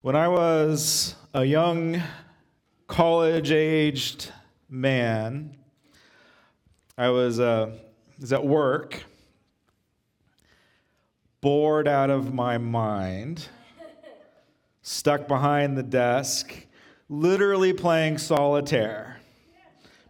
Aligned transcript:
When 0.00 0.14
I 0.14 0.28
was 0.28 1.16
a 1.34 1.44
young 1.44 2.00
college 2.86 3.50
aged 3.50 4.30
man, 4.70 5.56
I 6.96 7.08
was, 7.08 7.40
uh, 7.40 7.72
was 8.20 8.32
at 8.32 8.46
work, 8.46 9.02
bored 11.40 11.88
out 11.88 12.10
of 12.10 12.32
my 12.32 12.58
mind, 12.58 13.48
stuck 14.82 15.26
behind 15.26 15.76
the 15.76 15.82
desk, 15.82 16.54
literally 17.08 17.72
playing 17.72 18.18
solitaire. 18.18 19.18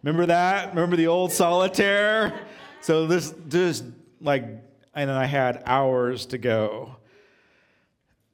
Remember 0.03 0.27
that? 0.27 0.69
Remember 0.69 0.97
the 0.97 1.07
old 1.07 1.33
solitaire? 1.33 2.39
So 2.83 3.07
this 3.07 3.33
just 3.49 3.85
like, 4.21 4.43
and 4.43 5.09
then 5.09 5.17
I 5.17 5.25
had 5.25 5.63
hours 5.65 6.27
to 6.27 6.37
go. 6.37 6.97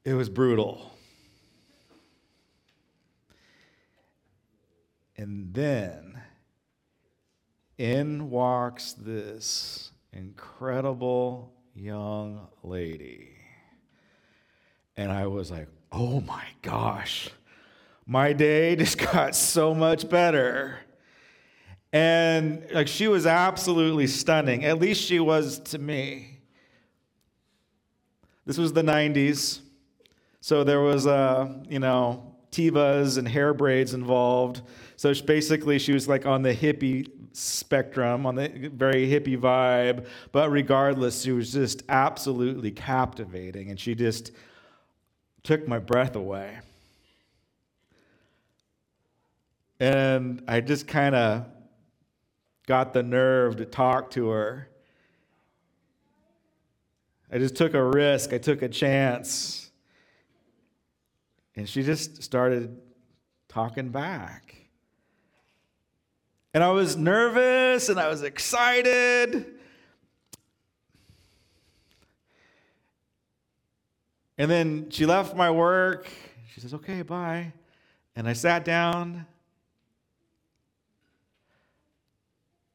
It 0.05 0.15
was 0.15 0.29
brutal. 0.29 0.91
And 5.17 5.55
then 5.55 6.21
in 7.79 8.31
walks 8.31 8.93
this 8.93 9.91
incredible 10.13 11.53
young 11.75 12.47
lady. 12.63 13.31
And 14.97 15.11
I 15.11 15.27
was 15.27 15.51
like, 15.51 15.69
oh 15.91 16.21
my 16.21 16.45
gosh, 16.63 17.31
my 18.07 18.33
day 18.33 18.77
just 18.77 18.99
got 18.99 19.35
so 19.35 19.75
much 19.75 20.09
better. 20.09 20.79
And 21.93 22.67
like 22.73 22.89
she 22.89 23.07
was 23.07 23.27
absolutely 23.27 24.09
stunning. 24.09 24.65
At 24.65 24.81
least 24.81 25.03
she 25.03 25.21
was 25.21 25.61
to 25.61 25.79
me. 25.79 26.41
This 28.47 28.59
was 28.59 28.73
the 28.73 28.83
90s. 28.83 29.61
So 30.41 30.65
there 30.65 30.81
was, 30.81 31.07
a, 31.07 31.63
you 31.69 31.79
know, 31.79 32.34
Tevas 32.55 33.19
and 33.19 33.27
hair 33.27 33.53
braids 33.53 33.95
involved. 33.95 34.63
So 34.97 35.13
she, 35.13 35.23
basically, 35.23 35.79
she 35.79 35.93
was 35.93 36.09
like 36.09 36.25
on 36.25 36.43
the 36.43 36.55
hippie 36.55 37.11
spectrum, 37.33 38.27
on 38.27 38.37
the 38.37 38.71
very 38.73 39.09
hippie 39.09 39.37
vibe. 39.37 40.07
But 40.31 40.51
regardless, 40.51 41.23
she 41.23 41.33
was 41.33 41.53
just 41.53 41.83
absolutely 41.89 42.71
captivating. 42.71 43.71
And 43.71 43.81
she 43.81 43.95
just 43.95 44.31
took 45.43 45.67
my 45.67 45.79
breath 45.81 46.15
away. 46.15 46.59
And 49.81 50.43
I 50.47 50.61
just 50.61 50.87
kind 50.87 51.15
of 51.15 51.47
got 52.67 52.93
the 52.93 53.03
nerve 53.03 53.57
to 53.57 53.65
talk 53.65 54.11
to 54.13 54.29
her. 54.29 54.69
I 57.33 57.39
just 57.39 57.57
took 57.57 57.75
a 57.75 57.83
risk, 57.83 58.33
I 58.33 58.39
took 58.39 58.63
a 58.63 58.69
chance. 58.69 59.64
And 61.57 61.69
she 61.69 61.83
just 61.83 62.23
started 62.23 62.81
talking 63.49 63.91
back. 63.91 64.55
And 66.53 66.63
I 66.63 66.71
was 66.71 66.97
nervous 66.97 67.89
and 67.89 67.99
I 67.99 68.09
was 68.09 68.23
excited. 68.23 69.47
And 74.37 74.51
then 74.51 74.91
she 74.91 75.07
left 75.07 75.37
my 75.37 75.51
work. 75.51 76.09
She 76.53 76.61
says, 76.61 76.75
okay, 76.75 77.03
bye. 77.03 77.53
And 78.17 78.29
I 78.29 78.33
sat 78.33 78.65
down, 78.65 79.27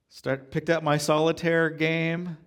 start, 0.09 0.51
picked 0.51 0.69
up 0.69 0.83
my 0.83 0.97
solitaire 0.97 1.69
game. 1.69 2.37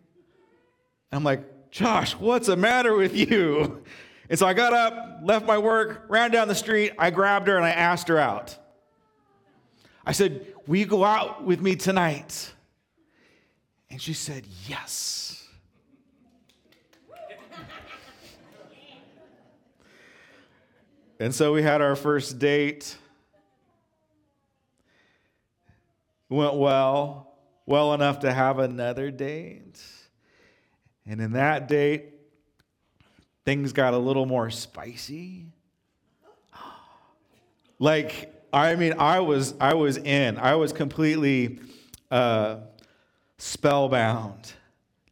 I'm 1.10 1.25
like, 1.25 1.70
Josh, 1.70 2.12
what's 2.12 2.47
the 2.47 2.56
matter 2.56 2.94
with 2.94 3.14
you? 3.14 3.83
And 4.33 4.38
so 4.38 4.47
I 4.47 4.55
got 4.55 4.72
up, 4.72 5.19
left 5.22 5.44
my 5.44 5.58
work, 5.58 6.06
ran 6.08 6.30
down 6.30 6.48
the 6.48 6.55
street. 6.55 6.92
I 6.98 7.11
grabbed 7.11 7.48
her 7.48 7.56
and 7.58 7.66
I 7.66 7.72
asked 7.72 8.08
her 8.08 8.19
out. 8.19 8.56
I 10.06 10.12
said, 10.12 10.47
Will 10.66 10.77
you 10.77 10.86
go 10.86 11.05
out 11.05 11.44
with 11.44 11.61
me 11.61 11.77
tonight? 11.77 12.50
And 13.91 14.00
she 14.00 14.15
said, 14.15 14.47
Yes. 14.66 15.47
and 21.21 21.34
so 21.34 21.53
we 21.53 21.62
had 21.62 21.82
our 21.82 21.94
first 21.94 22.38
date. 22.38 22.97
Went 26.31 26.54
well, 26.54 27.34
well 27.66 27.92
enough 27.92 28.21
to 28.21 28.32
have 28.32 28.59
another 28.59 29.10
date. 29.10 29.78
And 31.04 31.21
in 31.21 31.32
that 31.32 31.69
date, 31.69 32.12
things 33.44 33.72
got 33.72 33.94
a 33.94 33.98
little 33.98 34.26
more 34.26 34.50
spicy. 34.50 35.47
Like, 37.78 38.32
I 38.53 38.76
mean, 38.76 38.94
I 38.97 39.19
was 39.19 39.54
I 39.60 39.75
was 39.75 39.97
in. 39.97 40.38
I 40.38 40.54
was 40.54 40.72
completely 40.72 41.58
uh, 42.12 42.58
spellbound. 43.38 44.53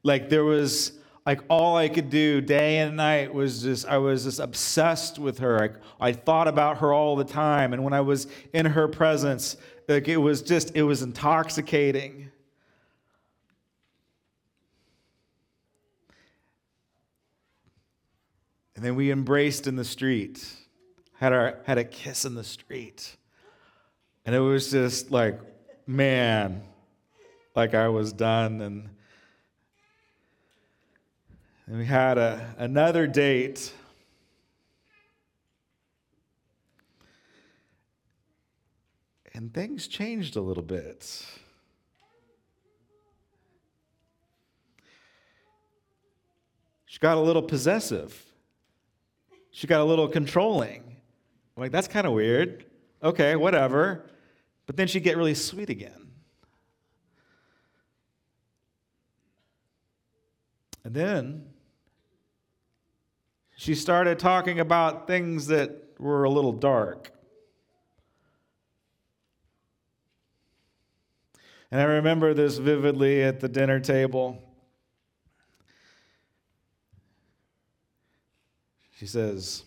Like 0.04 0.28
there 0.28 0.44
was 0.44 0.92
like 1.26 1.40
all 1.48 1.76
I 1.76 1.88
could 1.88 2.10
do 2.10 2.40
day 2.40 2.78
and 2.78 2.96
night 2.96 3.32
was 3.32 3.62
just 3.62 3.86
I 3.86 3.98
was 3.98 4.24
just 4.24 4.38
obsessed 4.40 5.18
with 5.18 5.38
her. 5.38 5.78
I, 6.00 6.08
I 6.08 6.12
thought 6.12 6.48
about 6.48 6.78
her 6.78 6.92
all 6.92 7.16
the 7.16 7.24
time, 7.24 7.72
and 7.72 7.82
when 7.82 7.92
I 7.92 8.00
was 8.00 8.26
in 8.52 8.66
her 8.66 8.88
presence, 8.88 9.56
like 9.88 10.08
it 10.08 10.18
was 10.18 10.42
just 10.42 10.76
it 10.76 10.82
was 10.82 11.02
intoxicating. 11.02 12.29
And 18.80 18.86
then 18.86 18.96
we 18.96 19.10
embraced 19.10 19.66
in 19.66 19.76
the 19.76 19.84
street, 19.84 20.42
had 21.18 21.34
our 21.34 21.58
had 21.66 21.76
a 21.76 21.84
kiss 21.84 22.24
in 22.24 22.34
the 22.34 22.42
street. 22.42 23.14
And 24.24 24.34
it 24.34 24.38
was 24.40 24.70
just 24.70 25.10
like, 25.10 25.38
man, 25.86 26.62
like 27.54 27.74
I 27.74 27.88
was 27.88 28.14
done. 28.14 28.62
And, 28.62 28.88
and 31.66 31.76
we 31.76 31.84
had 31.84 32.16
a, 32.16 32.54
another 32.56 33.06
date. 33.06 33.70
And 39.34 39.52
things 39.52 39.88
changed 39.88 40.36
a 40.36 40.40
little 40.40 40.62
bit. 40.62 41.22
She 46.86 46.98
got 46.98 47.18
a 47.18 47.20
little 47.20 47.42
possessive. 47.42 48.24
She 49.60 49.66
got 49.66 49.82
a 49.82 49.84
little 49.84 50.08
controlling. 50.08 50.96
I'm 51.54 51.60
like, 51.60 51.70
that's 51.70 51.86
kind 51.86 52.06
of 52.06 52.14
weird. 52.14 52.64
Okay, 53.02 53.36
whatever. 53.36 54.06
But 54.64 54.78
then 54.78 54.86
she'd 54.86 55.02
get 55.02 55.18
really 55.18 55.34
sweet 55.34 55.68
again. 55.68 56.12
And 60.82 60.94
then 60.94 61.44
she 63.54 63.74
started 63.74 64.18
talking 64.18 64.60
about 64.60 65.06
things 65.06 65.48
that 65.48 65.72
were 65.98 66.24
a 66.24 66.30
little 66.30 66.52
dark. 66.54 67.12
And 71.70 71.82
I 71.82 71.84
remember 71.84 72.32
this 72.32 72.56
vividly 72.56 73.22
at 73.22 73.40
the 73.40 73.48
dinner 73.50 73.78
table. 73.78 74.42
She 79.00 79.06
says, 79.06 79.62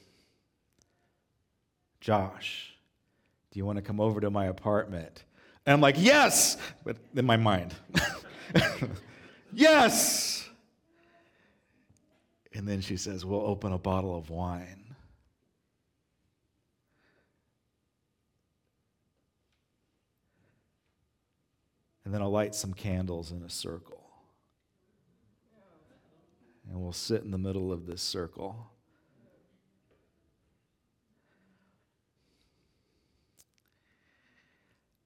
Josh, 1.99 2.75
do 3.49 3.57
you 3.57 3.65
want 3.65 3.77
to 3.77 3.81
come 3.81 3.99
over 3.99 4.21
to 4.21 4.29
my 4.29 4.45
apartment? 4.45 5.23
And 5.65 5.73
I'm 5.73 5.81
like, 5.81 5.95
Yes! 5.97 6.55
But 6.85 6.97
in 7.15 7.25
my 7.25 7.37
mind, 7.37 7.73
Yes! 9.51 10.47
And 12.53 12.67
then 12.67 12.79
she 12.79 12.95
says, 12.95 13.25
We'll 13.25 13.41
open 13.41 13.73
a 13.73 13.79
bottle 13.79 14.15
of 14.15 14.29
wine. 14.29 14.93
And 22.05 22.13
then 22.13 22.21
I'll 22.21 22.29
light 22.29 22.53
some 22.53 22.75
candles 22.75 23.31
in 23.31 23.41
a 23.41 23.49
circle. 23.49 24.03
And 26.69 26.79
we'll 26.79 26.93
sit 26.93 27.23
in 27.23 27.31
the 27.31 27.39
middle 27.39 27.73
of 27.73 27.87
this 27.87 28.03
circle. 28.03 28.69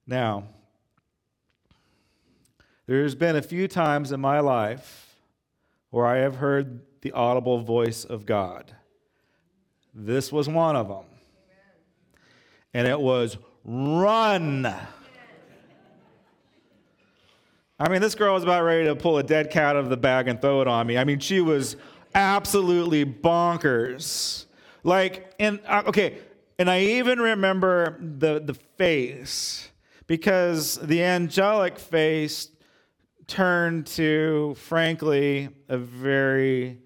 Now, 0.07 0.45
there's 2.85 3.13
been 3.13 3.35
a 3.35 3.41
few 3.41 3.67
times 3.67 4.13
in 4.13 4.21
my 4.21 4.39
life 4.39 5.17
where 5.89 6.05
I 6.05 6.17
have 6.17 6.37
heard 6.37 6.79
the 7.01 7.11
audible 7.11 7.59
voice 7.59 8.05
of 8.05 8.25
God. 8.25 8.73
This 9.93 10.31
was 10.31 10.47
one 10.47 10.77
of 10.77 10.87
them. 10.87 11.03
And 12.73 12.87
it 12.87 12.99
was 12.99 13.37
run. 13.65 14.65
I 17.79 17.89
mean, 17.89 18.01
this 18.01 18.15
girl 18.15 18.33
was 18.33 18.43
about 18.43 18.63
ready 18.63 18.85
to 18.85 18.95
pull 18.95 19.17
a 19.17 19.23
dead 19.23 19.51
cat 19.51 19.75
out 19.75 19.83
of 19.83 19.89
the 19.89 19.97
bag 19.97 20.27
and 20.27 20.41
throw 20.41 20.61
it 20.61 20.67
on 20.67 20.87
me. 20.87 20.97
I 20.97 21.03
mean, 21.03 21.19
she 21.19 21.41
was 21.41 21.75
absolutely 22.15 23.05
bonkers. 23.05 24.45
Like, 24.83 25.33
and 25.39 25.59
uh, 25.67 25.83
okay, 25.87 26.19
And 26.57 26.69
I 26.69 26.81
even 26.81 27.19
remember 27.19 27.97
the, 27.99 28.39
the 28.39 28.53
face 28.53 29.69
because 30.07 30.75
the 30.75 31.03
angelic 31.03 31.77
face 31.77 32.49
turned 33.27 33.85
to, 33.85 34.55
frankly, 34.57 35.49
a 35.67 35.77
very 35.77 36.79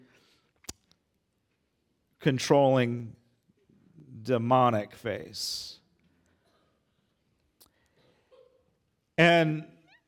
controlling, 2.20 3.16
demonic 4.24 4.96
face. 4.96 5.78
And 9.18 9.66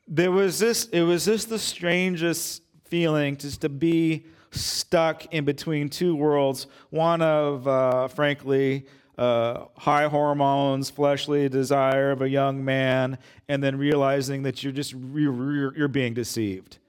there 0.07 0.31
was 0.31 0.57
this, 0.57 0.85
it 0.85 1.01
was 1.01 1.25
just 1.25 1.49
the 1.49 1.59
strangest 1.59 2.63
feeling 2.85 3.37
just 3.37 3.61
to 3.61 3.69
be 3.69 4.25
stuck 4.49 5.33
in 5.33 5.45
between 5.45 5.89
two 5.89 6.15
worlds 6.15 6.67
one 6.89 7.21
of, 7.21 7.67
uh, 7.67 8.07
frankly, 8.07 8.85
uh, 9.17 9.65
high 9.77 10.07
hormones, 10.07 10.89
fleshly 10.89 11.49
desire 11.49 12.11
of 12.11 12.21
a 12.21 12.29
young 12.29 12.63
man, 12.63 13.17
and 13.47 13.63
then 13.63 13.77
realizing 13.77 14.43
that 14.43 14.63
you're 14.63 14.73
just 14.73 14.93
you're, 14.93 15.75
you're 15.77 15.87
being 15.87 16.13
deceived. 16.13 16.79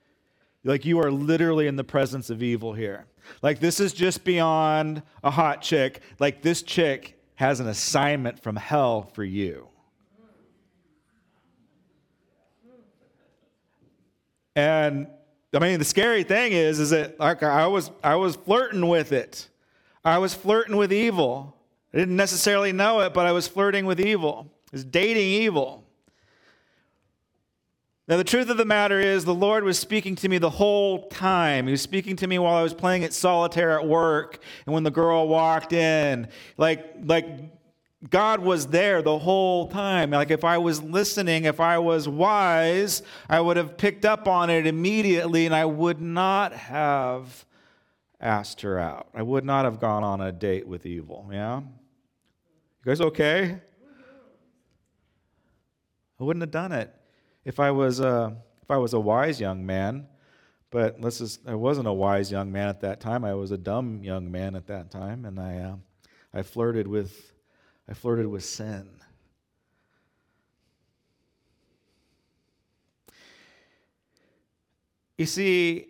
Like 0.64 0.84
you 0.84 0.98
are 1.00 1.10
literally 1.10 1.66
in 1.66 1.76
the 1.76 1.84
presence 1.84 2.30
of 2.30 2.42
evil 2.42 2.72
here. 2.72 3.06
Like 3.42 3.60
this 3.60 3.80
is 3.80 3.92
just 3.92 4.24
beyond 4.24 5.02
a 5.22 5.30
hot 5.30 5.62
chick. 5.62 6.00
Like 6.18 6.42
this 6.42 6.62
chick 6.62 7.18
has 7.36 7.60
an 7.60 7.68
assignment 7.68 8.40
from 8.40 8.56
hell 8.56 9.10
for 9.12 9.24
you. 9.24 9.68
And 14.56 15.08
I 15.52 15.58
mean, 15.58 15.78
the 15.78 15.84
scary 15.84 16.22
thing 16.22 16.52
is, 16.52 16.80
is 16.80 16.90
that 16.90 17.18
like 17.18 17.42
I 17.42 17.66
was, 17.66 17.90
I 18.02 18.16
was 18.16 18.36
flirting 18.36 18.88
with 18.88 19.12
it. 19.12 19.48
I 20.04 20.18
was 20.18 20.34
flirting 20.34 20.76
with 20.76 20.92
evil. 20.92 21.56
I 21.94 21.98
didn't 21.98 22.16
necessarily 22.16 22.72
know 22.72 23.02
it, 23.02 23.14
but 23.14 23.24
I 23.24 23.30
was 23.30 23.46
flirting 23.46 23.86
with 23.86 24.00
evil. 24.00 24.50
I 24.66 24.70
was 24.72 24.84
dating 24.84 25.28
evil. 25.28 25.84
Now, 28.08 28.16
the 28.16 28.24
truth 28.24 28.50
of 28.50 28.56
the 28.56 28.64
matter 28.64 28.98
is, 28.98 29.24
the 29.24 29.32
Lord 29.32 29.62
was 29.62 29.78
speaking 29.78 30.16
to 30.16 30.28
me 30.28 30.38
the 30.38 30.50
whole 30.50 31.06
time. 31.06 31.66
He 31.66 31.70
was 31.70 31.82
speaking 31.82 32.16
to 32.16 32.26
me 32.26 32.40
while 32.40 32.56
I 32.56 32.62
was 32.62 32.74
playing 32.74 33.04
at 33.04 33.12
solitaire 33.12 33.78
at 33.78 33.86
work, 33.86 34.40
and 34.66 34.74
when 34.74 34.82
the 34.82 34.90
girl 34.90 35.28
walked 35.28 35.72
in, 35.72 36.26
like, 36.58 36.96
like 37.04 37.26
God 38.10 38.40
was 38.40 38.66
there 38.66 39.00
the 39.00 39.16
whole 39.16 39.68
time. 39.68 40.10
Like, 40.10 40.32
if 40.32 40.42
I 40.42 40.58
was 40.58 40.82
listening, 40.82 41.44
if 41.44 41.60
I 41.60 41.78
was 41.78 42.08
wise, 42.08 43.02
I 43.28 43.40
would 43.40 43.56
have 43.56 43.78
picked 43.78 44.04
up 44.04 44.26
on 44.26 44.50
it 44.50 44.66
immediately, 44.66 45.46
and 45.46 45.54
I 45.54 45.64
would 45.64 46.00
not 46.00 46.52
have 46.52 47.46
asked 48.20 48.62
her 48.62 48.80
out. 48.80 49.06
I 49.14 49.22
would 49.22 49.44
not 49.44 49.64
have 49.64 49.78
gone 49.78 50.02
on 50.02 50.20
a 50.20 50.32
date 50.32 50.66
with 50.66 50.84
evil. 50.84 51.30
Yeah? 51.32 51.62
You 52.84 52.90
guys 52.90 53.00
okay? 53.00 53.60
I 56.20 56.22
wouldn't 56.22 56.42
have 56.42 56.50
done 56.50 56.72
it 56.72 56.94
if 57.42 57.58
I 57.58 57.70
was 57.70 57.98
a, 58.00 58.36
if 58.62 58.70
I 58.70 58.76
was 58.76 58.92
a 58.92 59.00
wise 59.00 59.40
young 59.40 59.64
man. 59.64 60.06
But 60.70 60.96
I 61.46 61.54
wasn't 61.54 61.86
a 61.86 61.92
wise 61.92 62.30
young 62.30 62.52
man 62.52 62.68
at 62.68 62.82
that 62.82 63.00
time. 63.00 63.24
I 63.24 63.32
was 63.32 63.52
a 63.52 63.56
dumb 63.56 64.02
young 64.02 64.30
man 64.30 64.54
at 64.54 64.66
that 64.66 64.90
time, 64.90 65.24
and 65.24 65.40
I, 65.40 65.58
uh, 65.58 65.76
I 66.34 66.42
flirted 66.42 66.86
with, 66.86 67.32
I 67.88 67.94
flirted 67.94 68.26
with 68.26 68.44
sin. 68.44 68.90
You 75.16 75.24
see, 75.26 75.86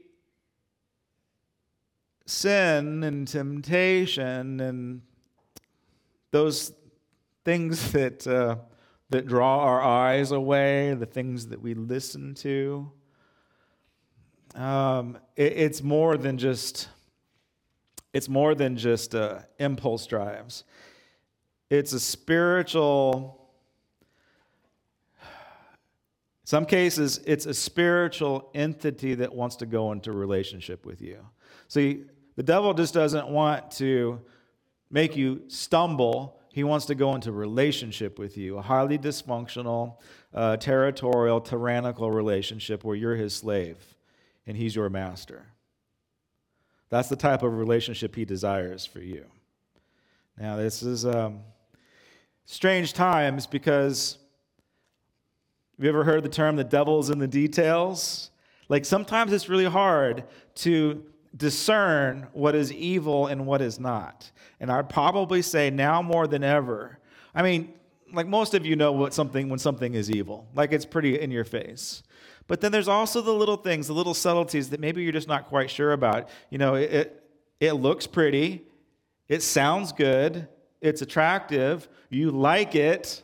sin 2.27 3.03
and 3.03 3.27
temptation 3.27 4.61
and 4.61 5.03
those 6.31 6.73
things 7.45 7.93
that, 7.93 8.27
uh, 8.27 8.57
that 9.11 9.27
draw 9.27 9.61
our 9.61 9.83
eyes 9.83 10.31
away, 10.31 10.95
the 10.95 11.07
things 11.07 11.49
that 11.49 11.61
we 11.61 11.75
listen 11.75 12.35
to. 12.35 12.91
Um, 14.55 15.19
it, 15.37 15.53
it's 15.53 15.83
more 15.83 16.17
than 16.17 16.39
just 16.39 16.89
it's 18.15 18.29
more 18.29 18.55
than 18.55 18.77
just 18.77 19.15
uh, 19.17 19.41
impulse 19.59 20.07
drives. 20.07 20.63
It's 21.69 21.93
a 21.93 21.99
spiritual. 21.99 23.51
Some 26.45 26.65
cases, 26.65 27.21
it's 27.27 27.47
a 27.47 27.55
spiritual 27.55 28.51
entity 28.55 29.15
that 29.17 29.35
wants 29.35 29.57
to 29.57 29.67
go 29.67 29.91
into 29.91 30.13
relationship 30.13 30.87
with 30.87 31.03
you. 31.03 31.27
See, 31.67 32.05
the 32.37 32.45
devil 32.45 32.73
just 32.73 32.95
doesn't 32.95 33.29
want 33.29 33.73
to 33.73 34.21
make 34.91 35.17
you 35.17 35.43
stumble 35.49 36.41
he 36.55 36.63
wants 36.63 36.87
to 36.87 36.95
go 36.95 37.17
into 37.17 37.33
relationship 37.33 38.17
with 38.17 38.39
you, 38.39 38.59
a 38.59 38.63
highly 38.63 38.97
dysfunctional, 38.97 39.97
uh, 40.33 40.57
territorial, 40.57 41.41
tyrannical 41.41 42.13
relationship 42.13 42.85
where 42.85 42.95
you're 42.95 43.17
his 43.17 43.35
slave 43.35 43.77
and 44.47 44.57
he's 44.57 44.77
your 44.77 44.89
master. 44.89 45.47
That's 46.91 47.09
the 47.09 47.17
type 47.17 47.43
of 47.43 47.59
relationship 47.59 48.15
he 48.15 48.25
desires 48.25 48.87
for 48.87 49.01
you. 49.01 49.25
Now, 50.39 50.55
this 50.55 50.85
is 50.85 51.05
um, 51.05 51.41
strange 52.45 52.93
times 52.93 53.49
because 53.49 54.19
have 55.77 55.85
you 55.85 55.91
ever 55.91 56.05
heard 56.05 56.23
the 56.23 56.29
term 56.29 56.55
the 56.55 56.63
devil's 56.63 57.11
in 57.11 57.19
the 57.19 57.27
details? 57.27 58.31
Like 58.69 58.85
sometimes 58.85 59.33
it's 59.33 59.49
really 59.49 59.65
hard 59.65 60.23
to 60.55 61.05
discern 61.37 62.29
what 62.33 62.55
is 62.55 62.73
evil 62.73 63.27
and 63.27 63.47
what 63.47 63.61
is 63.61 63.81
not. 63.81 64.31
And 64.61 64.71
I'd 64.71 64.89
probably 64.89 65.43
say 65.43 65.71
now 65.71 66.03
more 66.03 66.27
than 66.27 66.45
ever. 66.45 66.99
I 67.35 67.43
mean, 67.43 67.75
like 68.13 68.27
most 68.27 68.55
of 68.55 68.65
you 68.65 68.77
know 68.77 68.93
what 68.93 69.13
something 69.13 69.49
when 69.49 69.59
something 69.59 69.95
is 69.95 70.11
evil. 70.11 70.49
Like 70.55 70.73
it's 70.73 70.87
pretty 70.87 71.21
in 71.21 71.31
your 71.31 71.45
face. 71.45 72.03
But 72.47 72.61
then 72.61 72.73
there's 72.73 72.89
also 72.89 73.21
the 73.21 73.33
little 73.33 73.57
things, 73.57 73.87
the 73.87 73.95
little 73.95 74.15
subtleties 74.15 74.71
that 74.71 74.81
maybe 74.81 75.03
you're 75.03 75.13
just 75.13 75.29
not 75.29 75.47
quite 75.47 75.71
sure 75.71 75.93
about. 75.93 76.29
You 76.51 76.59
know, 76.59 76.75
it 76.75 76.93
it, 76.93 77.25
it 77.61 77.73
looks 77.73 78.07
pretty, 78.07 78.65
it 79.29 79.43
sounds 79.43 79.93
good, 79.93 80.49
it's 80.81 81.03
attractive, 81.03 81.89
you 82.11 82.31
like 82.31 82.75
it. 82.75 83.23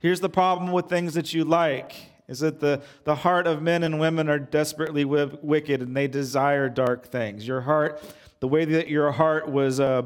Here's 0.00 0.20
the 0.20 0.28
problem 0.28 0.72
with 0.72 0.86
things 0.86 1.14
that 1.14 1.32
you 1.32 1.44
like 1.44 1.94
is 2.28 2.40
that 2.40 2.60
the, 2.60 2.82
the 3.04 3.16
heart 3.16 3.46
of 3.46 3.62
men 3.62 3.82
and 3.82 3.98
women 3.98 4.28
are 4.28 4.38
desperately 4.38 5.02
w- 5.02 5.38
wicked 5.42 5.80
and 5.80 5.96
they 5.96 6.06
desire 6.06 6.68
dark 6.68 7.06
things. 7.06 7.48
Your 7.48 7.62
heart, 7.62 8.02
the 8.40 8.48
way 8.48 8.64
that 8.66 8.88
your 8.88 9.10
heart 9.12 9.48
was 9.48 9.80
uh, 9.80 10.02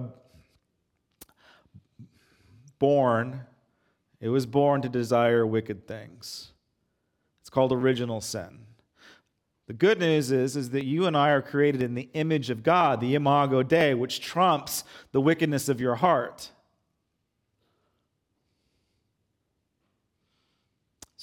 born, 2.78 3.42
it 4.20 4.29
was 4.29 4.46
born 4.46 4.82
to 4.82 4.88
desire 4.88 5.44
wicked 5.44 5.86
things. 5.86 6.52
It's 7.41 7.50
called 7.50 7.72
original 7.72 8.20
sin. 8.20 8.60
The 9.67 9.72
good 9.72 9.98
news 9.98 10.31
is, 10.31 10.56
is 10.56 10.70
that 10.70 10.84
you 10.84 11.06
and 11.06 11.17
I 11.17 11.31
are 11.31 11.43
created 11.43 11.82
in 11.82 11.94
the 11.94 12.08
image 12.14 12.50
of 12.50 12.62
God, 12.62 13.00
the 13.00 13.14
imago 13.14 13.62
Dei, 13.62 13.94
which 13.94 14.20
trumps 14.20 14.84
the 15.12 15.20
wickedness 15.20 15.69
of 15.69 15.81
your 15.81 15.96
heart. 15.96 16.50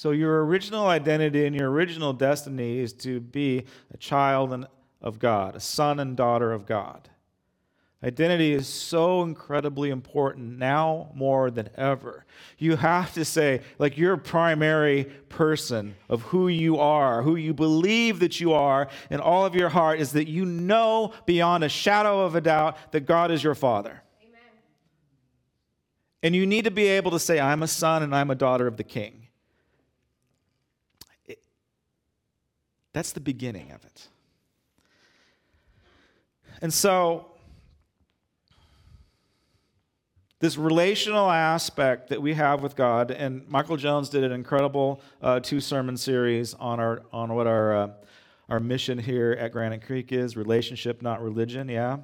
So, 0.00 0.12
your 0.12 0.46
original 0.46 0.86
identity 0.86 1.44
and 1.44 1.54
your 1.54 1.70
original 1.70 2.14
destiny 2.14 2.78
is 2.78 2.94
to 2.94 3.20
be 3.20 3.66
a 3.92 3.98
child 3.98 4.66
of 5.02 5.18
God, 5.18 5.56
a 5.56 5.60
son 5.60 6.00
and 6.00 6.16
daughter 6.16 6.52
of 6.52 6.64
God. 6.64 7.10
Identity 8.02 8.54
is 8.54 8.66
so 8.66 9.20
incredibly 9.20 9.90
important 9.90 10.56
now 10.58 11.10
more 11.14 11.50
than 11.50 11.68
ever. 11.76 12.24
You 12.56 12.76
have 12.76 13.12
to 13.12 13.26
say, 13.26 13.60
like, 13.78 13.98
your 13.98 14.16
primary 14.16 15.04
person 15.28 15.94
of 16.08 16.22
who 16.22 16.48
you 16.48 16.78
are, 16.78 17.22
who 17.22 17.36
you 17.36 17.52
believe 17.52 18.20
that 18.20 18.40
you 18.40 18.54
are 18.54 18.88
in 19.10 19.20
all 19.20 19.44
of 19.44 19.54
your 19.54 19.68
heart, 19.68 20.00
is 20.00 20.12
that 20.12 20.28
you 20.28 20.46
know 20.46 21.12
beyond 21.26 21.62
a 21.62 21.68
shadow 21.68 22.20
of 22.20 22.34
a 22.34 22.40
doubt 22.40 22.78
that 22.92 23.00
God 23.00 23.30
is 23.30 23.44
your 23.44 23.54
Father. 23.54 24.02
Amen. 24.22 24.40
And 26.22 26.34
you 26.34 26.46
need 26.46 26.64
to 26.64 26.70
be 26.70 26.86
able 26.86 27.10
to 27.10 27.18
say, 27.18 27.38
I'm 27.38 27.62
a 27.62 27.68
son 27.68 28.02
and 28.02 28.16
I'm 28.16 28.30
a 28.30 28.34
daughter 28.34 28.66
of 28.66 28.78
the 28.78 28.84
King. 28.84 29.26
That's 32.92 33.12
the 33.12 33.20
beginning 33.20 33.70
of 33.70 33.84
it. 33.84 34.08
And 36.62 36.72
so, 36.72 37.26
this 40.40 40.56
relational 40.56 41.30
aspect 41.30 42.08
that 42.08 42.20
we 42.20 42.34
have 42.34 42.62
with 42.62 42.74
God, 42.74 43.10
and 43.10 43.46
Michael 43.48 43.76
Jones 43.76 44.08
did 44.08 44.24
an 44.24 44.32
incredible 44.32 45.00
uh, 45.22 45.40
two 45.40 45.60
sermon 45.60 45.96
series 45.96 46.54
on 46.54 46.80
our 46.80 47.02
on 47.12 47.34
what 47.34 47.46
our 47.46 47.74
uh, 47.74 47.90
our 48.48 48.58
mission 48.58 48.98
here 48.98 49.36
at 49.38 49.52
Granite 49.52 49.86
Creek 49.86 50.12
is 50.12 50.36
relationship, 50.36 51.02
not 51.02 51.22
religion. 51.22 51.68
Yeah. 51.68 51.98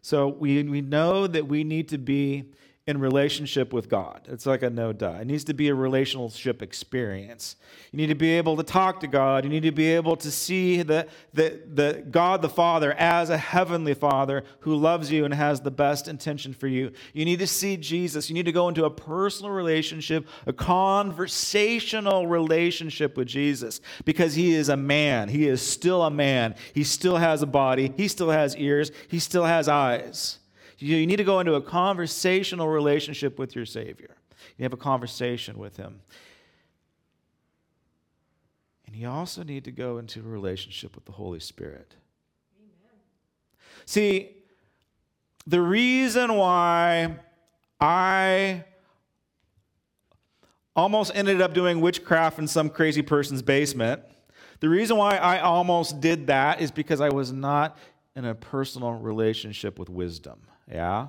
So 0.00 0.28
we 0.28 0.62
we 0.64 0.80
know 0.80 1.26
that 1.26 1.46
we 1.46 1.64
need 1.64 1.88
to 1.90 1.98
be 1.98 2.50
in 2.88 2.98
relationship 2.98 3.72
with 3.72 3.88
God. 3.88 4.22
It's 4.26 4.44
like 4.44 4.62
a 4.62 4.70
no 4.70 4.92
duh. 4.92 5.18
It 5.20 5.28
needs 5.28 5.44
to 5.44 5.54
be 5.54 5.68
a 5.68 5.74
relationship 5.74 6.62
experience. 6.62 7.54
You 7.92 7.96
need 7.96 8.08
to 8.08 8.16
be 8.16 8.30
able 8.32 8.56
to 8.56 8.64
talk 8.64 8.98
to 9.00 9.06
God. 9.06 9.44
You 9.44 9.50
need 9.50 9.62
to 9.62 9.70
be 9.70 9.86
able 9.90 10.16
to 10.16 10.32
see 10.32 10.82
the, 10.82 11.06
the, 11.32 11.62
the 11.72 12.04
God 12.10 12.42
the 12.42 12.48
Father 12.48 12.92
as 12.94 13.30
a 13.30 13.38
heavenly 13.38 13.94
Father 13.94 14.42
who 14.60 14.74
loves 14.74 15.12
you 15.12 15.24
and 15.24 15.32
has 15.32 15.60
the 15.60 15.70
best 15.70 16.08
intention 16.08 16.52
for 16.52 16.66
you. 16.66 16.90
You 17.12 17.24
need 17.24 17.38
to 17.38 17.46
see 17.46 17.76
Jesus. 17.76 18.28
You 18.28 18.34
need 18.34 18.46
to 18.46 18.52
go 18.52 18.68
into 18.68 18.84
a 18.84 18.90
personal 18.90 19.52
relationship, 19.52 20.26
a 20.46 20.52
conversational 20.52 22.26
relationship 22.26 23.16
with 23.16 23.28
Jesus 23.28 23.80
because 24.04 24.34
he 24.34 24.54
is 24.54 24.68
a 24.68 24.76
man. 24.76 25.28
He 25.28 25.46
is 25.46 25.62
still 25.62 26.02
a 26.02 26.10
man. 26.10 26.56
He 26.74 26.82
still 26.82 27.18
has 27.18 27.42
a 27.42 27.46
body. 27.46 27.92
He 27.96 28.08
still 28.08 28.30
has 28.30 28.56
ears. 28.56 28.90
He 29.06 29.20
still 29.20 29.44
has 29.44 29.68
eyes. 29.68 30.40
You 30.82 31.06
need 31.06 31.16
to 31.16 31.24
go 31.24 31.38
into 31.38 31.54
a 31.54 31.62
conversational 31.62 32.66
relationship 32.66 33.38
with 33.38 33.54
your 33.54 33.64
Savior. 33.64 34.16
You 34.58 34.64
have 34.64 34.72
a 34.72 34.78
conversation 34.78 35.56
with 35.56 35.76
Him. 35.76 36.00
And 38.86 38.96
you 38.96 39.08
also 39.08 39.44
need 39.44 39.64
to 39.64 39.70
go 39.70 39.98
into 39.98 40.18
a 40.18 40.24
relationship 40.24 40.96
with 40.96 41.04
the 41.04 41.12
Holy 41.12 41.38
Spirit. 41.38 41.94
Amen. 42.58 42.98
See, 43.86 44.36
the 45.46 45.60
reason 45.60 46.34
why 46.34 47.16
I 47.80 48.64
almost 50.74 51.12
ended 51.14 51.40
up 51.40 51.54
doing 51.54 51.80
witchcraft 51.80 52.40
in 52.40 52.48
some 52.48 52.68
crazy 52.68 53.02
person's 53.02 53.42
basement, 53.42 54.02
the 54.58 54.68
reason 54.68 54.96
why 54.96 55.16
I 55.16 55.40
almost 55.40 56.00
did 56.00 56.26
that 56.26 56.60
is 56.60 56.72
because 56.72 57.00
I 57.00 57.08
was 57.08 57.30
not 57.30 57.78
in 58.16 58.24
a 58.24 58.34
personal 58.34 58.94
relationship 58.94 59.78
with 59.78 59.88
wisdom. 59.88 60.40
Yeah? 60.70 61.08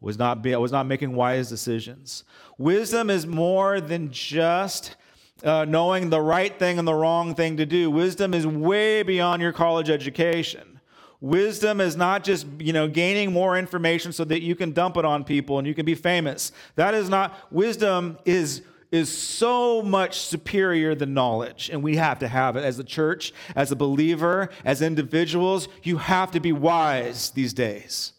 Was 0.00 0.18
not, 0.18 0.42
be, 0.42 0.54
was 0.56 0.72
not 0.72 0.86
making 0.86 1.14
wise 1.14 1.48
decisions. 1.48 2.24
Wisdom 2.58 3.08
is 3.08 3.26
more 3.26 3.80
than 3.80 4.10
just 4.10 4.96
uh, 5.42 5.64
knowing 5.64 6.10
the 6.10 6.20
right 6.20 6.58
thing 6.58 6.78
and 6.78 6.86
the 6.86 6.94
wrong 6.94 7.34
thing 7.34 7.56
to 7.56 7.66
do. 7.66 7.90
Wisdom 7.90 8.34
is 8.34 8.46
way 8.46 9.02
beyond 9.02 9.40
your 9.40 9.52
college 9.52 9.90
education. 9.90 10.80
Wisdom 11.20 11.80
is 11.80 11.96
not 11.96 12.22
just, 12.22 12.46
you 12.58 12.72
know, 12.72 12.86
gaining 12.86 13.32
more 13.32 13.56
information 13.56 14.12
so 14.12 14.24
that 14.24 14.42
you 14.42 14.54
can 14.54 14.72
dump 14.72 14.96
it 14.98 15.06
on 15.06 15.24
people 15.24 15.58
and 15.58 15.66
you 15.66 15.74
can 15.74 15.86
be 15.86 15.94
famous. 15.94 16.52
That 16.76 16.92
is 16.92 17.08
not 17.08 17.50
wisdom 17.50 18.18
is 18.24 18.62
is 18.94 19.16
so 19.16 19.82
much 19.82 20.20
superior 20.20 20.94
than 20.94 21.12
knowledge, 21.14 21.68
and 21.72 21.82
we 21.82 21.96
have 21.96 22.20
to 22.20 22.28
have 22.28 22.54
it 22.54 22.62
as 22.62 22.78
a 22.78 22.84
church, 22.84 23.32
as 23.56 23.72
a 23.72 23.76
believer, 23.76 24.50
as 24.64 24.80
individuals. 24.80 25.66
You 25.82 25.96
have 25.96 26.30
to 26.30 26.38
be 26.38 26.52
wise 26.52 27.30
these 27.30 27.52
days. 27.52 28.12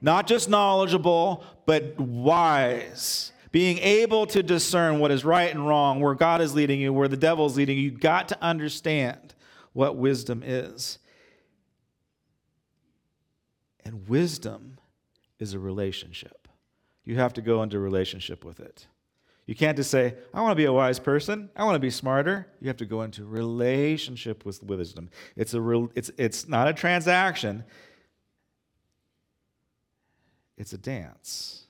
Not 0.00 0.26
just 0.26 0.48
knowledgeable, 0.48 1.44
but 1.66 1.98
wise. 1.98 3.32
Being 3.50 3.78
able 3.78 4.26
to 4.26 4.42
discern 4.42 4.98
what 4.98 5.10
is 5.10 5.24
right 5.24 5.50
and 5.50 5.66
wrong, 5.66 6.00
where 6.00 6.14
God 6.14 6.40
is 6.40 6.54
leading 6.54 6.80
you, 6.80 6.92
where 6.92 7.08
the 7.08 7.16
devil 7.16 7.46
is 7.46 7.56
leading 7.56 7.78
you. 7.78 7.84
You've 7.84 8.00
got 8.00 8.28
to 8.28 8.42
understand 8.42 9.34
what 9.72 9.96
wisdom 9.96 10.42
is. 10.44 10.98
And 13.84 14.06
wisdom 14.08 14.78
is 15.38 15.54
a 15.54 15.58
relationship. 15.58 16.48
You 17.04 17.16
have 17.16 17.32
to 17.34 17.42
go 17.42 17.62
into 17.62 17.78
relationship 17.78 18.44
with 18.44 18.60
it. 18.60 18.86
You 19.46 19.54
can't 19.54 19.78
just 19.78 19.90
say, 19.90 20.14
I 20.34 20.42
want 20.42 20.52
to 20.52 20.56
be 20.56 20.66
a 20.66 20.72
wise 20.72 20.98
person. 20.98 21.48
I 21.56 21.64
want 21.64 21.74
to 21.74 21.80
be 21.80 21.88
smarter. 21.88 22.46
You 22.60 22.68
have 22.68 22.76
to 22.76 22.84
go 22.84 23.00
into 23.00 23.24
relationship 23.24 24.44
with 24.44 24.62
wisdom. 24.62 25.08
It's, 25.36 25.54
a 25.54 25.60
real, 25.60 25.90
it's, 25.94 26.10
it's 26.18 26.46
not 26.46 26.68
a 26.68 26.74
transaction, 26.74 27.64
it's 30.58 30.72
a 30.72 30.78
dance. 30.78 31.64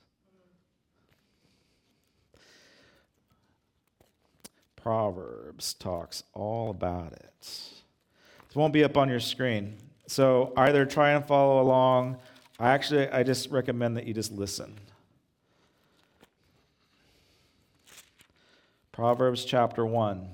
Proverbs 4.77 5.75
talks 5.75 6.25
all 6.33 6.71
about 6.71 7.13
it. 7.13 7.35
It 8.49 8.57
won't 8.57 8.73
be 8.73 8.83
up 8.83 8.97
on 8.97 9.11
your 9.11 9.21
screen. 9.21 9.77
So 10.07 10.55
either 10.57 10.87
try 10.87 11.11
and 11.11 11.25
follow 11.25 11.61
along. 11.61 12.17
I 12.59 12.71
actually 12.71 13.09
I 13.11 13.23
just 13.23 13.51
recommend 13.51 13.99
that 13.99 14.07
you 14.07 14.15
just 14.15 14.33
listen. 14.33 14.75
Proverbs 18.91 19.45
chapter 19.45 19.85
1. 19.85 20.29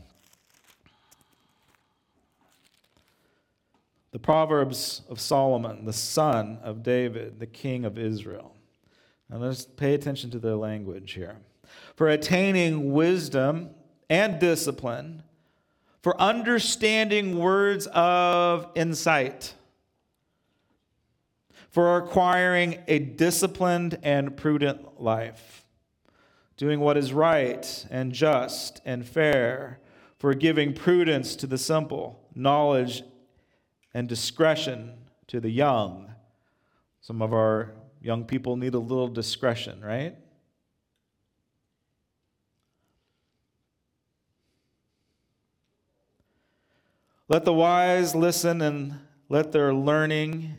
The 4.15 4.21
Proverbs 4.21 5.03
of 5.09 5.19
Solomon, 5.19 5.87
the 5.87 5.93
son 5.93 6.61
of 6.63 6.85
David, 6.85 7.41
the 7.41 7.49
king 7.49 7.85
of 7.85 7.99
Israel. 7.99 8.55
Now 9.29 9.39
let's 9.39 9.65
pay 9.65 9.93
attention 9.93 10.31
to 10.31 10.39
the 10.39 10.55
language 10.55 11.15
here. 11.15 11.39
For 11.97 12.09
attaining 12.09 12.93
wisdom 12.93 13.71
and 14.09 14.39
discipline, 14.39 15.25
for 16.01 16.17
understanding 16.23 17.41
words 17.41 17.89
of 17.89 18.69
insight, 18.77 19.55
for 21.69 21.97
acquiring 21.97 22.85
a 22.87 23.01
disciplined 23.01 23.99
and 24.05 24.37
prudent 24.37 25.03
life 25.03 25.65
doing 26.57 26.79
what 26.79 26.97
is 26.97 27.13
right 27.13 27.85
and 27.91 28.13
just 28.13 28.81
and 28.85 29.05
fair, 29.05 29.81
for 30.21 30.35
giving 30.35 30.73
prudence 30.73 31.35
to 31.35 31.49
the 31.49 31.59
simple, 31.59 32.21
knowledge 32.33 33.03
and 33.95 34.09
discretion 34.09 34.93
to 35.29 35.41
the 35.41 35.51
young. 35.51 36.13
Some 37.01 37.23
of 37.23 37.33
our 37.33 37.73
young 38.03 38.25
people 38.25 38.57
need 38.57 38.75
a 38.75 38.79
little 38.79 39.09
discretion, 39.09 39.81
right? 39.81 40.17
Let 47.29 47.47
the 47.47 47.55
wise 47.55 48.15
listen 48.15 48.61
and 48.61 49.01
let 49.31 49.53
their 49.53 49.73
learning 49.73 50.59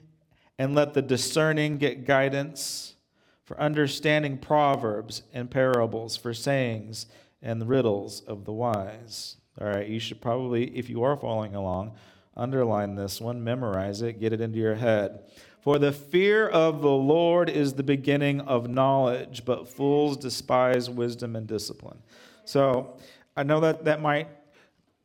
and 0.57 0.73
let 0.73 0.93
the 0.93 1.01
discerning 1.01 1.77
get 1.77 2.05
guidance 2.05 2.95
for 3.43 3.59
understanding 3.59 4.39
proverbs 4.39 5.21
and 5.31 5.51
parables, 5.51 6.17
for 6.17 6.33
sayings 6.33 7.05
and 7.41 7.69
riddles 7.69 8.21
of 8.21 8.45
the 8.45 8.53
wise. 8.53 9.35
All 9.61 9.67
right, 9.67 9.87
you 9.87 9.99
should 9.99 10.19
probably, 10.21 10.75
if 10.75 10.89
you 10.89 11.03
are 11.03 11.15
following 11.15 11.53
along, 11.53 11.93
underline 12.35 12.95
this 12.95 13.21
one, 13.21 13.43
memorize 13.43 14.01
it, 14.01 14.19
get 14.19 14.33
it 14.33 14.41
into 14.41 14.57
your 14.57 14.75
head. 14.75 15.19
For 15.61 15.79
the 15.79 15.91
fear 15.91 16.47
of 16.47 16.81
the 16.81 16.91
Lord 16.91 17.49
is 17.49 17.73
the 17.73 17.83
beginning 17.83 18.41
of 18.41 18.69
knowledge, 18.69 19.45
but 19.45 19.67
fools 19.67 20.17
despise 20.17 20.89
wisdom 20.89 21.35
and 21.35 21.47
discipline. 21.47 21.97
So 22.43 22.97
I 23.35 23.43
know 23.43 23.59
that 23.61 23.85
that 23.85 24.01
might 24.01 24.27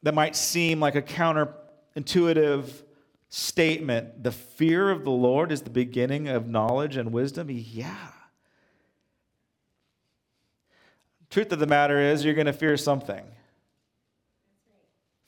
that 0.03 0.15
might 0.15 0.37
seem 0.37 0.81
like 0.81 0.95
a 0.95 1.03
counterintuitive 1.03 2.83
statement. 3.29 4.23
The 4.23 4.33
fear 4.33 4.91
of 4.91 5.05
the 5.05 5.11
Lord 5.11 5.53
is 5.53 5.63
the 5.63 5.71
beginning 5.71 6.29
of 6.29 6.49
knowledge 6.49 6.97
and 6.97 7.13
wisdom. 7.13 7.49
Yeah. 7.51 8.09
Truth 11.31 11.53
of 11.53 11.59
the 11.59 11.67
matter 11.67 12.01
is, 12.01 12.25
you're 12.25 12.35
going 12.35 12.47
to 12.47 12.53
fear 12.53 12.77
something. 12.77 13.25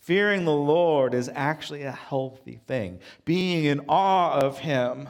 Fearing 0.03 0.45
the 0.45 0.51
Lord 0.51 1.15
is 1.15 1.31
actually 1.33 1.85
a 1.85 1.93
healthy 1.93 2.59
thing. 2.67 2.99
Being 3.25 3.65
in 3.65 3.83
awe 3.89 4.37
of 4.37 4.59
Him, 4.59 5.09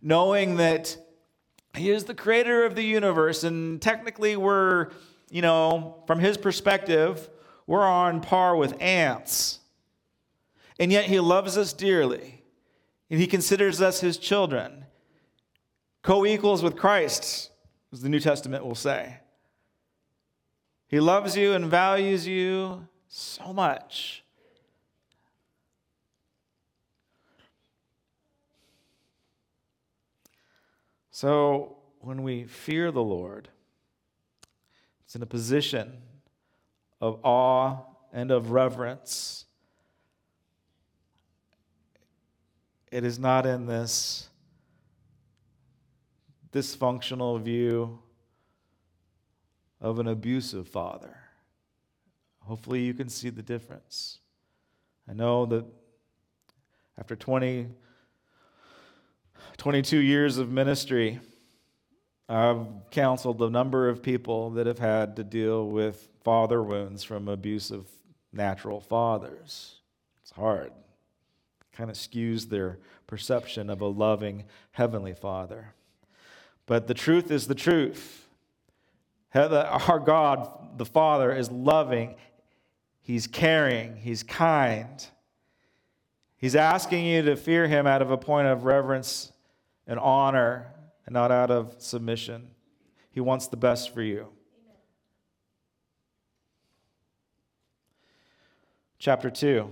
knowing 0.00 0.56
that 0.56 0.96
He 1.76 1.90
is 1.90 2.04
the 2.04 2.14
creator 2.14 2.64
of 2.64 2.74
the 2.74 2.82
universe, 2.82 3.44
and 3.44 3.80
technically 3.80 4.36
we're, 4.36 4.88
you 5.30 5.42
know, 5.42 6.02
from 6.06 6.18
His 6.18 6.38
perspective, 6.38 7.28
we're 7.66 7.86
on 7.86 8.22
par 8.22 8.56
with 8.56 8.80
ants. 8.80 9.60
And 10.80 10.90
yet 10.90 11.04
He 11.04 11.20
loves 11.20 11.58
us 11.58 11.74
dearly, 11.74 12.42
and 13.10 13.20
He 13.20 13.26
considers 13.26 13.82
us 13.82 14.00
His 14.00 14.16
children, 14.16 14.86
co 16.00 16.24
equals 16.24 16.62
with 16.62 16.74
Christ, 16.76 17.50
as 17.92 18.00
the 18.00 18.08
New 18.08 18.20
Testament 18.20 18.64
will 18.64 18.74
say. 18.74 19.18
He 20.88 21.00
loves 21.00 21.36
you 21.36 21.52
and 21.52 21.66
values 21.66 22.26
you 22.26 22.88
so 23.08 23.52
much. 23.52 24.21
So, 31.22 31.76
when 32.00 32.24
we 32.24 32.46
fear 32.46 32.90
the 32.90 33.00
Lord, 33.00 33.48
it's 35.04 35.14
in 35.14 35.22
a 35.22 35.26
position 35.26 35.98
of 37.00 37.20
awe 37.22 37.76
and 38.12 38.32
of 38.32 38.50
reverence. 38.50 39.44
It 42.90 43.04
is 43.04 43.20
not 43.20 43.46
in 43.46 43.66
this 43.66 44.30
dysfunctional 46.52 47.40
view 47.40 48.00
of 49.80 50.00
an 50.00 50.08
abusive 50.08 50.66
father. 50.66 51.16
Hopefully, 52.40 52.82
you 52.82 52.94
can 52.94 53.08
see 53.08 53.30
the 53.30 53.42
difference. 53.42 54.18
I 55.08 55.12
know 55.12 55.46
that 55.46 55.64
after 56.98 57.14
20, 57.14 57.68
22 59.56 59.98
years 59.98 60.38
of 60.38 60.50
ministry, 60.50 61.20
I've 62.28 62.66
counseled 62.90 63.42
a 63.42 63.50
number 63.50 63.88
of 63.88 64.02
people 64.02 64.50
that 64.50 64.66
have 64.66 64.78
had 64.78 65.16
to 65.16 65.24
deal 65.24 65.68
with 65.68 66.08
father 66.24 66.62
wounds 66.62 67.04
from 67.04 67.28
abusive 67.28 67.86
natural 68.32 68.80
fathers. 68.80 69.76
It's 70.22 70.32
hard. 70.32 70.72
Kind 71.72 71.90
of 71.90 71.96
skews 71.96 72.48
their 72.48 72.78
perception 73.06 73.68
of 73.68 73.80
a 73.80 73.86
loving 73.86 74.44
heavenly 74.72 75.14
father. 75.14 75.74
But 76.66 76.86
the 76.86 76.94
truth 76.94 77.30
is 77.30 77.46
the 77.46 77.54
truth. 77.54 78.28
Our 79.34 79.98
God, 79.98 80.78
the 80.78 80.84
Father, 80.84 81.32
is 81.32 81.50
loving, 81.50 82.14
He's 83.00 83.26
caring, 83.26 83.96
He's 83.96 84.22
kind. 84.22 85.06
He's 86.42 86.56
asking 86.56 87.06
you 87.06 87.22
to 87.22 87.36
fear 87.36 87.68
Him 87.68 87.86
out 87.86 88.02
of 88.02 88.10
a 88.10 88.18
point 88.18 88.48
of 88.48 88.64
reverence 88.64 89.32
and 89.86 89.96
honor 90.00 90.72
and 91.06 91.14
not 91.14 91.30
out 91.30 91.52
of 91.52 91.76
submission. 91.78 92.48
He 93.12 93.20
wants 93.20 93.46
the 93.46 93.56
best 93.56 93.94
for 93.94 94.02
you. 94.02 94.26
Chapter 98.98 99.30
2. 99.30 99.70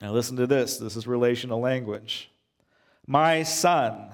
Now, 0.00 0.12
listen 0.12 0.36
to 0.36 0.46
this. 0.46 0.76
This 0.76 0.94
is 0.94 1.08
relational 1.08 1.58
language. 1.58 2.30
My 3.04 3.42
son. 3.42 4.12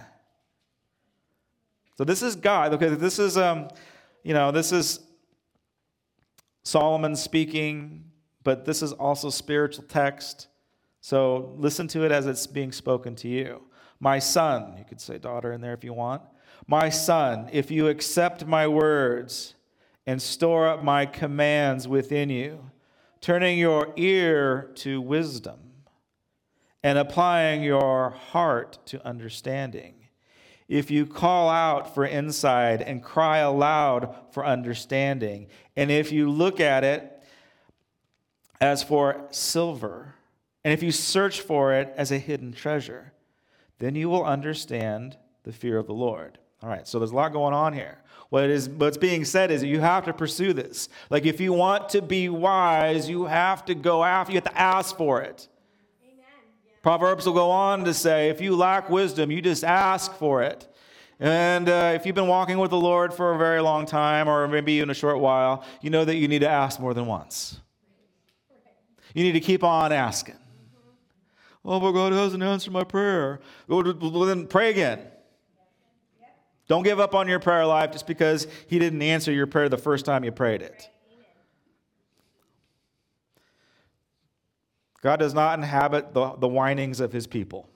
So, 1.98 2.04
this 2.04 2.22
is 2.22 2.34
God. 2.34 2.72
Okay, 2.72 2.88
this 2.88 3.18
is, 3.18 3.36
um, 3.36 3.68
you 4.22 4.32
know, 4.32 4.52
this 4.52 4.72
is 4.72 5.00
Solomon 6.62 7.14
speaking, 7.14 8.04
but 8.42 8.64
this 8.64 8.80
is 8.80 8.94
also 8.94 9.28
spiritual 9.28 9.84
text. 9.84 10.48
So, 11.02 11.52
listen 11.58 11.88
to 11.88 12.04
it 12.04 12.12
as 12.12 12.26
it's 12.28 12.46
being 12.46 12.70
spoken 12.70 13.16
to 13.16 13.28
you. 13.28 13.64
My 13.98 14.20
son, 14.20 14.76
you 14.78 14.84
could 14.84 15.00
say 15.00 15.18
daughter 15.18 15.52
in 15.52 15.60
there 15.60 15.74
if 15.74 15.82
you 15.82 15.92
want. 15.92 16.22
My 16.68 16.90
son, 16.90 17.50
if 17.52 17.72
you 17.72 17.88
accept 17.88 18.46
my 18.46 18.68
words 18.68 19.54
and 20.06 20.22
store 20.22 20.68
up 20.68 20.84
my 20.84 21.06
commands 21.06 21.88
within 21.88 22.30
you, 22.30 22.70
turning 23.20 23.58
your 23.58 23.92
ear 23.96 24.70
to 24.76 25.00
wisdom 25.00 25.58
and 26.84 26.96
applying 26.98 27.64
your 27.64 28.10
heart 28.10 28.78
to 28.86 29.04
understanding. 29.04 29.94
If 30.68 30.88
you 30.88 31.04
call 31.04 31.48
out 31.48 31.96
for 31.96 32.06
insight 32.06 32.80
and 32.80 33.02
cry 33.02 33.38
aloud 33.38 34.14
for 34.30 34.46
understanding, 34.46 35.48
and 35.76 35.90
if 35.90 36.12
you 36.12 36.30
look 36.30 36.60
at 36.60 36.84
it 36.84 37.22
as 38.60 38.84
for 38.84 39.26
silver, 39.30 40.14
and 40.64 40.72
if 40.72 40.82
you 40.82 40.92
search 40.92 41.40
for 41.40 41.74
it 41.74 41.92
as 41.96 42.12
a 42.12 42.18
hidden 42.18 42.52
treasure, 42.52 43.12
then 43.78 43.94
you 43.94 44.08
will 44.08 44.24
understand 44.24 45.16
the 45.42 45.52
fear 45.52 45.76
of 45.76 45.86
the 45.86 45.94
Lord. 45.94 46.38
All 46.62 46.68
right, 46.68 46.86
so 46.86 46.98
there's 46.98 47.10
a 47.10 47.16
lot 47.16 47.32
going 47.32 47.54
on 47.54 47.72
here. 47.72 47.98
What 48.28 48.44
is 48.44 48.68
what's 48.68 48.96
being 48.96 49.24
said 49.24 49.50
is 49.50 49.60
that 49.60 49.66
you 49.66 49.80
have 49.80 50.04
to 50.04 50.12
pursue 50.12 50.52
this. 50.52 50.88
Like 51.10 51.26
if 51.26 51.40
you 51.40 51.52
want 51.52 51.90
to 51.90 52.00
be 52.00 52.28
wise, 52.28 53.08
you 53.08 53.24
have 53.24 53.64
to 53.66 53.74
go 53.74 54.04
after, 54.04 54.32
you 54.32 54.36
have 54.36 54.44
to 54.44 54.58
ask 54.58 54.96
for 54.96 55.20
it. 55.20 55.48
Amen. 56.04 56.24
Proverbs 56.80 57.26
will 57.26 57.34
go 57.34 57.50
on 57.50 57.84
to 57.84 57.92
say, 57.92 58.30
if 58.30 58.40
you 58.40 58.56
lack 58.56 58.88
wisdom, 58.88 59.30
you 59.30 59.42
just 59.42 59.64
ask 59.64 60.14
for 60.14 60.42
it. 60.42 60.68
And 61.18 61.68
uh, 61.68 61.92
if 61.94 62.06
you've 62.06 62.14
been 62.14 62.26
walking 62.26 62.58
with 62.58 62.70
the 62.70 62.78
Lord 62.78 63.12
for 63.12 63.34
a 63.34 63.38
very 63.38 63.60
long 63.60 63.84
time, 63.84 64.28
or 64.28 64.48
maybe 64.48 64.72
even 64.74 64.90
a 64.90 64.94
short 64.94 65.18
while, 65.18 65.64
you 65.80 65.90
know 65.90 66.04
that 66.04 66.16
you 66.16 66.26
need 66.26 66.40
to 66.40 66.48
ask 66.48 66.80
more 66.80 66.94
than 66.94 67.06
once. 67.06 67.60
You 69.14 69.24
need 69.24 69.32
to 69.32 69.40
keep 69.40 69.62
on 69.62 69.92
asking. 69.92 70.38
Oh, 71.64 71.78
but 71.78 71.92
God 71.92 72.12
hasn't 72.12 72.42
answered 72.42 72.72
my 72.72 72.84
prayer. 72.84 73.40
Well, 73.68 73.82
then 74.26 74.46
pray 74.46 74.70
again. 74.70 75.00
Don't 76.68 76.82
give 76.82 76.98
up 76.98 77.14
on 77.14 77.28
your 77.28 77.38
prayer 77.38 77.66
life 77.66 77.92
just 77.92 78.06
because 78.06 78.46
He 78.66 78.78
didn't 78.78 79.02
answer 79.02 79.32
your 79.32 79.46
prayer 79.46 79.68
the 79.68 79.78
first 79.78 80.04
time 80.04 80.24
you 80.24 80.32
prayed 80.32 80.62
it. 80.62 80.88
God 85.02 85.18
does 85.18 85.34
not 85.34 85.58
inhabit 85.58 86.14
the, 86.14 86.34
the 86.36 86.48
whinings 86.48 87.00
of 87.00 87.12
His 87.12 87.26
people. 87.26 87.68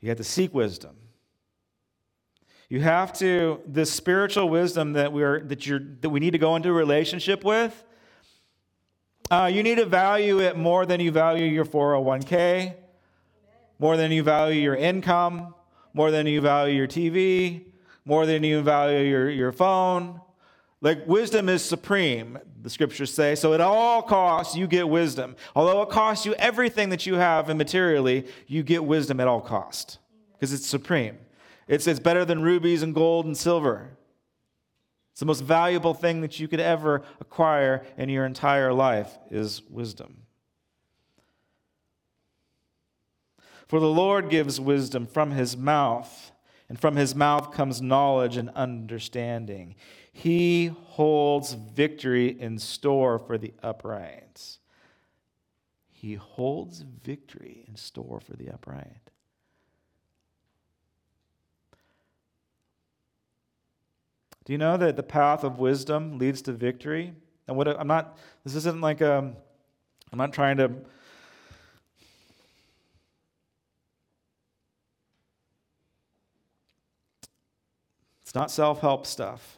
You 0.00 0.08
have 0.08 0.18
to 0.18 0.24
seek 0.24 0.54
wisdom. 0.54 0.96
You 2.70 2.80
have 2.80 3.12
to, 3.14 3.60
this 3.66 3.92
spiritual 3.92 4.48
wisdom 4.48 4.94
that, 4.94 5.12
we're, 5.12 5.40
that, 5.40 5.66
you're, 5.66 5.80
that 6.00 6.08
we 6.08 6.20
need 6.20 6.30
to 6.30 6.38
go 6.38 6.56
into 6.56 6.70
a 6.70 6.72
relationship 6.72 7.44
with, 7.44 7.84
uh, 9.30 9.50
you 9.52 9.62
need 9.62 9.76
to 9.76 9.86
value 9.86 10.40
it 10.40 10.56
more 10.56 10.84
than 10.86 11.00
you 11.00 11.12
value 11.12 11.44
your 11.44 11.64
401k, 11.64 12.74
more 13.78 13.96
than 13.96 14.10
you 14.10 14.22
value 14.22 14.60
your 14.60 14.74
income, 14.74 15.54
more 15.94 16.10
than 16.10 16.26
you 16.26 16.40
value 16.40 16.74
your 16.74 16.88
TV, 16.88 17.64
more 18.04 18.26
than 18.26 18.42
you 18.42 18.60
value 18.60 19.08
your, 19.08 19.30
your 19.30 19.52
phone. 19.52 20.20
Like 20.80 21.06
wisdom 21.06 21.48
is 21.48 21.62
supreme, 21.62 22.38
the 22.62 22.70
scriptures 22.70 23.12
say. 23.12 23.34
So 23.34 23.52
at 23.54 23.60
all 23.60 24.02
costs, 24.02 24.56
you 24.56 24.66
get 24.66 24.88
wisdom. 24.88 25.36
Although 25.54 25.82
it 25.82 25.90
costs 25.90 26.26
you 26.26 26.34
everything 26.34 26.88
that 26.88 27.06
you 27.06 27.14
have 27.14 27.48
and 27.48 27.58
materially, 27.58 28.26
you 28.46 28.62
get 28.62 28.84
wisdom 28.84 29.20
at 29.20 29.28
all 29.28 29.40
cost 29.40 29.98
because 30.32 30.52
it's 30.52 30.66
supreme. 30.66 31.18
It's, 31.68 31.86
it's 31.86 32.00
better 32.00 32.24
than 32.24 32.42
rubies 32.42 32.82
and 32.82 32.94
gold 32.94 33.26
and 33.26 33.36
silver. 33.36 33.96
It's 35.20 35.22
the 35.22 35.26
most 35.26 35.44
valuable 35.44 35.92
thing 35.92 36.22
that 36.22 36.40
you 36.40 36.48
could 36.48 36.60
ever 36.60 37.02
acquire 37.20 37.84
in 37.98 38.08
your 38.08 38.24
entire 38.24 38.72
life 38.72 39.18
is 39.30 39.60
wisdom. 39.68 40.22
For 43.68 43.80
the 43.80 43.90
Lord 43.90 44.30
gives 44.30 44.58
wisdom 44.58 45.06
from 45.06 45.32
his 45.32 45.58
mouth, 45.58 46.32
and 46.70 46.80
from 46.80 46.96
his 46.96 47.14
mouth 47.14 47.52
comes 47.52 47.82
knowledge 47.82 48.38
and 48.38 48.48
understanding. 48.54 49.74
He 50.10 50.68
holds 50.68 51.52
victory 51.52 52.28
in 52.28 52.58
store 52.58 53.18
for 53.18 53.36
the 53.36 53.52
upright. 53.62 54.56
He 55.92 56.14
holds 56.14 56.80
victory 56.80 57.66
in 57.68 57.76
store 57.76 58.20
for 58.20 58.36
the 58.36 58.48
upright. 58.48 59.09
Do 64.50 64.54
you 64.54 64.58
know 64.58 64.76
that 64.78 64.96
the 64.96 65.04
path 65.04 65.44
of 65.44 65.60
wisdom 65.60 66.18
leads 66.18 66.42
to 66.42 66.52
victory? 66.52 67.14
And 67.46 67.56
what 67.56 67.68
I'm 67.68 67.86
not, 67.86 68.18
this 68.42 68.56
isn't 68.56 68.80
like 68.80 69.00
a, 69.00 69.18
um, 69.18 69.36
I'm 70.10 70.18
not 70.18 70.32
trying 70.32 70.56
to, 70.56 70.72
it's 78.22 78.34
not 78.34 78.50
self 78.50 78.80
help 78.80 79.06
stuff, 79.06 79.56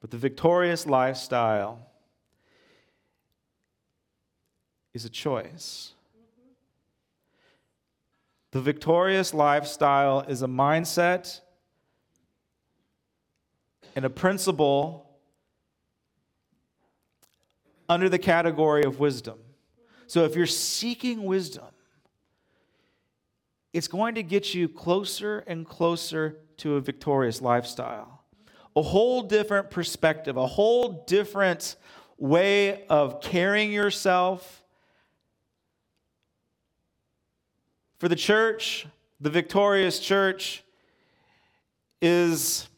but 0.00 0.10
the 0.10 0.18
victorious 0.18 0.86
lifestyle 0.88 1.86
is 4.92 5.04
a 5.04 5.08
choice. 5.08 5.92
Mm-hmm. 6.18 6.48
The 8.50 8.60
victorious 8.60 9.32
lifestyle 9.32 10.22
is 10.22 10.42
a 10.42 10.48
mindset 10.48 11.42
and 13.94 14.04
a 14.04 14.10
principle 14.10 15.08
under 17.88 18.08
the 18.08 18.18
category 18.18 18.84
of 18.84 18.98
wisdom. 18.98 19.38
So 20.06 20.24
if 20.24 20.34
you're 20.34 20.46
seeking 20.46 21.24
wisdom, 21.24 21.66
it's 23.72 23.88
going 23.88 24.14
to 24.14 24.22
get 24.22 24.54
you 24.54 24.68
closer 24.68 25.40
and 25.46 25.66
closer 25.66 26.38
to 26.58 26.76
a 26.76 26.80
victorious 26.80 27.40
lifestyle. 27.40 28.22
A 28.76 28.82
whole 28.82 29.22
different 29.22 29.70
perspective, 29.70 30.36
a 30.36 30.46
whole 30.46 31.04
different 31.06 31.76
way 32.18 32.86
of 32.86 33.20
carrying 33.20 33.72
yourself. 33.72 34.64
For 37.98 38.08
the 38.08 38.16
church, 38.16 38.86
the 39.20 39.30
victorious 39.30 39.98
church 39.98 40.62
is 42.02 42.68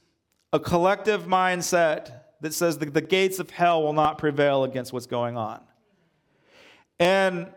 a 0.56 0.58
collective 0.58 1.24
mindset 1.24 2.12
that 2.40 2.54
says 2.54 2.78
that 2.78 2.94
the 2.94 3.02
gates 3.02 3.38
of 3.38 3.50
hell 3.50 3.82
will 3.82 3.92
not 3.92 4.16
prevail 4.16 4.64
against 4.64 4.90
what's 4.90 5.06
going 5.06 5.36
on. 5.36 5.60
And 6.98 7.52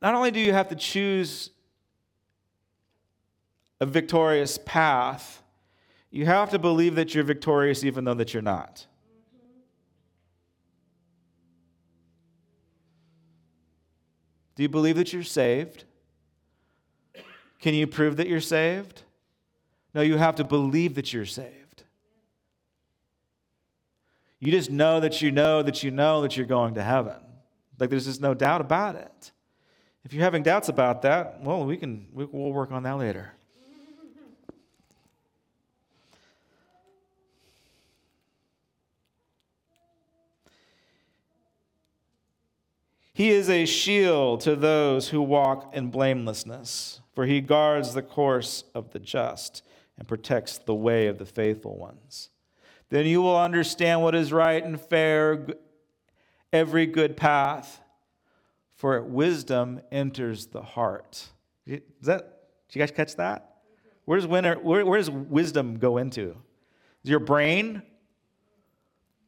not 0.00 0.14
only 0.14 0.30
do 0.30 0.40
you 0.40 0.54
have 0.54 0.68
to 0.70 0.74
choose 0.74 1.50
a 3.82 3.86
victorious 3.86 4.58
path, 4.64 5.42
you 6.10 6.24
have 6.24 6.48
to 6.50 6.58
believe 6.58 6.94
that 6.94 7.14
you're 7.14 7.22
victorious 7.22 7.84
even 7.84 8.04
though 8.04 8.14
that 8.14 8.32
you're 8.32 8.42
not. 8.42 8.86
Do 14.54 14.62
you 14.62 14.70
believe 14.70 14.96
that 14.96 15.12
you're 15.12 15.22
saved? 15.22 15.84
Can 17.66 17.74
you 17.74 17.88
prove 17.88 18.18
that 18.18 18.28
you're 18.28 18.40
saved? 18.40 19.02
No, 19.92 20.00
you 20.00 20.18
have 20.18 20.36
to 20.36 20.44
believe 20.44 20.94
that 20.94 21.12
you're 21.12 21.26
saved. 21.26 21.82
You 24.38 24.52
just 24.52 24.70
know 24.70 25.00
that 25.00 25.20
you 25.20 25.32
know 25.32 25.64
that 25.64 25.82
you 25.82 25.90
know 25.90 26.22
that 26.22 26.36
you're 26.36 26.46
going 26.46 26.74
to 26.74 26.82
heaven. 26.84 27.16
Like 27.76 27.90
there's 27.90 28.04
just 28.04 28.20
no 28.20 28.34
doubt 28.34 28.60
about 28.60 28.94
it. 28.94 29.32
If 30.04 30.12
you're 30.12 30.22
having 30.22 30.44
doubts 30.44 30.68
about 30.68 31.02
that, 31.02 31.42
well, 31.42 31.66
we 31.66 31.76
can 31.76 32.06
we'll 32.12 32.52
work 32.52 32.70
on 32.70 32.84
that 32.84 32.98
later. 32.98 33.32
He 43.12 43.30
is 43.30 43.50
a 43.50 43.66
shield 43.66 44.42
to 44.42 44.54
those 44.54 45.08
who 45.08 45.20
walk 45.20 45.74
in 45.74 45.90
blamelessness, 45.90 47.00
for 47.16 47.24
he 47.24 47.40
guards 47.40 47.94
the 47.94 48.02
course 48.02 48.64
of 48.74 48.92
the 48.92 48.98
just 48.98 49.64
and 49.98 50.06
protects 50.06 50.58
the 50.58 50.74
way 50.74 51.06
of 51.06 51.16
the 51.16 51.24
faithful 51.24 51.74
ones. 51.78 52.28
Then 52.90 53.06
you 53.06 53.22
will 53.22 53.38
understand 53.38 54.02
what 54.02 54.14
is 54.14 54.34
right 54.34 54.62
and 54.62 54.78
fair, 54.78 55.46
every 56.52 56.84
good 56.84 57.16
path, 57.16 57.80
for 58.74 59.00
wisdom 59.00 59.80
enters 59.90 60.48
the 60.48 60.60
heart. 60.60 61.28
Is 61.66 61.80
that, 62.02 62.42
did 62.68 62.76
you 62.76 62.80
guys 62.80 62.90
catch 62.90 63.16
that? 63.16 63.62
Where 64.04 64.18
does, 64.18 64.26
winter, 64.26 64.56
where, 64.56 64.84
where 64.84 64.98
does 64.98 65.10
wisdom 65.10 65.78
go 65.78 65.96
into? 65.96 66.36
Is 67.02 67.10
your 67.10 67.20
brain? 67.20 67.80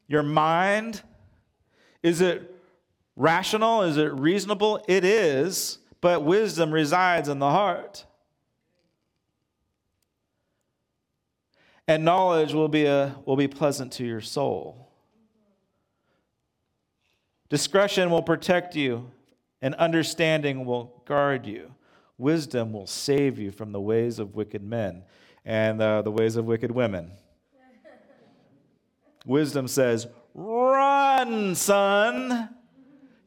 Your 0.07 0.21
mind? 0.21 1.01
Is 2.03 2.21
it 2.21 2.55
rational? 3.15 3.81
Is 3.81 3.97
it 3.97 4.13
reasonable? 4.13 4.85
It 4.87 5.03
is, 5.03 5.79
but 6.01 6.23
wisdom 6.23 6.71
resides 6.71 7.29
in 7.29 7.39
the 7.39 7.49
heart. 7.49 8.05
And 11.87 12.05
knowledge 12.05 12.53
will 12.53 12.67
be, 12.67 12.85
a, 12.85 13.15
will 13.25 13.35
be 13.35 13.47
pleasant 13.47 13.91
to 13.93 14.05
your 14.05 14.21
soul. 14.21 14.89
Discretion 17.49 18.11
will 18.11 18.21
protect 18.21 18.75
you, 18.75 19.09
and 19.61 19.73
understanding 19.75 20.65
will 20.65 21.01
guard 21.05 21.47
you. 21.47 21.73
Wisdom 22.19 22.73
will 22.73 22.85
save 22.85 23.39
you 23.39 23.49
from 23.49 23.71
the 23.71 23.81
ways 23.81 24.19
of 24.19 24.35
wicked 24.35 24.61
men 24.61 25.03
and 25.45 25.81
uh, 25.81 26.01
the 26.03 26.11
ways 26.11 26.35
of 26.35 26.45
wicked 26.45 26.69
women. 26.69 27.11
Wisdom 29.25 29.67
says, 29.67 30.07
Run, 30.35 31.55
son. 31.55 32.49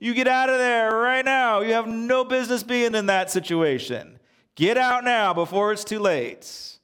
You 0.03 0.15
get 0.15 0.27
out 0.27 0.49
of 0.49 0.59
there 0.59 0.91
right 0.91 1.25
now. 1.25 1.61
You 1.61 1.75
have 1.75 1.87
no 1.87 2.25
business 2.25 2.65
being 2.65 2.97
in 2.97 3.07
that 3.07 3.31
situation. 3.31 4.19
Get 4.57 4.77
out 4.77 5.05
now 5.05 5.33
before 5.33 5.71
it's 5.71 5.85
too 5.85 6.01
late. 6.01 6.77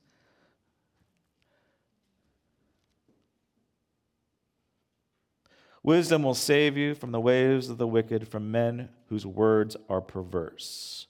Wisdom 5.83 6.23
will 6.23 6.33
save 6.33 6.77
you 6.77 6.95
from 6.95 7.11
the 7.11 7.19
ways 7.19 7.69
of 7.69 7.77
the 7.77 7.89
wicked, 7.89 8.29
from 8.29 8.53
men 8.53 8.89
whose 9.09 9.27
words 9.27 9.77
are 9.89 10.01
perverse. 10.01 11.09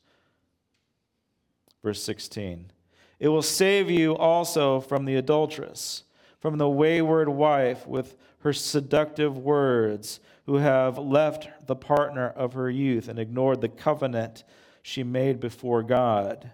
Verse 1.85 2.03
16 2.03 2.71
It 3.21 3.29
will 3.29 3.43
save 3.43 3.91
you 3.91 4.17
also 4.17 4.81
from 4.81 5.05
the 5.05 5.17
adulteress, 5.17 6.05
from 6.41 6.57
the 6.57 6.71
wayward 6.71 7.29
wife 7.29 7.87
with 7.87 8.17
her 8.39 8.55
seductive 8.55 9.37
words 9.37 10.21
who 10.49 10.55
have 10.55 10.97
left 10.97 11.47
the 11.67 11.77
partner 11.77 12.27
of 12.27 12.55
her 12.55 12.71
youth 12.71 13.07
and 13.07 13.19
ignored 13.19 13.61
the 13.61 13.69
covenant 13.69 14.45
she 14.81 15.03
made 15.03 15.39
before 15.39 15.83
God. 15.83 16.51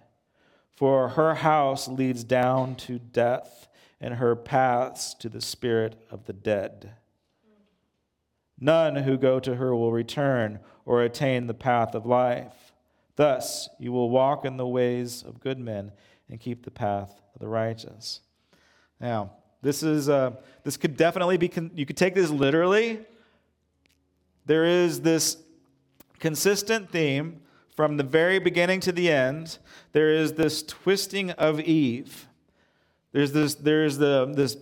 For 0.75 1.11
her 1.11 1.37
house 1.37 1.87
leads 1.87 2.25
down 2.25 2.75
to 2.75 2.99
death, 2.99 3.69
and 4.01 4.15
her 4.15 4.35
paths 4.35 5.15
to 5.21 5.29
the 5.29 5.41
spirit 5.41 5.95
of 6.11 6.25
the 6.25 6.33
dead. 6.33 6.91
None 8.59 8.97
who 8.97 9.17
go 9.17 9.39
to 9.39 9.55
her 9.55 9.77
will 9.77 9.93
return 9.93 10.59
or 10.85 11.05
attain 11.05 11.47
the 11.47 11.55
path 11.55 11.95
of 11.95 12.05
life. 12.05 12.73
Thus, 13.15 13.69
you 13.79 13.93
will 13.93 14.11
walk 14.11 14.45
in 14.45 14.57
the 14.57 14.67
ways 14.67 15.23
of 15.23 15.39
good 15.39 15.61
men 15.61 15.93
and 16.29 16.41
keep 16.41 16.65
the 16.65 16.73
path 16.73 17.13
of 17.33 17.41
the 17.41 17.47
righteous. 17.47 18.23
Now, 19.01 19.31
this 19.63 19.85
is 19.85 20.09
uh, 20.09 20.33
this 20.65 20.77
could 20.77 20.97
definitely 20.97 21.37
be. 21.37 21.49
You 21.77 21.87
could 21.87 21.97
take 21.97 22.17
this 22.17 22.31
literally, 22.31 22.99
there 24.47 24.65
is 24.65 25.01
this 25.01 25.39
consistent 26.19 26.91
theme 26.91 27.41
from 27.75 27.97
the 27.97 28.05
very 28.05 28.39
beginning 28.39 28.81
to 28.81 28.93
the 28.93 29.11
end. 29.11 29.59
There 29.93 30.13
is 30.13 30.35
this 30.35 30.63
twisting 30.63 31.31
of 31.33 31.61
Eve. 31.61 32.27
There's 33.13 33.33
this, 33.33 33.55
there's 33.55 33.99
the, 33.99 34.33
this 34.35 34.57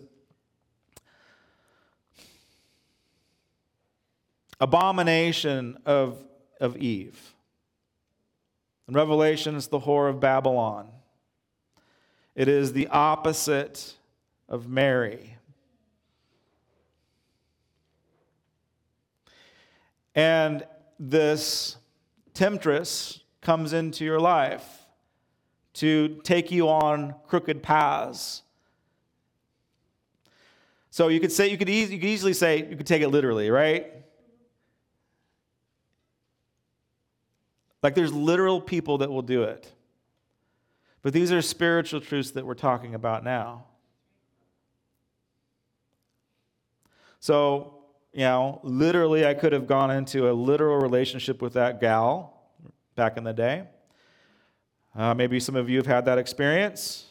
abomination 4.60 5.78
of, 5.84 6.22
of 6.60 6.76
Eve. 6.76 7.34
In 8.88 8.94
Revelation, 8.94 9.56
it's 9.56 9.66
the 9.66 9.80
whore 9.80 10.08
of 10.08 10.20
Babylon. 10.20 10.88
It 12.34 12.48
is 12.48 12.72
the 12.72 12.88
opposite 12.88 13.94
of 14.48 14.68
Mary. 14.68 15.31
And 20.14 20.66
this 20.98 21.76
temptress 22.34 23.20
comes 23.40 23.72
into 23.72 24.04
your 24.04 24.20
life 24.20 24.86
to 25.74 26.20
take 26.22 26.50
you 26.50 26.68
on 26.68 27.14
crooked 27.26 27.62
paths. 27.62 28.42
So 30.90 31.08
you 31.08 31.20
could 31.20 31.32
say 31.32 31.48
you 31.48 31.56
could, 31.56 31.68
e- 31.68 31.84
you 31.84 31.98
could 31.98 32.08
easily 32.08 32.34
say 32.34 32.68
you 32.68 32.76
could 32.76 32.86
take 32.86 33.02
it 33.02 33.08
literally, 33.08 33.50
right? 33.50 33.92
Like 37.82 37.94
there's 37.94 38.12
literal 38.12 38.60
people 38.60 38.98
that 38.98 39.10
will 39.10 39.22
do 39.22 39.42
it. 39.42 39.72
But 41.00 41.12
these 41.12 41.32
are 41.32 41.42
spiritual 41.42 42.00
truths 42.00 42.30
that 42.32 42.46
we're 42.46 42.54
talking 42.54 42.94
about 42.94 43.24
now. 43.24 43.64
So 47.18 47.81
you 48.12 48.20
know, 48.20 48.60
literally, 48.62 49.26
I 49.26 49.34
could 49.34 49.52
have 49.52 49.66
gone 49.66 49.90
into 49.90 50.30
a 50.30 50.32
literal 50.32 50.78
relationship 50.78 51.40
with 51.40 51.54
that 51.54 51.80
gal 51.80 52.42
back 52.94 53.16
in 53.16 53.24
the 53.24 53.32
day. 53.32 53.64
Uh, 54.94 55.14
maybe 55.14 55.40
some 55.40 55.56
of 55.56 55.70
you 55.70 55.78
have 55.78 55.86
had 55.86 56.04
that 56.04 56.18
experience. 56.18 57.06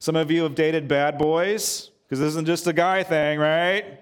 Some 0.00 0.16
of 0.16 0.30
you 0.30 0.42
have 0.42 0.54
dated 0.54 0.88
bad 0.88 1.16
boys, 1.16 1.90
because 2.04 2.18
this 2.18 2.28
isn't 2.30 2.46
just 2.46 2.66
a 2.66 2.72
guy 2.72 3.02
thing, 3.04 3.38
right? 3.38 4.00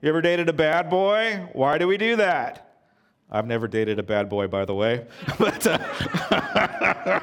You 0.00 0.08
ever 0.08 0.22
dated 0.22 0.48
a 0.48 0.52
bad 0.52 0.88
boy? 0.88 1.48
Why 1.52 1.78
do 1.78 1.86
we 1.86 1.96
do 1.96 2.16
that? 2.16 2.78
I've 3.30 3.46
never 3.46 3.68
dated 3.68 3.98
a 3.98 4.02
bad 4.02 4.28
boy, 4.28 4.48
by 4.48 4.64
the 4.64 4.74
way. 4.74 5.06
but 5.38 5.66
uh, 5.66 7.20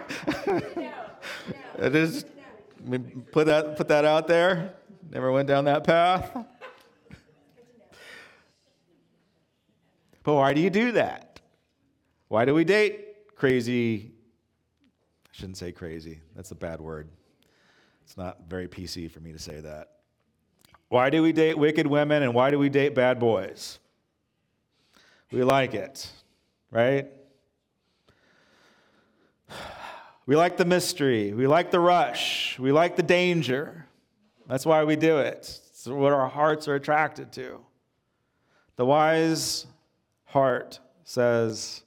it 1.79 1.95
is 1.95 2.25
put 3.31 3.47
that, 3.47 3.77
put 3.77 3.87
that 3.87 4.05
out 4.05 4.27
there. 4.27 4.73
Never 5.09 5.31
went 5.31 5.47
down 5.47 5.65
that 5.65 5.83
path. 5.83 6.45
But 10.23 10.35
why 10.35 10.53
do 10.53 10.61
you 10.61 10.69
do 10.69 10.91
that? 10.93 11.39
Why 12.27 12.45
do 12.45 12.53
we 12.53 12.63
date 12.63 13.35
crazy? 13.35 14.11
I 15.25 15.29
shouldn't 15.31 15.57
say 15.57 15.71
crazy. 15.71 16.21
That's 16.35 16.51
a 16.51 16.55
bad 16.55 16.79
word. 16.79 17.09
It's 18.03 18.17
not 18.17 18.41
very 18.47 18.67
PC 18.67 19.09
for 19.09 19.19
me 19.19 19.31
to 19.31 19.39
say 19.39 19.59
that. 19.61 19.89
Why 20.89 21.09
do 21.09 21.21
we 21.23 21.31
date 21.31 21.57
wicked 21.57 21.87
women 21.87 22.23
and 22.23 22.33
why 22.33 22.51
do 22.51 22.59
we 22.59 22.69
date 22.69 22.93
bad 22.93 23.19
boys? 23.19 23.79
We 25.31 25.43
like 25.43 25.73
it, 25.73 26.09
right? 26.69 27.07
We 30.31 30.37
like 30.37 30.55
the 30.55 30.63
mystery. 30.63 31.33
We 31.33 31.45
like 31.45 31.71
the 31.71 31.81
rush. 31.81 32.57
We 32.57 32.71
like 32.71 32.95
the 32.95 33.03
danger. 33.03 33.85
That's 34.47 34.65
why 34.65 34.85
we 34.85 34.95
do 34.95 35.17
it. 35.17 35.39
It's 35.39 35.85
what 35.85 36.13
our 36.13 36.29
hearts 36.29 36.69
are 36.69 36.75
attracted 36.75 37.33
to. 37.33 37.59
The 38.77 38.85
wise 38.85 39.67
heart 40.23 40.79
says, 41.03 41.83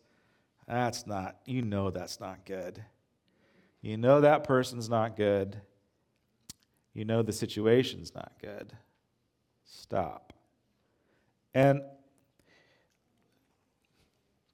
That's 0.69 1.07
not, 1.07 1.39
you 1.47 1.63
know, 1.63 1.91
that's 1.91 2.21
not 2.21 2.45
good. 2.45 2.85
You 3.81 3.97
know 3.97 4.21
that 4.21 4.45
person's 4.45 4.91
not 4.91 5.17
good. 5.17 5.63
You 6.93 7.07
know 7.07 7.23
the 7.23 7.33
situation's 7.33 8.15
not 8.15 8.33
good. 8.43 8.75
Stop. 9.65 10.35
And 11.55 11.81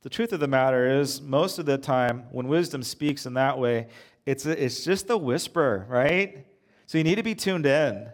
the 0.02 0.08
truth 0.08 0.32
of 0.32 0.40
the 0.40 0.48
matter 0.48 1.00
is, 1.00 1.20
most 1.20 1.58
of 1.58 1.66
the 1.66 1.76
time, 1.76 2.24
when 2.30 2.48
wisdom 2.48 2.82
speaks 2.82 3.26
in 3.26 3.34
that 3.34 3.58
way, 3.58 3.88
it's, 4.24 4.46
a, 4.46 4.64
it's 4.64 4.84
just 4.84 5.10
a 5.10 5.16
whisper, 5.16 5.86
right? 5.88 6.46
So 6.86 6.98
you 6.98 7.04
need 7.04 7.16
to 7.16 7.22
be 7.22 7.34
tuned 7.34 7.66
in. 7.66 8.08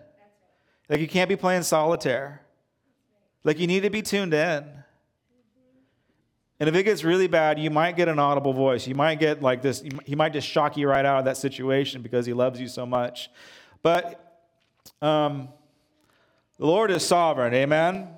Like 0.88 1.00
you 1.00 1.08
can't 1.08 1.28
be 1.28 1.36
playing 1.36 1.62
solitaire. 1.62 2.42
Like 3.44 3.58
you 3.58 3.66
need 3.66 3.84
to 3.84 3.90
be 3.90 4.02
tuned 4.02 4.34
in. 4.34 4.64
And 6.58 6.68
if 6.68 6.74
it 6.74 6.84
gets 6.84 7.04
really 7.04 7.26
bad, 7.26 7.58
you 7.58 7.70
might 7.70 7.96
get 7.96 8.08
an 8.08 8.18
audible 8.18 8.52
voice. 8.52 8.86
You 8.86 8.94
might 8.94 9.20
get 9.20 9.42
like 9.42 9.62
this, 9.62 9.84
he 10.04 10.14
might 10.14 10.32
just 10.32 10.48
shock 10.48 10.76
you 10.76 10.88
right 10.88 11.04
out 11.04 11.18
of 11.18 11.24
that 11.26 11.36
situation 11.36 12.02
because 12.02 12.24
he 12.26 12.32
loves 12.32 12.60
you 12.60 12.66
so 12.66 12.86
much. 12.86 13.30
But 13.82 14.40
um, 15.02 15.48
The 16.58 16.66
Lord 16.66 16.90
is 16.90 17.04
sovereign. 17.04 17.52
Amen? 17.52 17.94
Amen. 17.94 18.08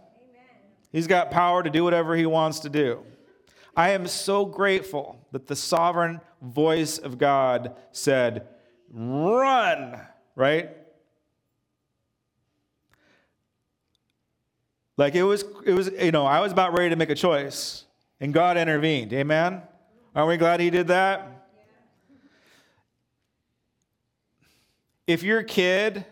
He's 0.93 1.07
got 1.07 1.31
power 1.31 1.63
to 1.63 1.71
do 1.71 1.83
whatever 1.83 2.15
he 2.15 2.27
wants 2.27 2.61
to 2.61 2.69
do. 2.69 3.03
I 3.77 3.91
am 3.91 4.07
so 4.07 4.45
grateful 4.45 5.25
that 5.33 5.47
the 5.47 5.57
sovereign 5.57 6.21
voice 6.43 6.99
of 6.99 7.19
God 7.19 7.77
said, 7.93 8.49
Run, 8.91 10.01
right? 10.35 10.71
Like 14.97 15.15
it 15.15 15.23
was, 15.23 15.45
it 15.65 15.75
was, 15.75 15.91
you 15.91 16.11
know, 16.11 16.27
I 16.27 16.41
was 16.41 16.51
about 16.51 16.77
ready 16.77 16.91
to 16.91 16.97
make 16.97 17.11
a 17.11 17.15
choice, 17.15 17.85
and 18.21 18.35
God 18.35 18.57
intervened. 18.57 19.13
Amen? 19.13 19.63
Aren't 20.15 20.29
we 20.29 20.37
glad 20.37 20.59
He 20.61 20.71
did 20.71 20.89
that? 20.89 21.39
If 25.07 25.23
your 25.23 25.43
kid 25.43 26.05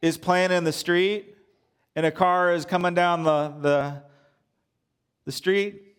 is 0.00 0.16
playing 0.16 0.50
in 0.50 0.64
the 0.64 0.72
street 0.72 1.36
and 1.94 2.06
a 2.06 2.10
car 2.10 2.52
is 2.52 2.64
coming 2.64 2.94
down 2.94 3.22
the, 3.22 3.54
the, 3.60 4.02
the 5.24 5.32
street, 5.32 5.96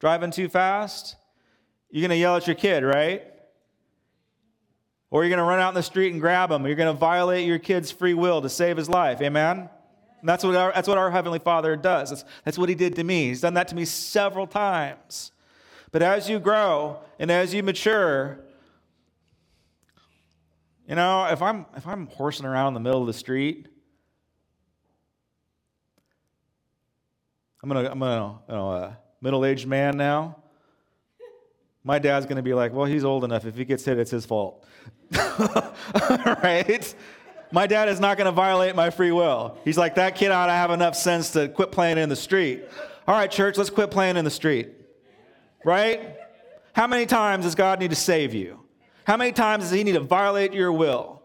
driving 0.00 0.30
too 0.30 0.48
fast, 0.48 1.16
you're 1.90 2.02
going 2.02 2.10
to 2.10 2.16
yell 2.16 2.36
at 2.36 2.46
your 2.46 2.56
kid, 2.56 2.82
right? 2.82 3.22
Or 5.10 5.22
you're 5.22 5.30
going 5.30 5.38
to 5.38 5.44
run 5.44 5.60
out 5.60 5.68
in 5.68 5.74
the 5.74 5.82
street 5.82 6.12
and 6.12 6.20
grab 6.20 6.50
him. 6.50 6.66
You're 6.66 6.74
going 6.74 6.92
to 6.92 6.98
violate 6.98 7.46
your 7.46 7.58
kid's 7.58 7.90
free 7.90 8.14
will 8.14 8.42
to 8.42 8.48
save 8.48 8.76
his 8.76 8.88
life. 8.88 9.20
Amen? 9.20 9.68
And 10.24 10.28
that's 10.30 10.42
what 10.42 10.56
our, 10.56 10.72
that's 10.72 10.88
what 10.88 10.96
our 10.96 11.10
Heavenly 11.10 11.38
Father 11.38 11.76
does. 11.76 12.08
That's, 12.08 12.24
that's 12.46 12.56
what 12.56 12.70
He 12.70 12.74
did 12.74 12.96
to 12.96 13.04
me. 13.04 13.26
He's 13.26 13.42
done 13.42 13.52
that 13.54 13.68
to 13.68 13.74
me 13.74 13.84
several 13.84 14.46
times. 14.46 15.32
But 15.92 16.00
as 16.00 16.30
you 16.30 16.40
grow 16.40 17.00
and 17.18 17.30
as 17.30 17.52
you 17.52 17.62
mature, 17.62 18.40
you 20.88 20.94
know, 20.94 21.26
if 21.26 21.42
I'm, 21.42 21.66
if 21.76 21.86
I'm 21.86 22.06
horsing 22.06 22.46
around 22.46 22.68
in 22.68 22.74
the 22.74 22.80
middle 22.80 23.02
of 23.02 23.06
the 23.06 23.12
street, 23.12 23.68
I'm 27.64 27.70
gonna, 27.70 27.90
I'm 27.90 27.98
gonna, 27.98 28.38
you 28.46 28.54
know, 28.54 28.70
a 28.72 28.98
middle-aged 29.22 29.66
man 29.66 29.96
now. 29.96 30.36
My 31.82 31.98
dad's 31.98 32.26
gonna 32.26 32.42
be 32.42 32.52
like, 32.52 32.74
well, 32.74 32.84
he's 32.84 33.04
old 33.04 33.24
enough. 33.24 33.46
If 33.46 33.56
he 33.56 33.64
gets 33.64 33.82
hit, 33.86 33.98
it's 33.98 34.10
his 34.10 34.26
fault, 34.26 34.66
right? 36.10 36.94
My 37.52 37.66
dad 37.66 37.88
is 37.88 38.00
not 38.00 38.18
gonna 38.18 38.32
violate 38.32 38.76
my 38.76 38.90
free 38.90 39.12
will. 39.12 39.56
He's 39.64 39.78
like, 39.78 39.94
that 39.94 40.14
kid 40.14 40.30
ought 40.30 40.48
to 40.48 40.52
have 40.52 40.72
enough 40.72 40.94
sense 40.94 41.30
to 41.30 41.48
quit 41.48 41.72
playing 41.72 41.96
in 41.96 42.10
the 42.10 42.16
street. 42.16 42.64
All 43.08 43.14
right, 43.14 43.30
church, 43.30 43.56
let's 43.56 43.70
quit 43.70 43.90
playing 43.90 44.18
in 44.18 44.26
the 44.26 44.30
street, 44.30 44.68
right? 45.64 46.18
How 46.74 46.86
many 46.86 47.06
times 47.06 47.46
does 47.46 47.54
God 47.54 47.80
need 47.80 47.90
to 47.90 47.96
save 47.96 48.34
you? 48.34 48.60
How 49.06 49.16
many 49.16 49.32
times 49.32 49.64
does 49.64 49.72
He 49.72 49.84
need 49.84 49.92
to 49.92 50.00
violate 50.00 50.52
your 50.52 50.70
will? 50.70 51.22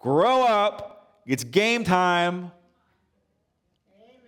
Grow 0.00 0.42
up. 0.42 1.20
It's 1.24 1.44
game 1.44 1.84
time. 1.84 2.50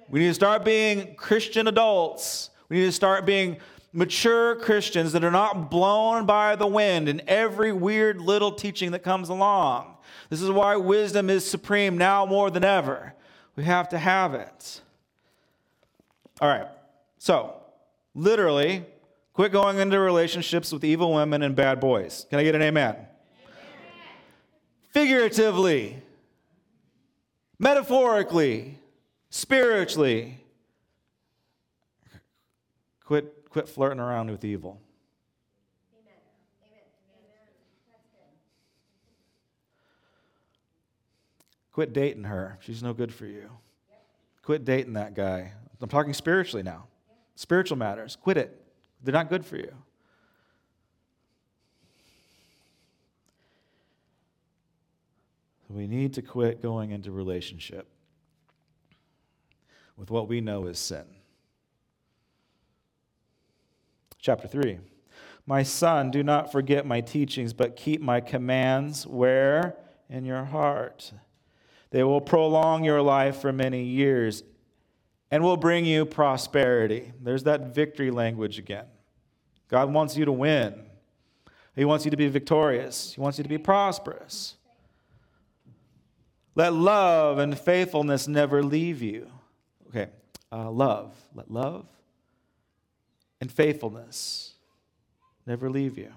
We 0.08 0.20
need 0.20 0.28
to 0.28 0.34
start 0.34 0.64
being 0.64 1.14
Christian 1.14 1.68
adults. 1.68 2.50
We 2.68 2.78
need 2.78 2.86
to 2.86 2.92
start 2.92 3.26
being 3.26 3.58
mature 3.92 4.56
Christians 4.56 5.12
that 5.12 5.24
are 5.24 5.30
not 5.30 5.70
blown 5.70 6.26
by 6.26 6.56
the 6.56 6.66
wind 6.66 7.08
in 7.08 7.22
every 7.28 7.72
weird 7.72 8.20
little 8.20 8.52
teaching 8.52 8.90
that 8.90 9.04
comes 9.04 9.28
along. 9.28 9.96
This 10.30 10.42
is 10.42 10.50
why 10.50 10.76
wisdom 10.76 11.30
is 11.30 11.48
supreme 11.48 11.96
now 11.96 12.26
more 12.26 12.50
than 12.50 12.64
ever. 12.64 13.14
We 13.56 13.64
have 13.64 13.88
to 13.90 13.98
have 13.98 14.34
it. 14.34 14.80
All 16.40 16.48
right. 16.48 16.66
So, 17.18 17.54
literally, 18.14 18.84
quit 19.32 19.52
going 19.52 19.78
into 19.78 20.00
relationships 20.00 20.72
with 20.72 20.84
evil 20.84 21.14
women 21.14 21.42
and 21.42 21.54
bad 21.54 21.78
boys. 21.78 22.26
Can 22.28 22.40
I 22.40 22.42
get 22.42 22.56
an 22.56 22.62
amen? 22.62 22.94
amen. 22.94 23.06
Figuratively, 24.90 26.02
metaphorically, 27.58 28.78
spiritually. 29.34 30.38
Quit, 33.04 33.50
quit 33.50 33.68
flirting 33.68 33.98
around 33.98 34.30
with 34.30 34.44
evil. 34.44 34.80
Quit 41.72 41.92
dating 41.92 42.22
her. 42.24 42.56
She's 42.60 42.82
no 42.84 42.92
good 42.94 43.12
for 43.12 43.26
you. 43.26 43.50
Quit 44.42 44.64
dating 44.64 44.92
that 44.92 45.14
guy. 45.14 45.52
I'm 45.80 45.88
talking 45.88 46.14
spiritually 46.14 46.62
now. 46.62 46.86
Spiritual 47.34 47.76
matters. 47.76 48.16
Quit 48.16 48.36
it. 48.36 48.64
They're 49.02 49.12
not 49.12 49.28
good 49.28 49.44
for 49.44 49.56
you. 49.56 49.74
We 55.68 55.88
need 55.88 56.14
to 56.14 56.22
quit 56.22 56.62
going 56.62 56.92
into 56.92 57.10
relationship 57.10 57.88
with 59.96 60.10
what 60.10 60.28
we 60.28 60.40
know 60.40 60.66
is 60.66 60.78
sin. 60.78 61.04
Chapter 64.18 64.48
3 64.48 64.78
My 65.46 65.62
son, 65.62 66.10
do 66.10 66.22
not 66.22 66.50
forget 66.50 66.86
my 66.86 67.00
teachings, 67.00 67.52
but 67.52 67.76
keep 67.76 68.00
my 68.00 68.20
commands 68.20 69.06
where? 69.06 69.76
In 70.08 70.24
your 70.24 70.44
heart. 70.44 71.12
They 71.90 72.02
will 72.02 72.20
prolong 72.20 72.84
your 72.84 73.02
life 73.02 73.40
for 73.40 73.52
many 73.52 73.84
years 73.84 74.42
and 75.30 75.42
will 75.42 75.56
bring 75.56 75.84
you 75.84 76.04
prosperity. 76.04 77.12
There's 77.20 77.44
that 77.44 77.74
victory 77.74 78.10
language 78.10 78.58
again. 78.58 78.86
God 79.68 79.92
wants 79.92 80.16
you 80.16 80.24
to 80.24 80.32
win, 80.32 80.74
He 81.74 81.84
wants 81.84 82.04
you 82.04 82.10
to 82.10 82.16
be 82.16 82.28
victorious, 82.28 83.14
He 83.14 83.20
wants 83.20 83.38
you 83.38 83.44
to 83.44 83.48
be 83.48 83.58
prosperous. 83.58 84.56
Let 86.54 86.72
love 86.72 87.38
and 87.38 87.58
faithfulness 87.58 88.28
never 88.28 88.62
leave 88.62 89.02
you. 89.02 89.28
Okay, 89.94 90.10
uh, 90.50 90.70
love. 90.70 91.14
Let 91.34 91.50
love 91.50 91.86
and 93.40 93.52
faithfulness 93.52 94.54
never 95.46 95.68
leave 95.68 95.98
you. 95.98 96.10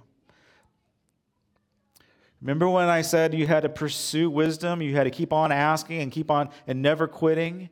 Remember 2.42 2.70
when 2.70 2.88
I 2.88 3.02
said 3.02 3.34
you 3.34 3.46
had 3.46 3.64
to 3.64 3.70
pursue 3.70 4.30
wisdom? 4.30 4.82
You 4.82 4.96
had 4.96 5.04
to 5.04 5.12
keep 5.12 5.34
on 5.34 5.52
asking 5.52 6.02
and 6.02 6.12
keep 6.12 6.32
on 6.32 6.50
and 6.68 6.82
never 6.82 7.08
quitting? 7.08 7.70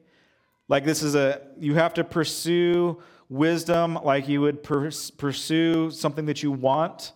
Like 0.67 0.83
this 0.83 1.01
is 1.01 1.15
a, 1.15 1.41
you 1.57 1.75
have 1.75 1.93
to 1.95 2.03
pursue 2.03 3.01
wisdom 3.29 3.95
like 4.03 4.27
you 4.27 4.41
would 4.41 4.61
pursue 4.61 5.89
something 5.89 6.25
that 6.25 6.43
you 6.43 6.51
want. 6.51 7.13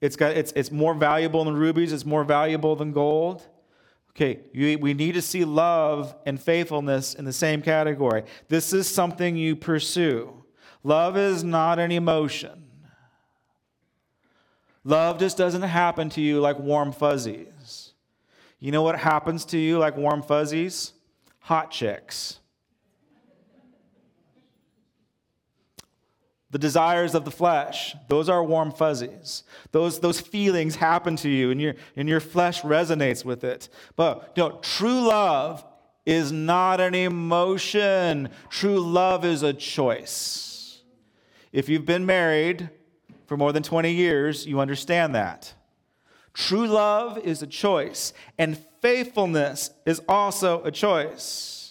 It's, 0.00 0.16
got, 0.16 0.32
it's, 0.32 0.52
it's 0.52 0.72
more 0.72 0.94
valuable 0.94 1.44
than 1.44 1.54
rubies, 1.54 1.92
it's 1.92 2.06
more 2.06 2.24
valuable 2.24 2.74
than 2.74 2.92
gold. 2.92 3.46
Okay, 4.14 4.40
we 4.54 4.92
need 4.92 5.12
to 5.12 5.22
see 5.22 5.44
love 5.44 6.14
and 6.26 6.38
faithfulness 6.40 7.14
in 7.14 7.24
the 7.24 7.32
same 7.32 7.62
category. 7.62 8.24
This 8.48 8.74
is 8.74 8.86
something 8.86 9.36
you 9.36 9.56
pursue. 9.56 10.44
Love 10.84 11.16
is 11.16 11.42
not 11.42 11.78
an 11.78 11.90
emotion. 11.90 12.64
Love 14.84 15.18
just 15.18 15.38
doesn't 15.38 15.62
happen 15.62 16.10
to 16.10 16.20
you 16.20 16.40
like 16.40 16.58
warm 16.58 16.92
fuzzies. 16.92 17.94
You 18.58 18.70
know 18.70 18.82
what 18.82 18.98
happens 18.98 19.44
to 19.46 19.58
you 19.58 19.78
like 19.78 19.96
warm 19.96 20.22
fuzzies? 20.22 20.92
Hot 21.40 21.70
chicks. 21.70 22.38
The 26.52 26.58
desires 26.58 27.14
of 27.14 27.24
the 27.24 27.30
flesh 27.30 27.96
those 28.08 28.28
are 28.28 28.44
warm 28.44 28.70
fuzzies. 28.70 29.42
Those, 29.72 29.98
those 30.00 30.20
feelings 30.20 30.76
happen 30.76 31.16
to 31.16 31.28
you 31.28 31.50
and 31.50 31.60
your, 31.60 31.74
and 31.96 32.08
your 32.08 32.20
flesh 32.20 32.62
resonates 32.62 33.24
with 33.24 33.42
it. 33.42 33.68
But 33.96 34.32
you 34.36 34.44
know, 34.44 34.58
true 34.62 35.08
love 35.08 35.64
is 36.04 36.30
not 36.30 36.80
an 36.80 36.94
emotion. 36.94 38.28
True 38.50 38.80
love 38.80 39.24
is 39.24 39.42
a 39.42 39.52
choice. 39.52 40.82
If 41.52 41.68
you've 41.68 41.86
been 41.86 42.06
married 42.06 42.70
for 43.26 43.36
more 43.36 43.52
than 43.52 43.62
20 43.62 43.90
years 43.90 44.46
you 44.46 44.60
understand 44.60 45.14
that. 45.14 45.54
True 46.34 46.66
love 46.66 47.18
is 47.18 47.42
a 47.42 47.46
choice 47.46 48.12
and 48.38 48.58
faithfulness 48.82 49.70
is 49.86 50.02
also 50.06 50.62
a 50.64 50.70
choice 50.70 51.61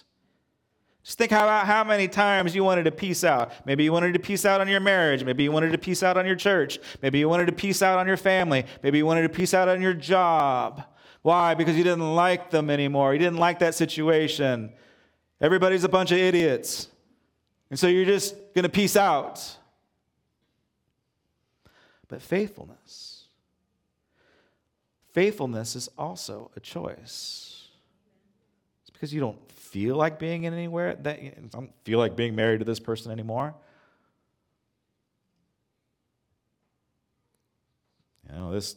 just 1.12 1.18
think 1.18 1.34
about 1.34 1.66
how 1.68 1.84
many 1.84 2.08
times 2.08 2.56
you 2.56 2.64
wanted 2.64 2.84
to 2.84 2.92
peace 2.92 3.26
out. 3.26 3.52
Maybe 3.66 3.84
you 3.84 3.92
wanted 3.92 4.14
to 4.14 4.20
peace 4.20 4.46
out 4.46 4.62
on 4.62 4.70
your 4.70 4.80
marriage. 4.80 5.26
Maybe 5.26 5.44
you 5.44 5.52
wanted 5.52 5.74
to 5.74 5.78
peace 5.78 6.04
out 6.04 6.16
on 6.16 6.26
your 6.26 6.38
church. 6.38 6.80
Maybe 7.02 7.20
you 7.20 7.28
wanted 7.28 7.48
to 7.48 7.52
peace 7.52 7.82
out 7.82 8.00
on 8.00 8.08
your 8.08 8.16
family. 8.16 8.66
Maybe 8.82 9.00
you 9.00 9.06
wanted 9.06 9.24
to 9.24 9.30
peace 9.30 9.54
out 9.54 9.68
on 9.68 9.82
your 9.82 9.94
job. 9.94 10.86
Why? 11.22 11.54
Because 11.54 11.76
you 11.76 11.84
didn't 11.84 12.16
like 12.16 12.50
them 12.50 12.70
anymore. 12.70 13.12
You 13.12 13.20
didn't 13.20 13.40
like 13.40 13.60
that 13.60 13.76
situation. 13.76 14.72
Everybody's 15.42 15.84
a 15.84 15.90
bunch 15.90 16.14
of 16.14 16.18
idiots. 16.18 16.88
And 17.70 17.78
so 17.78 17.88
you're 17.88 18.06
just 18.06 18.34
going 18.54 18.64
to 18.64 18.70
peace 18.70 18.96
out. 18.96 19.58
But 22.08 22.22
faithfulness. 22.22 23.26
Faithfulness 25.12 25.76
is 25.76 25.90
also 25.98 26.52
a 26.56 26.62
choice. 26.62 27.68
It's 28.84 28.92
because 28.92 29.14
you 29.14 29.20
don't 29.20 29.51
feel 29.72 29.96
like 29.96 30.20
being 30.20 30.44
in 30.44 30.54
anywhere 30.54 30.96
that 30.96 31.18
I 31.20 31.34
don't 31.50 31.72
feel 31.84 31.98
like 31.98 32.16
being 32.16 32.36
married 32.36 32.60
to 32.60 32.66
this 32.66 32.80
person 32.80 33.12
anymore. 33.12 33.56
You 38.30 38.38
know, 38.38 38.52
this 38.52 38.76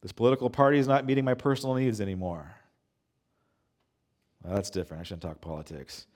This 0.00 0.12
political 0.12 0.48
party 0.48 0.78
is 0.78 0.86
not 0.86 1.04
meeting 1.04 1.24
my 1.24 1.34
personal 1.34 1.74
needs 1.74 2.00
anymore. 2.00 2.50
Well, 4.42 4.54
that's 4.54 4.70
different. 4.70 5.00
I 5.00 5.04
shouldn't 5.04 5.22
talk 5.22 5.40
politics. 5.40 6.06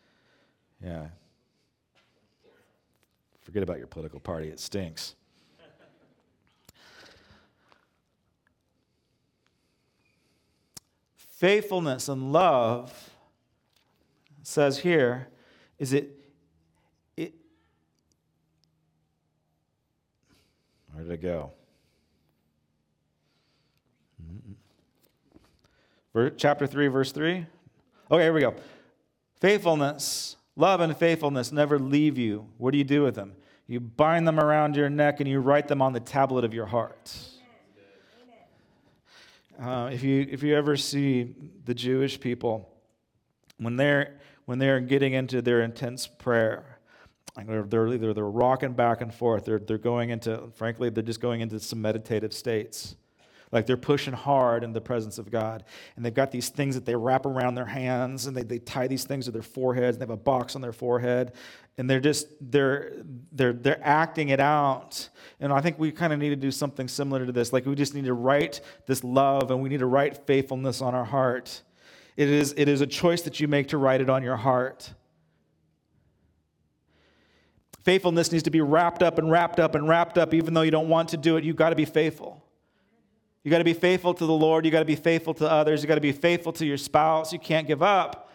Yeah. 0.83 1.09
Forget 3.41 3.63
about 3.65 3.79
your 3.79 3.89
political 3.89 4.21
party, 4.21 4.49
it 4.49 4.61
stinks. 4.61 5.17
Faithfulness 11.43 12.09
and 12.09 12.33
love 12.33 13.11
says 14.45 14.79
here 14.79 15.27
is 15.77 15.93
it 15.93 16.17
it 17.17 17.35
where 20.93 21.03
did 21.03 21.13
it 21.15 21.21
go? 21.21 21.51
Chapter 26.37 26.69
3 26.69 26.87
verse 26.87 27.11
3 27.11 27.45
okay 28.13 28.23
here 28.23 28.33
we 28.33 28.41
go. 28.41 28.55
Faithfulness 29.41 30.37
love 30.55 30.81
and 30.81 30.97
faithfulness 30.97 31.51
never 31.51 31.77
leave 31.77 32.17
you. 32.17 32.47
What 32.57 32.71
do 32.71 32.79
you 32.79 32.85
do 32.85 33.03
with 33.03 33.17
them? 33.17 33.33
You 33.67 33.81
bind 33.81 34.29
them 34.29 34.39
around 34.39 34.77
your 34.77 34.89
neck 34.89 35.19
and 35.19 35.29
you 35.29 35.41
write 35.41 35.67
them 35.67 35.83
on 35.83 35.93
the 35.93 35.99
tablet 35.99 36.45
of 36.45 36.55
your 36.55 36.67
heart 36.67 37.32
uh, 39.63 39.91
if, 39.93 40.03
you, 40.03 40.27
if 40.29 40.43
you 40.43 40.57
ever 40.57 40.77
see 40.77 41.37
the 41.65 41.75
Jewish 41.75 42.19
people, 42.19 42.69
when 43.59 43.77
they're, 43.77 44.19
when 44.47 44.59
they're 44.59 44.81
getting 44.81 45.13
into 45.13 45.41
their 45.41 45.63
intense 45.63 46.07
prayer, 46.09 46.81
they're, 47.47 47.63
they're 47.63 47.87
either 47.89 48.13
they're 48.13 48.25
rocking 48.25 48.73
back 48.73 49.01
and 49.01 49.15
forth, 49.15 49.45
they're, 49.45 49.61
they're 49.61 49.79
going 49.79 50.11
into, 50.11 50.51
frankly, 50.55 50.91
they're 50.91 51.03
just 51.05 51.21
going 51.21 51.41
into 51.41 51.61
some 51.61 51.81
meditative 51.81 52.33
states. 52.33 52.97
Like 53.53 53.67
they're 53.67 53.77
pushing 53.77 54.15
hard 54.15 54.65
in 54.65 54.73
the 54.73 54.81
presence 54.81 55.19
of 55.19 55.31
God. 55.31 55.65
And 55.95 56.05
they've 56.05 56.15
got 56.15 56.31
these 56.31 56.49
things 56.49 56.75
that 56.75 56.87
they 56.87 56.97
wrap 56.97 57.27
around 57.27 57.55
their 57.55 57.67
hands 57.67 58.27
and 58.27 58.35
they, 58.35 58.43
they 58.43 58.59
tie 58.59 58.87
these 58.87 59.05
things 59.05 59.27
to 59.27 59.31
their 59.31 59.43
foreheads. 59.43 59.97
And 59.97 60.01
they 60.01 60.05
have 60.05 60.11
a 60.11 60.17
box 60.17 60.57
on 60.57 60.63
their 60.63 60.73
forehead. 60.73 61.33
And 61.79 61.89
they're 61.89 62.01
just, 62.01 62.29
they're, 62.41 62.93
they're, 63.33 63.53
they're 63.53 63.81
acting 63.83 64.29
it 64.29 64.41
out. 64.41 65.09
And 65.41 65.53
I 65.53 65.61
think 65.61 65.79
we 65.79 65.91
kind 65.91 66.13
of 66.13 66.19
need 66.19 66.31
to 66.31 66.37
do 66.37 66.51
something 66.51 66.87
similar 66.87 67.25
to 67.25 67.33
this. 67.33 67.53
Like 67.53 67.67
we 67.67 67.75
just 67.75 67.95
need 67.95 68.05
to 68.05 68.15
write 68.15 68.61
this 68.87 69.03
love 69.03 69.51
and 69.51 69.63
we 69.63 69.69
need 69.69 69.81
to 69.81 69.87
write 69.87 70.27
faithfulness 70.27 70.83
on 70.83 70.95
our 70.95 71.05
heart. 71.05 71.63
It 72.17 72.29
is, 72.29 72.55
it 72.57 72.69
is 72.69 72.83
a 72.83 72.87
choice 72.87 73.23
that 73.23 73.41
you 73.41 73.49
make 73.49 73.69
to 73.69 73.79
write 73.79 74.01
it 74.01 74.11
on 74.11 74.23
your 74.23 74.37
heart. 74.37 74.93
Faithfulness 77.83 78.31
needs 78.31 78.45
to 78.45 78.51
be 78.51 78.61
wrapped 78.61 79.03
up 79.03 79.19
and 79.19 79.31
wrapped 79.31 79.59
up 79.59 79.75
and 79.75 79.89
wrapped 79.89 80.19
up, 80.19 80.35
even 80.35 80.55
though 80.55 80.63
you 80.63 80.71
don't 80.71 80.89
want 80.89 81.09
to 81.09 81.17
do 81.17 81.37
it. 81.37 81.45
You've 81.45 81.57
got 81.57 81.71
to 81.71 81.77
be 81.77 81.85
faithful. 81.85 82.45
You 83.43 83.51
got 83.51 83.59
to 83.59 83.65
be 83.65 83.73
faithful 83.73 84.15
to 84.15 84.25
the 84.25 84.33
Lord. 84.33 84.65
You 84.65 84.71
got 84.71 84.81
to 84.81 84.85
be 84.85 84.95
faithful 84.95 85.35
to 85.35 85.51
others. 85.51 85.83
You 85.83 85.89
got 85.89 85.97
to 85.97 86.01
be 86.01 86.13
faithful 86.13 86.53
to 86.53 86.67
your 86.67 86.77
spouse. 86.77 87.33
You 87.33 87.41
can't 87.41 87.67
give 87.67 87.83
up. 87.83 88.31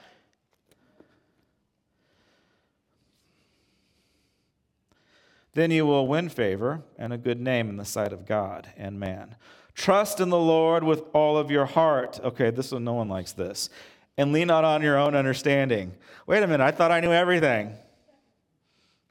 Then 5.57 5.71
you 5.71 5.87
will 5.87 6.05
win 6.05 6.29
favor 6.29 6.83
and 6.99 7.11
a 7.11 7.17
good 7.17 7.41
name 7.41 7.67
in 7.67 7.77
the 7.77 7.83
sight 7.83 8.13
of 8.13 8.27
God 8.27 8.69
and 8.77 8.99
man. 8.99 9.35
Trust 9.73 10.19
in 10.19 10.29
the 10.29 10.37
Lord 10.37 10.83
with 10.83 11.01
all 11.13 11.35
of 11.35 11.49
your 11.49 11.65
heart. 11.65 12.19
Okay, 12.23 12.51
this 12.51 12.71
one, 12.71 12.83
no 12.83 12.93
one 12.93 13.09
likes 13.09 13.31
this. 13.31 13.71
And 14.19 14.31
lean 14.31 14.49
not 14.49 14.63
on 14.65 14.83
your 14.83 14.99
own 14.99 15.15
understanding. 15.15 15.95
Wait 16.27 16.43
a 16.43 16.47
minute, 16.47 16.63
I 16.63 16.69
thought 16.69 16.91
I 16.91 16.99
knew 16.99 17.11
everything. 17.11 17.73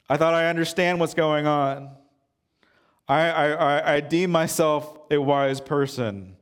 I 0.09 0.15
thought 0.15 0.33
I 0.33 0.45
understand 0.45 1.01
what's 1.01 1.13
going 1.13 1.47
on. 1.47 1.89
I, 3.09 3.29
I, 3.29 3.95
I 3.95 3.99
deem 3.99 4.31
myself 4.31 4.99
a 5.11 5.17
wise 5.17 5.59
person. 5.59 6.37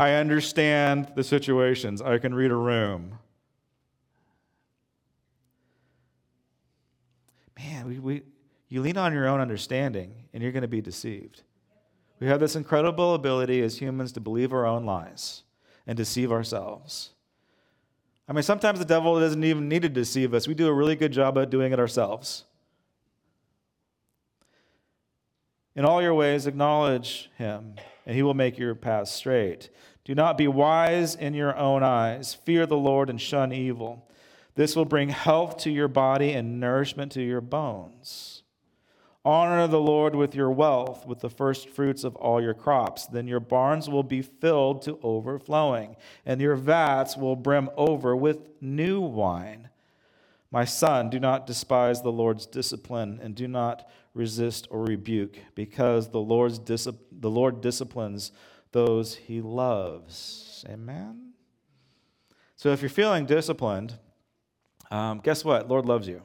I 0.00 0.14
understand 0.14 1.12
the 1.14 1.22
situations. 1.22 2.02
I 2.02 2.18
can 2.18 2.34
read 2.34 2.50
a 2.50 2.56
room. 2.56 3.20
Man, 7.56 7.86
we, 7.86 8.00
we, 8.00 8.22
you 8.68 8.82
lean 8.82 8.96
on 8.96 9.12
your 9.12 9.26
own 9.26 9.40
understanding 9.40 10.12
and 10.32 10.42
you're 10.42 10.52
going 10.52 10.62
to 10.62 10.68
be 10.68 10.80
deceived. 10.80 11.42
We 12.20 12.26
have 12.26 12.40
this 12.40 12.56
incredible 12.56 13.14
ability 13.14 13.62
as 13.62 13.78
humans 13.80 14.12
to 14.12 14.20
believe 14.20 14.52
our 14.52 14.66
own 14.66 14.84
lies 14.84 15.42
and 15.86 15.96
deceive 15.96 16.32
ourselves. 16.32 17.10
I 18.28 18.32
mean, 18.32 18.42
sometimes 18.42 18.78
the 18.78 18.84
devil 18.84 19.18
doesn't 19.18 19.42
even 19.42 19.68
need 19.68 19.82
to 19.82 19.88
deceive 19.88 20.34
us. 20.34 20.46
We 20.46 20.54
do 20.54 20.68
a 20.68 20.72
really 20.72 20.96
good 20.96 21.12
job 21.12 21.38
at 21.38 21.48
doing 21.48 21.72
it 21.72 21.78
ourselves. 21.78 22.44
In 25.74 25.84
all 25.84 26.02
your 26.02 26.12
ways, 26.12 26.46
acknowledge 26.46 27.30
him, 27.38 27.76
and 28.04 28.16
he 28.16 28.22
will 28.22 28.34
make 28.34 28.58
your 28.58 28.74
path 28.74 29.08
straight. 29.08 29.70
Do 30.04 30.14
not 30.14 30.36
be 30.36 30.48
wise 30.48 31.14
in 31.14 31.34
your 31.34 31.56
own 31.56 31.82
eyes. 31.82 32.34
Fear 32.34 32.66
the 32.66 32.76
Lord 32.76 33.08
and 33.08 33.20
shun 33.20 33.52
evil. 33.52 34.10
This 34.56 34.74
will 34.74 34.84
bring 34.84 35.10
health 35.10 35.56
to 35.58 35.70
your 35.70 35.86
body 35.86 36.32
and 36.32 36.58
nourishment 36.58 37.12
to 37.12 37.22
your 37.22 37.40
bones. 37.40 38.37
Honor 39.28 39.66
the 39.66 39.78
Lord 39.78 40.14
with 40.14 40.34
your 40.34 40.50
wealth, 40.50 41.06
with 41.06 41.20
the 41.20 41.28
first 41.28 41.68
fruits 41.68 42.02
of 42.02 42.16
all 42.16 42.40
your 42.42 42.54
crops. 42.54 43.04
Then 43.04 43.28
your 43.28 43.40
barns 43.40 43.86
will 43.86 44.02
be 44.02 44.22
filled 44.22 44.80
to 44.82 44.98
overflowing, 45.02 45.96
and 46.24 46.40
your 46.40 46.56
vats 46.56 47.14
will 47.14 47.36
brim 47.36 47.68
over 47.76 48.16
with 48.16 48.48
new 48.62 49.02
wine. 49.02 49.68
My 50.50 50.64
son, 50.64 51.10
do 51.10 51.20
not 51.20 51.46
despise 51.46 52.00
the 52.00 52.10
Lord's 52.10 52.46
discipline, 52.46 53.20
and 53.22 53.34
do 53.34 53.46
not 53.46 53.86
resist 54.14 54.66
or 54.70 54.82
rebuke, 54.82 55.36
because 55.54 56.08
the, 56.08 56.20
Lord's 56.20 56.58
the 56.58 57.30
Lord 57.30 57.60
disciplines 57.60 58.32
those 58.72 59.16
he 59.16 59.42
loves. 59.42 60.64
Amen? 60.66 61.32
So 62.56 62.70
if 62.70 62.80
you're 62.80 62.88
feeling 62.88 63.26
disciplined, 63.26 63.92
um, 64.90 65.20
guess 65.22 65.44
what? 65.44 65.68
Lord 65.68 65.84
loves 65.84 66.08
you. 66.08 66.22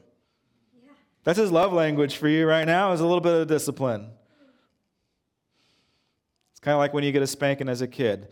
That's 1.24 1.38
his 1.38 1.50
love 1.50 1.72
language 1.72 2.16
for 2.16 2.28
you 2.28 2.46
right 2.46 2.66
now, 2.66 2.92
is 2.92 3.00
a 3.00 3.06
little 3.06 3.20
bit 3.20 3.34
of 3.34 3.48
discipline. 3.48 4.10
It's 6.52 6.60
kind 6.60 6.74
of 6.74 6.78
like 6.78 6.92
when 6.92 7.02
you 7.02 7.12
get 7.12 7.22
a 7.22 7.26
spanking 7.26 7.68
as 7.68 7.80
a 7.80 7.88
kid. 7.88 8.28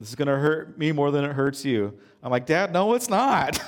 This 0.00 0.08
is 0.08 0.14
going 0.14 0.28
to 0.28 0.36
hurt 0.36 0.78
me 0.78 0.92
more 0.92 1.10
than 1.10 1.24
it 1.24 1.32
hurts 1.32 1.64
you. 1.64 1.98
I'm 2.22 2.30
like, 2.30 2.46
Dad, 2.46 2.72
no, 2.72 2.94
it's 2.94 3.10
not. 3.10 3.60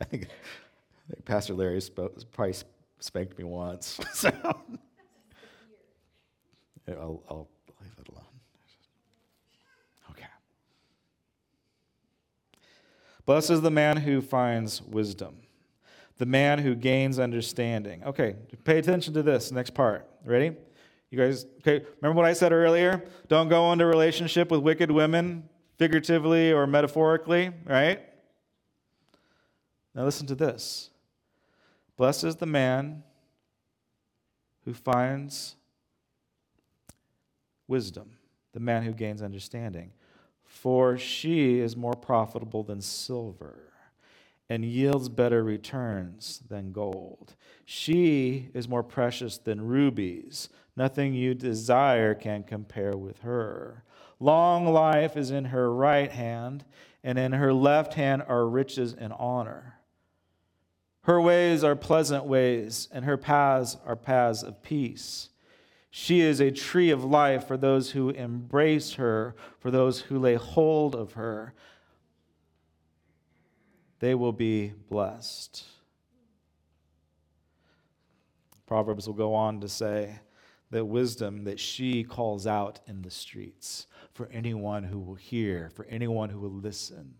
I 0.00 0.04
think, 0.04 0.28
I 0.28 1.12
think 1.12 1.24
Pastor 1.24 1.54
Larry 1.54 1.80
probably 1.94 2.54
spanked 3.00 3.36
me 3.38 3.44
once. 3.44 3.98
so 4.12 4.30
I'll, 6.88 7.22
I'll 7.28 7.48
leave 7.80 7.92
it 7.98 8.08
alone. 8.08 8.24
Okay. 10.10 10.26
Blessed 13.24 13.50
is 13.50 13.62
the 13.62 13.70
man 13.70 13.96
who 13.98 14.20
finds 14.20 14.82
wisdom, 14.82 15.36
the 16.18 16.26
man 16.26 16.58
who 16.58 16.74
gains 16.74 17.18
understanding. 17.18 18.02
Okay, 18.04 18.36
pay 18.64 18.78
attention 18.78 19.14
to 19.14 19.22
this 19.22 19.50
next 19.50 19.70
part. 19.70 20.08
Ready? 20.24 20.52
You 21.10 21.18
guys, 21.18 21.46
okay, 21.58 21.84
remember 22.00 22.20
what 22.20 22.28
I 22.28 22.32
said 22.32 22.52
earlier? 22.52 23.04
Don't 23.28 23.48
go 23.48 23.72
into 23.72 23.86
relationship 23.86 24.50
with 24.50 24.60
wicked 24.60 24.90
women, 24.90 25.48
figuratively 25.78 26.52
or 26.52 26.66
metaphorically, 26.66 27.50
right? 27.64 28.00
Now 29.94 30.04
listen 30.04 30.26
to 30.28 30.34
this. 30.34 30.90
Blessed 31.96 32.24
is 32.24 32.36
the 32.36 32.46
man 32.46 33.04
who 34.64 34.74
finds 34.74 35.56
wisdom, 37.68 38.16
the 38.52 38.60
man 38.60 38.82
who 38.82 38.92
gains 38.92 39.22
understanding. 39.22 39.92
For 40.44 40.98
she 40.98 41.60
is 41.60 41.76
more 41.76 41.94
profitable 41.94 42.62
than 42.62 42.80
silver 42.80 43.73
and 44.48 44.64
yields 44.64 45.08
better 45.08 45.42
returns 45.42 46.42
than 46.48 46.72
gold. 46.72 47.34
She 47.64 48.50
is 48.54 48.68
more 48.68 48.82
precious 48.82 49.38
than 49.38 49.66
rubies. 49.66 50.48
Nothing 50.76 51.14
you 51.14 51.34
desire 51.34 52.14
can 52.14 52.42
compare 52.42 52.96
with 52.96 53.20
her. 53.20 53.84
Long 54.20 54.66
life 54.66 55.16
is 55.16 55.30
in 55.30 55.46
her 55.46 55.72
right 55.72 56.10
hand, 56.10 56.64
and 57.02 57.18
in 57.18 57.32
her 57.32 57.52
left 57.52 57.94
hand 57.94 58.22
are 58.26 58.46
riches 58.46 58.94
and 58.94 59.12
honor. 59.18 59.80
Her 61.02 61.20
ways 61.20 61.62
are 61.62 61.76
pleasant 61.76 62.24
ways, 62.24 62.88
and 62.90 63.04
her 63.04 63.16
paths 63.16 63.76
are 63.84 63.96
paths 63.96 64.42
of 64.42 64.62
peace. 64.62 65.28
She 65.90 66.20
is 66.20 66.40
a 66.40 66.50
tree 66.50 66.90
of 66.90 67.04
life 67.04 67.46
for 67.46 67.56
those 67.56 67.92
who 67.92 68.10
embrace 68.10 68.94
her, 68.94 69.36
for 69.58 69.70
those 69.70 70.00
who 70.00 70.18
lay 70.18 70.34
hold 70.34 70.94
of 70.94 71.12
her. 71.12 71.54
They 74.00 74.14
will 74.14 74.32
be 74.32 74.72
blessed. 74.88 75.64
Proverbs 78.66 79.06
will 79.06 79.14
go 79.14 79.34
on 79.34 79.60
to 79.60 79.68
say 79.68 80.20
that 80.70 80.84
wisdom 80.84 81.44
that 81.44 81.60
she 81.60 82.02
calls 82.02 82.46
out 82.46 82.80
in 82.86 83.02
the 83.02 83.10
streets 83.10 83.86
for 84.12 84.28
anyone 84.32 84.84
who 84.84 84.98
will 84.98 85.14
hear, 85.14 85.70
for 85.74 85.84
anyone 85.86 86.30
who 86.30 86.40
will 86.40 86.50
listen. 86.50 87.14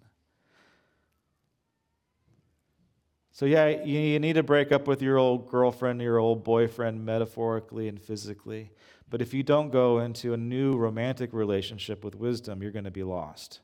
So, 3.35 3.47
yeah, 3.47 3.67
you, 3.67 4.21
need 4.21 4.35
to 4.35 4.45
break 4.45 4.71
up 4.71 4.87
with 4.87 5.03
your 5.03 5.19
old 5.19 5.49
girlfriend, 5.49 6.01
your 6.01 6.19
old 6.19 6.45
boyfriend, 6.45 7.05
metaphorically 7.05 7.89
and 7.89 8.01
physically. 8.01 8.71
But 9.11 9.21
if 9.21 9.35
you 9.35 9.43
don't 9.43 9.71
go 9.71 9.99
into 9.99 10.35
a 10.35 10.37
new 10.37 10.77
romantic 10.77 11.33
relationship 11.33 12.05
with 12.05 12.15
wisdom, 12.15 12.63
you're 12.63 12.71
going 12.71 12.85
to 12.85 12.93
be 12.93 13.03
lost. 13.03 13.59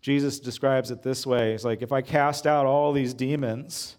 Jesus 0.00 0.40
describes 0.40 0.90
it 0.90 1.02
this 1.02 1.26
way 1.26 1.52
It's 1.54 1.64
like, 1.64 1.82
if 1.82 1.92
I 1.92 2.02
cast 2.02 2.46
out 2.46 2.66
all 2.66 2.92
these 2.92 3.14
demons, 3.14 3.96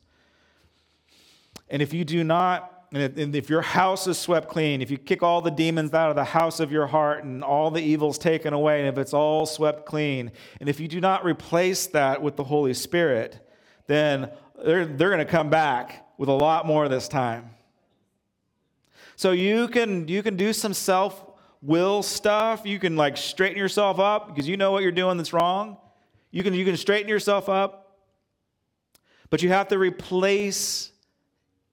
and 1.69 1.81
if 1.81 1.93
you 1.93 2.03
do 2.03 2.23
not 2.23 2.81
and 2.93 3.33
if 3.35 3.49
your 3.49 3.61
house 3.61 4.05
is 4.05 4.17
swept 4.17 4.49
clean, 4.49 4.81
if 4.81 4.91
you 4.91 4.97
kick 4.97 5.23
all 5.23 5.41
the 5.41 5.49
demons 5.49 5.93
out 5.93 6.09
of 6.09 6.17
the 6.17 6.25
house 6.25 6.59
of 6.59 6.73
your 6.73 6.87
heart 6.87 7.23
and 7.23 7.41
all 7.41 7.71
the 7.71 7.81
evils 7.81 8.17
taken 8.17 8.53
away, 8.53 8.79
and 8.79 8.89
if 8.89 8.97
it's 8.97 9.13
all 9.13 9.45
swept 9.45 9.85
clean, 9.85 10.29
and 10.59 10.67
if 10.67 10.77
you 10.81 10.89
do 10.89 10.99
not 10.99 11.23
replace 11.23 11.87
that 11.87 12.21
with 12.21 12.35
the 12.35 12.43
Holy 12.43 12.73
Spirit, 12.73 13.47
then 13.87 14.29
they're, 14.65 14.85
they're 14.85 15.09
going 15.09 15.19
to 15.19 15.25
come 15.25 15.49
back 15.49 16.05
with 16.17 16.27
a 16.27 16.33
lot 16.33 16.65
more 16.67 16.89
this 16.89 17.07
time. 17.07 17.51
So 19.15 19.31
you 19.31 19.69
can, 19.69 20.09
you 20.09 20.21
can 20.21 20.35
do 20.35 20.51
some 20.51 20.73
self 20.73 21.25
will 21.61 22.03
stuff. 22.03 22.65
You 22.65 22.79
can 22.79 22.97
like 22.97 23.15
straighten 23.15 23.57
yourself 23.57 23.99
up 23.99 24.27
because 24.27 24.49
you 24.49 24.57
know 24.57 24.71
what 24.71 24.83
you're 24.83 24.91
doing 24.91 25.15
that's 25.15 25.31
wrong. 25.31 25.77
You 26.31 26.43
can, 26.43 26.53
you 26.53 26.65
can 26.65 26.77
straighten 26.77 27.09
yourself 27.09 27.49
up, 27.49 27.99
but 29.29 29.43
you 29.43 29.49
have 29.49 29.67
to 29.67 29.77
replace 29.77 30.91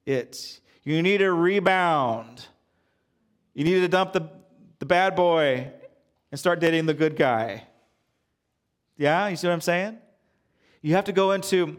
it. 0.04 0.60
You 0.82 1.02
need 1.02 1.22
a 1.22 1.32
rebound. 1.32 2.46
You 3.54 3.64
need 3.64 3.80
to 3.80 3.88
dump 3.88 4.12
the, 4.12 4.28
the 4.78 4.86
bad 4.86 5.14
boy 5.14 5.72
and 6.30 6.38
start 6.38 6.60
dating 6.60 6.86
the 6.86 6.94
good 6.94 7.16
guy. 7.16 7.64
Yeah, 8.96 9.28
you 9.28 9.36
see 9.36 9.46
what 9.46 9.54
I'm 9.54 9.60
saying? 9.60 9.98
You 10.82 10.94
have 10.94 11.04
to 11.04 11.12
go 11.12 11.32
into 11.32 11.78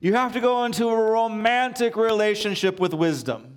you 0.00 0.14
have 0.14 0.32
to 0.32 0.40
go 0.40 0.64
into 0.64 0.88
a 0.88 0.96
romantic 0.96 1.94
relationship 1.94 2.80
with 2.80 2.92
wisdom. 2.92 3.51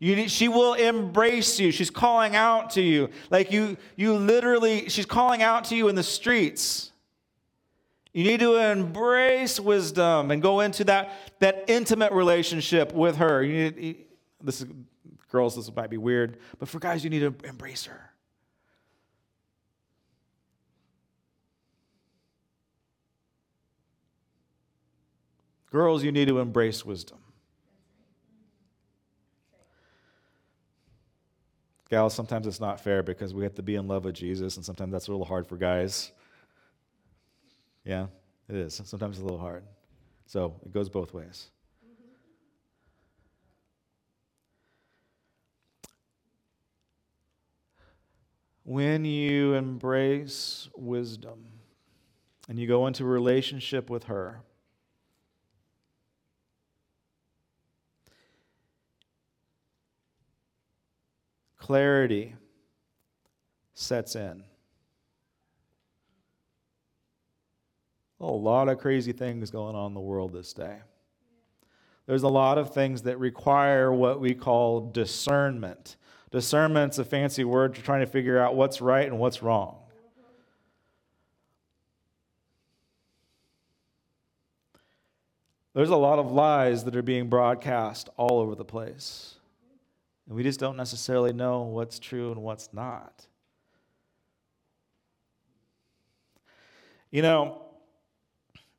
You, 0.00 0.28
she 0.28 0.48
will 0.48 0.74
embrace 0.74 1.60
you. 1.60 1.70
She's 1.70 1.90
calling 1.90 2.34
out 2.34 2.70
to 2.70 2.80
you. 2.80 3.10
Like 3.30 3.52
you, 3.52 3.76
you 3.96 4.14
literally, 4.14 4.88
she's 4.88 5.04
calling 5.04 5.42
out 5.42 5.64
to 5.66 5.76
you 5.76 5.88
in 5.88 5.94
the 5.94 6.02
streets. 6.02 6.90
You 8.12 8.24
need 8.24 8.40
to 8.40 8.56
embrace 8.56 9.60
wisdom 9.60 10.30
and 10.30 10.40
go 10.40 10.60
into 10.60 10.84
that, 10.84 11.12
that 11.38 11.66
intimate 11.68 12.12
relationship 12.12 12.92
with 12.94 13.16
her. 13.16 13.42
You 13.42 13.70
need, 13.70 14.04
this 14.42 14.62
is, 14.62 14.68
girls, 15.30 15.54
this 15.54 15.72
might 15.76 15.90
be 15.90 15.98
weird, 15.98 16.38
but 16.58 16.68
for 16.68 16.80
guys, 16.80 17.04
you 17.04 17.10
need 17.10 17.20
to 17.20 17.34
embrace 17.46 17.84
her. 17.84 18.10
Girls, 25.70 26.02
you 26.02 26.10
need 26.10 26.26
to 26.26 26.40
embrace 26.40 26.84
wisdom. 26.84 27.18
Gals, 31.90 32.14
sometimes 32.14 32.46
it's 32.46 32.60
not 32.60 32.80
fair 32.80 33.02
because 33.02 33.34
we 33.34 33.42
have 33.42 33.54
to 33.56 33.62
be 33.62 33.74
in 33.74 33.88
love 33.88 34.04
with 34.04 34.14
Jesus, 34.14 34.56
and 34.56 34.64
sometimes 34.64 34.92
that's 34.92 35.08
a 35.08 35.10
little 35.10 35.26
hard 35.26 35.46
for 35.46 35.56
guys. 35.56 36.12
Yeah, 37.84 38.06
it 38.48 38.54
is. 38.54 38.80
Sometimes 38.84 39.16
it's 39.16 39.22
a 39.22 39.24
little 39.24 39.40
hard. 39.40 39.64
So 40.26 40.54
it 40.64 40.72
goes 40.72 40.88
both 40.88 41.12
ways. 41.12 41.48
When 48.62 49.04
you 49.04 49.54
embrace 49.54 50.68
wisdom 50.76 51.44
and 52.48 52.56
you 52.56 52.68
go 52.68 52.86
into 52.86 53.02
a 53.02 53.06
relationship 53.06 53.90
with 53.90 54.04
her, 54.04 54.42
clarity 61.60 62.34
sets 63.74 64.16
in. 64.16 64.42
a 68.20 68.26
lot 68.26 68.68
of 68.68 68.78
crazy 68.78 69.12
things 69.12 69.50
going 69.50 69.74
on 69.74 69.86
in 69.86 69.94
the 69.94 70.00
world 70.00 70.32
this 70.32 70.52
day. 70.52 70.76
There's 72.06 72.22
a 72.22 72.28
lot 72.28 72.58
of 72.58 72.74
things 72.74 73.02
that 73.02 73.18
require 73.18 73.92
what 73.92 74.20
we 74.20 74.34
call 74.34 74.90
discernment. 74.90 75.96
Discernment's 76.30 76.98
a 76.98 77.04
fancy 77.04 77.44
word 77.44 77.74
for 77.74 77.82
trying 77.82 78.00
to 78.00 78.06
figure 78.06 78.38
out 78.38 78.54
what's 78.54 78.80
right 78.80 79.06
and 79.06 79.18
what's 79.18 79.42
wrong. 79.42 79.78
There's 85.72 85.88
a 85.88 85.96
lot 85.96 86.18
of 86.18 86.30
lies 86.30 86.84
that 86.84 86.96
are 86.96 87.02
being 87.02 87.28
broadcast 87.28 88.10
all 88.16 88.40
over 88.40 88.54
the 88.54 88.64
place. 88.64 89.36
And 90.30 90.36
we 90.36 90.44
just 90.44 90.60
don't 90.60 90.76
necessarily 90.76 91.32
know 91.32 91.62
what's 91.62 91.98
true 91.98 92.30
and 92.30 92.40
what's 92.40 92.68
not. 92.72 93.26
You 97.10 97.22
know, 97.22 97.62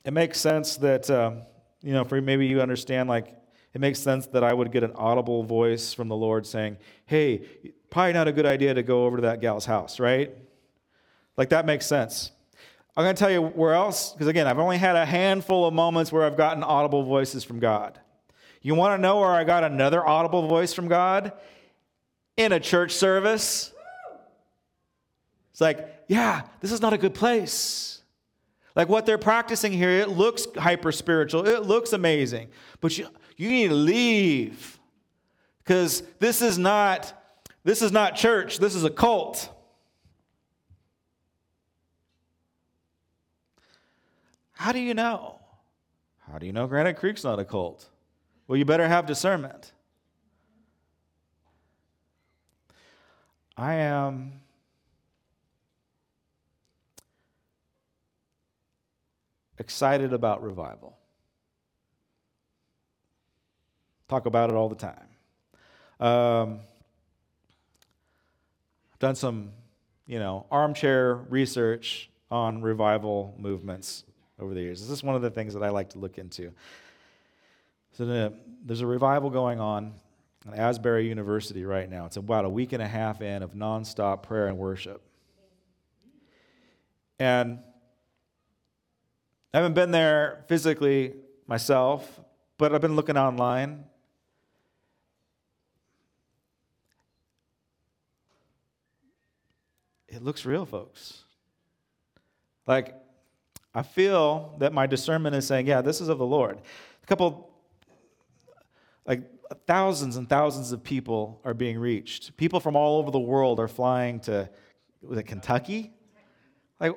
it 0.05 0.13
makes 0.13 0.39
sense 0.39 0.77
that, 0.77 1.09
uh, 1.09 1.33
you 1.81 1.91
know, 1.91 2.05
for 2.05 2.21
maybe 2.21 2.47
you 2.47 2.61
understand, 2.61 3.09
like, 3.09 3.35
it 3.73 3.81
makes 3.81 3.99
sense 3.99 4.27
that 4.27 4.45
I 4.45 4.53
would 4.53 4.71
get 4.71 4.85
an 4.85 4.93
audible 4.95 5.43
voice 5.43 5.93
from 5.93 6.07
the 6.07 6.15
Lord 6.15 6.47
saying, 6.47 6.77
hey, 7.05 7.41
probably 7.89 8.13
not 8.13 8.29
a 8.29 8.31
good 8.31 8.45
idea 8.45 8.73
to 8.73 8.81
go 8.81 9.03
over 9.05 9.17
to 9.17 9.23
that 9.23 9.41
gal's 9.41 9.65
house, 9.65 9.99
right? 9.99 10.33
Like, 11.35 11.49
that 11.49 11.65
makes 11.65 11.85
sense. 11.85 12.31
I'm 12.95 13.03
going 13.03 13.13
to 13.13 13.19
tell 13.19 13.29
you 13.29 13.41
where 13.41 13.73
else, 13.73 14.13
because 14.13 14.27
again, 14.27 14.47
I've 14.47 14.59
only 14.59 14.77
had 14.77 14.95
a 14.95 15.05
handful 15.05 15.67
of 15.67 15.73
moments 15.73 16.13
where 16.13 16.23
I've 16.23 16.37
gotten 16.37 16.63
audible 16.63 17.03
voices 17.03 17.43
from 17.43 17.59
God. 17.59 17.99
You 18.61 18.75
want 18.75 18.97
to 18.97 19.01
know 19.01 19.19
where 19.19 19.31
I 19.31 19.43
got 19.43 19.63
another 19.63 20.05
audible 20.05 20.47
voice 20.47 20.73
from 20.73 20.87
God? 20.87 21.33
In 22.37 22.51
a 22.51 22.59
church 22.59 22.93
service. 22.93 23.73
It's 25.51 25.61
like, 25.61 26.03
yeah, 26.07 26.43
this 26.59 26.71
is 26.71 26.81
not 26.81 26.93
a 26.93 26.97
good 26.97 27.13
place. 27.13 28.01
Like 28.75 28.87
what 28.87 29.05
they're 29.05 29.17
practicing 29.17 29.73
here, 29.73 29.89
it 29.89 30.09
looks 30.09 30.45
hyper 30.57 30.91
spiritual, 30.91 31.45
it 31.47 31.63
looks 31.63 31.91
amazing, 31.91 32.49
but 32.79 32.97
you, 32.97 33.07
you 33.35 33.49
need 33.49 33.67
to 33.67 33.75
leave 33.75 34.79
because 35.63 36.03
this 36.19 36.41
is 36.41 36.57
not 36.57 37.17
this 37.63 37.81
is 37.81 37.91
not 37.91 38.15
church, 38.15 38.57
this 38.57 38.73
is 38.73 38.83
a 38.83 38.89
cult. 38.89 39.49
How 44.53 44.71
do 44.71 44.79
you 44.79 44.93
know? 44.93 45.39
How 46.31 46.39
do 46.39 46.45
you 46.45 46.53
know 46.53 46.65
Granite 46.65 46.97
Creek's 46.97 47.23
not 47.23 47.39
a 47.39 47.45
cult? 47.45 47.89
Well, 48.47 48.57
you 48.57 48.65
better 48.65 48.87
have 48.87 49.05
discernment. 49.05 49.71
I 53.55 53.75
am 53.75 54.41
excited 59.57 60.11
about 60.13 60.41
revival. 60.41 60.97
Talk 64.09 64.25
about 64.25 64.49
it 64.49 64.55
all 64.55 64.67
the 64.67 64.75
time. 64.75 65.07
Um, 65.99 66.59
I've 68.91 68.99
done 68.99 69.15
some, 69.15 69.51
you 70.07 70.19
know, 70.19 70.47
armchair 70.51 71.15
research 71.29 72.09
on 72.31 72.61
revival 72.61 73.35
movements 73.37 74.03
over 74.39 74.53
the 74.53 74.61
years. 74.61 74.81
This 74.81 74.89
is 74.89 75.03
one 75.03 75.15
of 75.15 75.21
the 75.21 75.29
things 75.29 75.53
that 75.53 75.63
I 75.63 75.69
like 75.69 75.91
to 75.91 75.99
look 75.99 76.17
into. 76.17 76.51
So 77.93 78.05
the, 78.05 78.33
there's 78.65 78.81
a 78.81 78.87
revival 78.87 79.29
going 79.29 79.59
on 79.59 79.93
at 80.47 80.57
Asbury 80.57 81.07
University 81.07 81.65
right 81.65 81.89
now. 81.89 82.05
It's 82.05 82.17
about 82.17 82.45
a 82.45 82.49
week 82.49 82.73
and 82.73 82.81
a 82.81 82.87
half 82.87 83.21
in 83.21 83.43
of 83.43 83.53
nonstop 83.53 84.23
prayer 84.23 84.47
and 84.47 84.57
worship. 84.57 85.01
And 87.19 87.59
I 89.53 89.57
haven't 89.57 89.73
been 89.73 89.91
there 89.91 90.45
physically 90.47 91.13
myself, 91.45 92.19
but 92.57 92.73
I've 92.73 92.81
been 92.81 92.95
looking 92.95 93.17
online. 93.17 93.83
It 100.07 100.23
looks 100.23 100.45
real, 100.45 100.65
folks. 100.65 101.23
Like, 102.65 102.95
I 103.73 103.83
feel 103.83 104.55
that 104.59 104.73
my 104.73 104.87
discernment 104.87 105.35
is 105.35 105.45
saying, 105.45 105.67
yeah, 105.67 105.81
this 105.81 106.01
is 106.01 106.09
of 106.09 106.17
the 106.17 106.25
Lord. 106.25 106.59
A 107.03 107.05
couple, 107.05 107.50
like 109.11 109.29
thousands 109.67 110.15
and 110.15 110.29
thousands 110.29 110.71
of 110.71 110.85
people 110.85 111.41
are 111.43 111.53
being 111.53 111.77
reached. 111.77 112.37
People 112.37 112.61
from 112.61 112.77
all 112.77 112.97
over 112.97 113.11
the 113.11 113.19
world 113.19 113.59
are 113.59 113.67
flying 113.67 114.21
to, 114.21 114.49
was 115.01 115.19
it 115.19 115.23
Kentucky? 115.23 115.91
Like, 116.79 116.93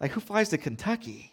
like 0.00 0.12
who 0.12 0.20
flies 0.20 0.50
to 0.50 0.58
Kentucky? 0.58 1.32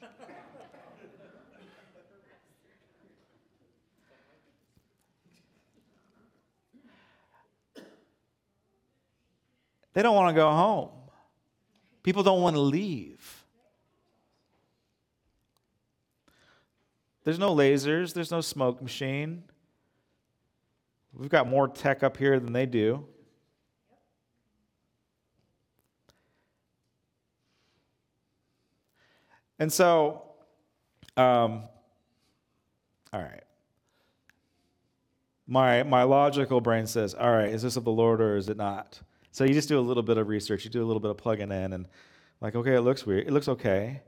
they 9.94 10.02
don't 10.02 10.16
want 10.16 10.30
to 10.30 10.42
go 10.42 10.50
home. 10.50 10.90
People 12.02 12.24
don't 12.24 12.42
want 12.42 12.56
to 12.56 12.62
leave. 12.62 13.46
There's 17.24 17.38
no 17.38 17.54
lasers, 17.56 18.16
there's 18.16 18.32
no 18.32 18.42
smoke 18.42 18.82
machine. 18.82 19.44
We've 21.20 21.30
got 21.30 21.50
more 21.50 21.68
tech 21.68 22.02
up 22.02 22.16
here 22.16 22.40
than 22.40 22.54
they 22.54 22.66
do. 22.66 23.06
And 29.60 29.72
so, 29.72 30.22
um, 31.18 31.64
all 33.12 33.22
right. 33.22 33.44
My, 35.46 35.84
my 35.84 36.04
logical 36.04 36.62
brain 36.62 36.88
says, 36.88 37.14
all 37.14 37.30
right, 37.30 37.50
is 37.50 37.64
this 37.64 37.76
of 37.76 37.84
the 37.84 37.92
Lord 37.92 38.22
or 38.22 38.38
is 38.38 38.48
it 38.48 38.56
not? 38.56 39.02
So 39.34 39.44
you 39.44 39.54
just 39.54 39.68
do 39.68 39.78
a 39.78 39.82
little 39.82 40.04
bit 40.04 40.18
of 40.18 40.30
research, 40.30 40.64
you 40.64 40.72
do 40.72 40.82
a 40.82 40.88
little 40.88 41.02
bit 41.02 41.12
of 41.12 41.18
plugging 41.18 41.52
in, 41.52 41.74
and 41.74 41.86
like, 42.40 42.56
okay, 42.56 42.76
it 42.76 42.82
looks 42.82 43.06
weird. 43.06 43.28
It 43.28 43.34
looks 43.34 43.50
okay. 43.50 44.04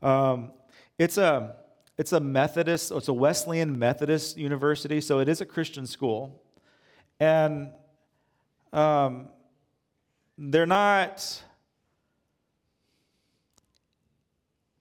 Um, 0.00 0.52
it's 0.96 1.18
a 1.18 1.56
it's 1.98 2.12
a 2.12 2.20
Methodist, 2.20 2.92
it's 2.92 3.08
a 3.08 3.12
Wesleyan 3.12 3.78
Methodist 3.78 4.36
university, 4.36 5.00
so 5.00 5.18
it 5.18 5.28
is 5.28 5.40
a 5.40 5.46
Christian 5.46 5.86
school, 5.86 6.42
and 7.18 7.70
um, 8.72 9.28
they're 10.36 10.66
not 10.66 11.42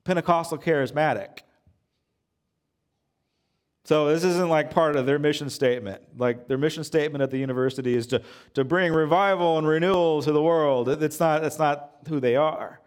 Pentecostal 0.03 0.57
charismatic. 0.57 1.39
So 3.85 4.07
this 4.07 4.23
isn't 4.23 4.49
like 4.49 4.71
part 4.71 4.95
of 4.95 5.05
their 5.05 5.19
mission 5.19 5.49
statement. 5.49 6.01
Like 6.17 6.47
their 6.47 6.57
mission 6.57 6.83
statement 6.83 7.21
at 7.21 7.29
the 7.29 7.37
university 7.37 7.95
is 7.95 8.07
to, 8.07 8.21
to 8.55 8.63
bring 8.63 8.91
revival 8.91 9.59
and 9.59 9.67
renewal 9.67 10.23
to 10.23 10.31
the 10.31 10.41
world. 10.41 10.89
It's 10.89 11.19
not, 11.19 11.43
that's 11.43 11.59
not 11.59 11.91
who 12.07 12.19
they 12.19 12.35
are. 12.35 12.81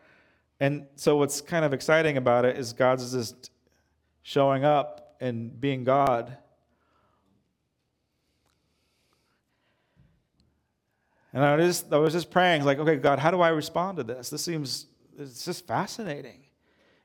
And 0.59 0.87
so 0.97 1.17
what's 1.17 1.41
kind 1.41 1.65
of 1.65 1.73
exciting 1.73 2.17
about 2.17 2.45
it 2.45 2.57
is 2.57 2.73
God's 2.73 3.13
just 3.13 3.51
showing 4.23 4.65
up 4.65 5.17
and 5.21 5.61
being 5.61 5.85
God. 5.85 6.37
And 11.33 11.45
I 11.45 11.57
was 11.57 11.67
just, 11.67 11.93
I 11.93 11.99
was 11.99 12.13
just 12.13 12.31
praying, 12.31 12.65
like, 12.65 12.79
okay, 12.79 12.97
God, 12.97 13.19
how 13.19 13.31
do 13.31 13.41
I 13.41 13.51
respond 13.51 13.99
to 13.99 14.05
this? 14.05 14.31
This 14.31 14.43
seems, 14.43 14.87
it's 15.19 15.45
just 15.45 15.67
fascinating. 15.67 16.41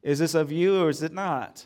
Is 0.01 0.19
this 0.19 0.33
of 0.33 0.51
you 0.51 0.83
or 0.83 0.89
is 0.89 1.03
it 1.03 1.13
not? 1.13 1.65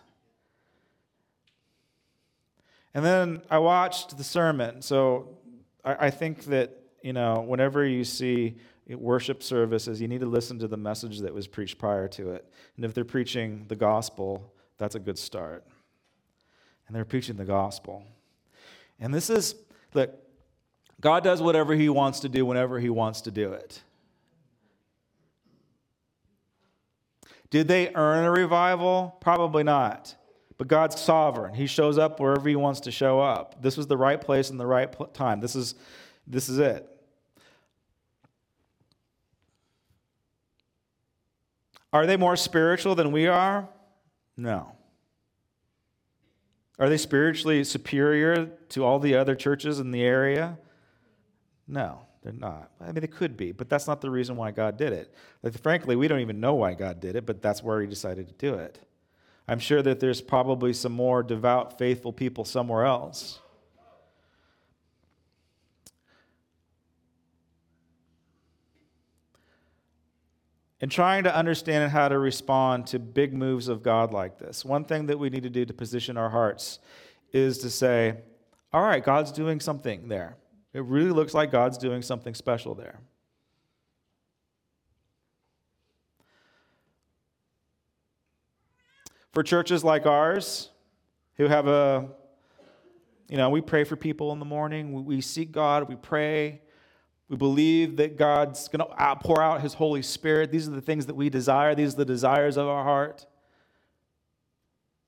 And 2.93 3.05
then 3.05 3.41
I 3.49 3.59
watched 3.59 4.17
the 4.17 4.23
sermon. 4.23 4.81
So 4.81 5.37
I, 5.85 6.07
I 6.07 6.09
think 6.09 6.45
that, 6.45 6.77
you 7.03 7.13
know, 7.13 7.41
whenever 7.41 7.85
you 7.85 8.03
see 8.03 8.57
worship 8.89 9.43
services, 9.43 10.01
you 10.01 10.07
need 10.07 10.21
to 10.21 10.27
listen 10.27 10.57
to 10.59 10.67
the 10.67 10.77
message 10.77 11.19
that 11.19 11.33
was 11.33 11.47
preached 11.47 11.77
prior 11.77 12.07
to 12.07 12.31
it. 12.31 12.51
And 12.75 12.85
if 12.85 12.93
they're 12.93 13.05
preaching 13.05 13.65
the 13.67 13.75
gospel, 13.75 14.53
that's 14.78 14.95
a 14.95 14.99
good 14.99 15.17
start. 15.17 15.65
And 16.88 16.95
they're 16.95 17.05
preaching 17.05 17.36
the 17.36 17.45
gospel. 17.45 18.03
And 18.99 19.13
this 19.13 19.30
is, 19.30 19.55
look, 19.93 20.13
God 20.99 21.23
does 21.23 21.41
whatever 21.41 21.75
he 21.75 21.89
wants 21.89 22.21
to 22.21 22.30
do 22.30 22.45
whenever 22.45 22.80
he 22.80 22.89
wants 22.89 23.21
to 23.21 23.32
do 23.32 23.53
it. 23.53 23.82
Did 27.49 27.67
they 27.67 27.93
earn 27.93 28.25
a 28.25 28.32
revival? 28.32 29.17
Probably 29.21 29.63
not. 29.63 30.15
But 30.57 30.67
God's 30.67 30.99
sovereign. 30.99 31.53
He 31.53 31.67
shows 31.67 31.97
up 31.97 32.19
wherever 32.19 32.49
he 32.49 32.55
wants 32.55 32.82
to 32.82 32.91
show 32.91 33.19
up. 33.19 33.61
This 33.61 33.78
was 33.78 33.88
the 33.88 33.97
right 33.97 34.19
place 34.19 34.49
and 34.49 34.59
the 34.59 34.65
right 34.65 35.13
time. 35.13 35.39
This 35.39 35.55
is, 35.55 35.75
this 36.25 36.49
is 36.49 36.57
it. 36.57 36.89
Are 41.93 42.05
they 42.05 42.17
more 42.17 42.36
spiritual 42.36 42.95
than 42.95 43.11
we 43.11 43.28
are? 43.28 43.69
No. 44.38 44.71
Are 46.79 46.89
they 46.89 46.97
spiritually 46.97 47.63
superior 47.63 48.51
to 48.69 48.85
all 48.85 48.99
the 48.99 49.15
other 49.15 49.35
churches 49.35 49.79
in 49.79 49.91
the 49.91 50.03
area? 50.03 50.59
No, 51.67 52.01
they're 52.21 52.31
not. 52.31 52.71
I 52.79 52.85
mean, 52.85 53.01
they 53.01 53.07
could 53.07 53.35
be, 53.35 53.51
but 53.51 53.67
that's 53.67 53.88
not 53.88 53.99
the 53.99 54.11
reason 54.11 54.35
why 54.35 54.51
God 54.51 54.77
did 54.77 54.93
it. 54.93 55.13
Like, 55.41 55.59
frankly, 55.59 55.95
we 55.95 56.07
don't 56.07 56.19
even 56.19 56.39
know 56.39 56.53
why 56.53 56.75
God 56.75 56.99
did 56.99 57.15
it, 57.15 57.25
but 57.25 57.41
that's 57.41 57.63
where 57.63 57.81
He 57.81 57.88
decided 57.88 58.27
to 58.27 58.33
do 58.33 58.53
it. 58.53 58.79
I'm 59.47 59.59
sure 59.59 59.81
that 59.81 59.99
there's 59.99 60.21
probably 60.21 60.73
some 60.73 60.91
more 60.91 61.23
devout, 61.23 61.79
faithful 61.79 62.13
people 62.13 62.45
somewhere 62.45 62.85
else. 62.85 63.39
In 70.80 70.89
trying 70.89 71.23
to 71.23 71.36
understand 71.36 71.84
and 71.84 71.91
how 71.91 72.07
to 72.07 72.19
respond 72.19 72.86
to 72.88 72.99
big 72.99 73.34
moves 73.34 73.67
of 73.67 73.82
God 73.82 74.13
like 74.13 74.38
this, 74.38 74.63
one 74.63 74.86
thing 74.86 75.07
that 75.07 75.17
we 75.17 75.30
need 75.30 75.43
to 75.43 75.49
do 75.49 75.65
to 75.65 75.73
position 75.73 76.17
our 76.17 76.30
hearts 76.30 76.80
is 77.34 77.57
to 77.59 77.69
say, 77.69 78.17
all 78.71 78.84
right, 78.84 79.03
God's 79.03 79.32
doing 79.32 79.59
something 79.59 80.07
there. 80.07 80.38
It 80.73 80.84
really 80.84 81.09
looks 81.09 81.34
like 81.34 81.51
God's 81.51 81.78
doing 81.78 82.01
something 82.03 82.36
special 82.36 82.75
there. 82.75 82.99
For 89.32 89.41
churches 89.41 89.84
like 89.84 90.05
ours, 90.05 90.69
who 91.38 91.47
have 91.47 91.67
a, 91.67 92.09
you 93.30 93.38
know, 93.38 93.49
we 93.49 93.61
pray 93.61 93.84
for 93.84 93.95
people 93.95 94.32
in 94.32 94.39
the 94.39 94.45
morning, 94.45 95.05
we, 95.05 95.21
seek 95.21 95.51
God, 95.51 95.88
we 95.88 95.95
pray, 95.95 96.61
we 97.30 97.36
believe 97.36 97.97
that 97.97 98.17
God's 98.17 98.67
going 98.67 98.88
to 98.88 99.15
pour 99.17 99.41
out 99.41 99.61
His 99.61 99.73
Holy 99.73 100.01
Spirit. 100.01 100.51
These 100.51 100.67
are 100.67 100.71
the 100.71 100.82
things 100.82 101.05
that 101.07 101.15
we 101.15 101.30
desire, 101.30 101.75
these 101.75 101.93
are 101.93 101.97
the 101.97 102.05
desires 102.05 102.57
of 102.57 102.67
our 102.67 102.84
heart. 102.84 103.25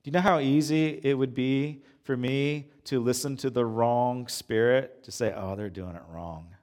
Do 0.04 0.10
you 0.10 0.14
know 0.14 0.22
how 0.22 0.40
easy 0.40 1.00
it 1.04 1.14
would 1.14 1.34
be 1.34 1.84
for 2.04 2.16
me 2.16 2.70
to 2.86 3.02
listen 3.02 3.38
to 3.38 3.50
the 3.50 3.66
wrong 3.66 4.28
spirit 4.28 5.04
to 5.04 5.12
say, 5.12 5.34
oh, 5.36 5.56
they're 5.56 5.70
doing 5.70 5.96
it 5.96 6.02
wrong? 6.10 6.56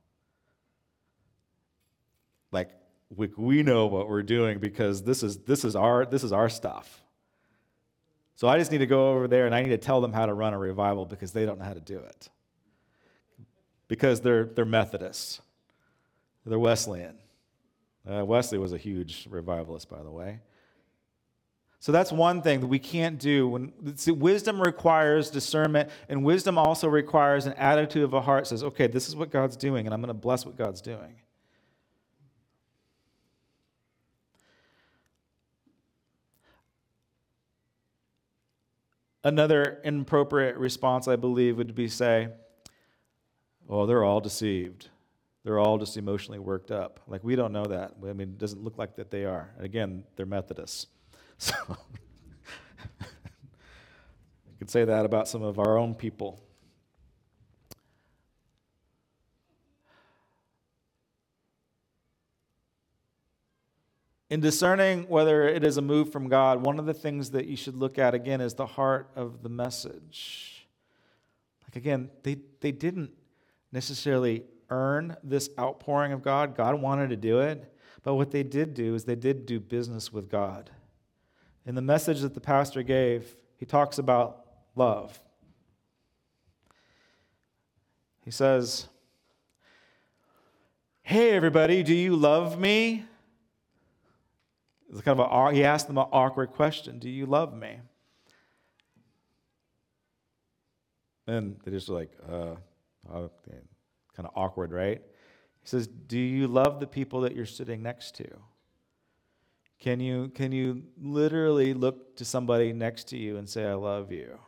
Like, 2.51 2.71
we, 3.15 3.29
we 3.37 3.63
know 3.63 3.87
what 3.87 4.09
we're 4.09 4.23
doing 4.23 4.59
because 4.59 5.03
this 5.03 5.23
is, 5.23 5.39
this 5.39 5.65
is, 5.65 5.77
our, 5.77 6.07
this 6.07 6.25
is 6.25 6.33
our 6.33 6.49
stuff. 6.49 7.03
So 8.35 8.49
I 8.49 8.59
just 8.59 8.71
need 8.71 8.79
to 8.79 8.87
go 8.87 9.13
over 9.13 9.29
there 9.29 9.47
and 9.47 9.55
I 9.55 9.63
need 9.63 9.71
to 9.71 9.79
tell 9.79 10.01
them 10.01 10.13
how 10.13 10.27
to 10.27 10.35
run 10.35 10.53
a 10.53 10.59
revival 10.59 11.07
because 11.07 11.33
they 11.33 11.47
don't 11.47 11.59
know 11.59 11.65
how 11.65 11.75
to 11.75 11.81
do 11.81 11.99
it. 11.99 12.29
Because 13.89 14.21
they're, 14.21 14.45
they're 14.45 14.65
Methodists, 14.65 15.41
they're 16.51 16.59
Wesleyan. 16.59 17.17
Uh, 18.09 18.25
Wesley 18.25 18.59
was 18.59 18.73
a 18.73 18.79
huge 18.79 19.27
revivalist, 19.29 19.89
by 19.89 20.03
the 20.03 20.11
way. 20.11 20.41
So 21.81 21.93
that's 21.93 22.11
one 22.11 22.43
thing 22.43 22.61
that 22.61 22.67
we 22.67 22.79
can't 22.79 23.19
do. 23.19 23.49
When 23.49 23.97
see, 23.97 24.11
wisdom 24.11 24.61
requires 24.61 25.31
discernment, 25.31 25.91
and 26.09 26.25
wisdom 26.25 26.59
also 26.59 26.89
requires 26.89 27.47
an 27.47 27.53
attitude 27.55 28.03
of 28.03 28.15
a 28.15 28.21
heart 28.21 28.47
says, 28.47 28.65
"Okay, 28.65 28.87
this 28.87 29.09
is 29.09 29.15
what 29.15 29.31
God's 29.31 29.57
doing, 29.57 29.87
and 29.87 29.95
I'm 29.95 30.01
going 30.01 30.09
to 30.09 30.15
bless 30.15 30.47
what 30.47 30.57
God's 30.57 30.81
doing." 30.81 31.17
Another 39.27 39.81
inappropriate 39.83 40.57
response, 40.57 41.09
I 41.09 41.17
believe, 41.17 41.57
would 41.57 41.75
be 41.75 41.89
say, 41.89 42.29
oh, 43.69 43.85
they're 43.85 44.05
all 44.05 44.21
deceived. 44.21 44.89
They're 45.47 45.61
all 45.61 45.79
just 45.79 45.97
emotionally 45.97 46.41
worked 46.41 46.73
up. 46.73 46.99
Like, 47.07 47.23
we 47.23 47.37
don't 47.37 47.53
know 47.53 47.67
that. 47.67 47.93
I 48.03 48.13
mean, 48.15 48.31
it 48.31 48.39
doesn't 48.39 48.65
look 48.65 48.79
like 48.79 48.97
that 48.97 49.13
they 49.13 49.25
are. 49.25 49.53
And 49.55 49.65
again, 49.65 50.03
they're 50.17 50.27
Methodists. 50.27 50.89
So, 51.39 51.55
you 53.01 53.07
could 54.59 54.71
say 54.71 54.85
that 54.87 55.05
about 55.05 55.29
some 55.29 55.43
of 55.43 55.61
our 55.61 55.79
own 55.79 55.95
people. 55.95 56.43
In 64.31 64.41
discerning 64.41 65.07
whether 65.09 65.47
it 65.47 65.63
is 65.63 65.77
a 65.77 65.83
move 65.83 66.11
from 66.11 66.29
God, 66.29 66.67
one 66.67 66.81
of 66.81 66.87
the 66.87 66.95
things 66.95 67.31
that 67.31 67.47
you 67.47 67.57
should 67.57 67.77
look 67.77 67.99
at 67.99 68.15
again 68.15 68.41
is 68.41 68.55
the 68.55 68.67
heart 68.67 69.11
of 69.15 69.45
the 69.45 69.49
message. 69.49 70.67
Like 71.63 71.77
again, 71.77 72.11
they, 72.25 72.39
they 72.61 72.73
didn't 72.73 73.13
necessarily 73.71 74.43
earn 74.71 75.17
this 75.23 75.51
outpouring 75.59 76.13
of 76.13 76.23
God. 76.23 76.57
God 76.57 76.81
wanted 76.81 77.11
to 77.11 77.17
do 77.17 77.41
it. 77.41 77.73
But 78.03 78.15
what 78.15 78.31
they 78.31 78.43
did 78.43 78.75
do 78.75 78.95
is 78.95 79.05
they 79.05 79.17
did 79.17 79.47
do 79.47 79.59
business 79.59 80.13
with 80.13 80.31
God. 80.31 80.71
In 81.65 81.75
the 81.75 81.83
message 81.83 82.21
that 82.21 82.35
the 82.35 82.41
pastor 82.41 82.83
gave, 82.83 83.37
he 83.57 83.67
talks 83.67 83.99
about 83.99 84.45
love. 84.77 85.19
He 88.25 88.31
says, 88.31 88.87
Hey, 91.03 91.31
everybody, 91.31 91.83
do 91.83 91.95
you 91.95 92.17
love 92.17 92.59
me? 92.59 93.05
It's 94.91 95.01
kind 95.01 95.19
of 95.19 95.31
a, 95.31 95.53
he 95.53 95.65
asked 95.65 95.89
them 95.89 95.99
an 95.99 96.07
awkward 96.13 96.53
question 96.53 96.99
Do 96.99 97.11
you 97.11 97.27
love 97.27 97.55
me? 97.55 97.79
And 101.27 101.57
they 101.65 101.73
just 101.73 101.89
like, 101.89 102.13
uh, 102.29 102.55
uh 103.13 103.29
kind 104.17 104.27
of 104.27 104.33
awkward, 104.35 104.73
right? 104.73 105.03
He 105.63 105.69
says, 105.69 105.87
Do 105.87 106.19
you 106.19 106.49
love 106.49 106.81
the 106.81 106.87
people 106.87 107.21
that 107.23 107.35
you're 107.35 107.47
sitting 107.47 107.83
next 107.83 108.15
to? 108.17 108.27
Can 109.79 110.01
you, 110.01 110.31
can 110.35 110.53
you 110.53 110.85
literally 111.01 111.75
look 111.75 112.17
to 112.17 112.25
somebody 112.25 112.73
next 112.73 113.09
to 113.09 113.19
you 113.19 113.37
and 113.37 113.49
say, 113.49 113.67
I 113.67 113.75
love 113.75 114.11
you? 114.11 114.39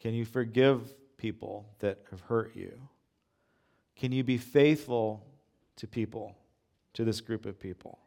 Can 0.00 0.14
you 0.14 0.24
forgive 0.24 0.94
people 1.16 1.68
that 1.80 1.98
have 2.10 2.20
hurt 2.20 2.54
you? 2.54 2.80
Can 3.96 4.12
you 4.12 4.22
be 4.22 4.38
faithful 4.38 5.26
to 5.76 5.86
people, 5.86 6.36
to 6.94 7.04
this 7.04 7.20
group 7.20 7.44
of 7.44 7.58
people? 7.58 7.98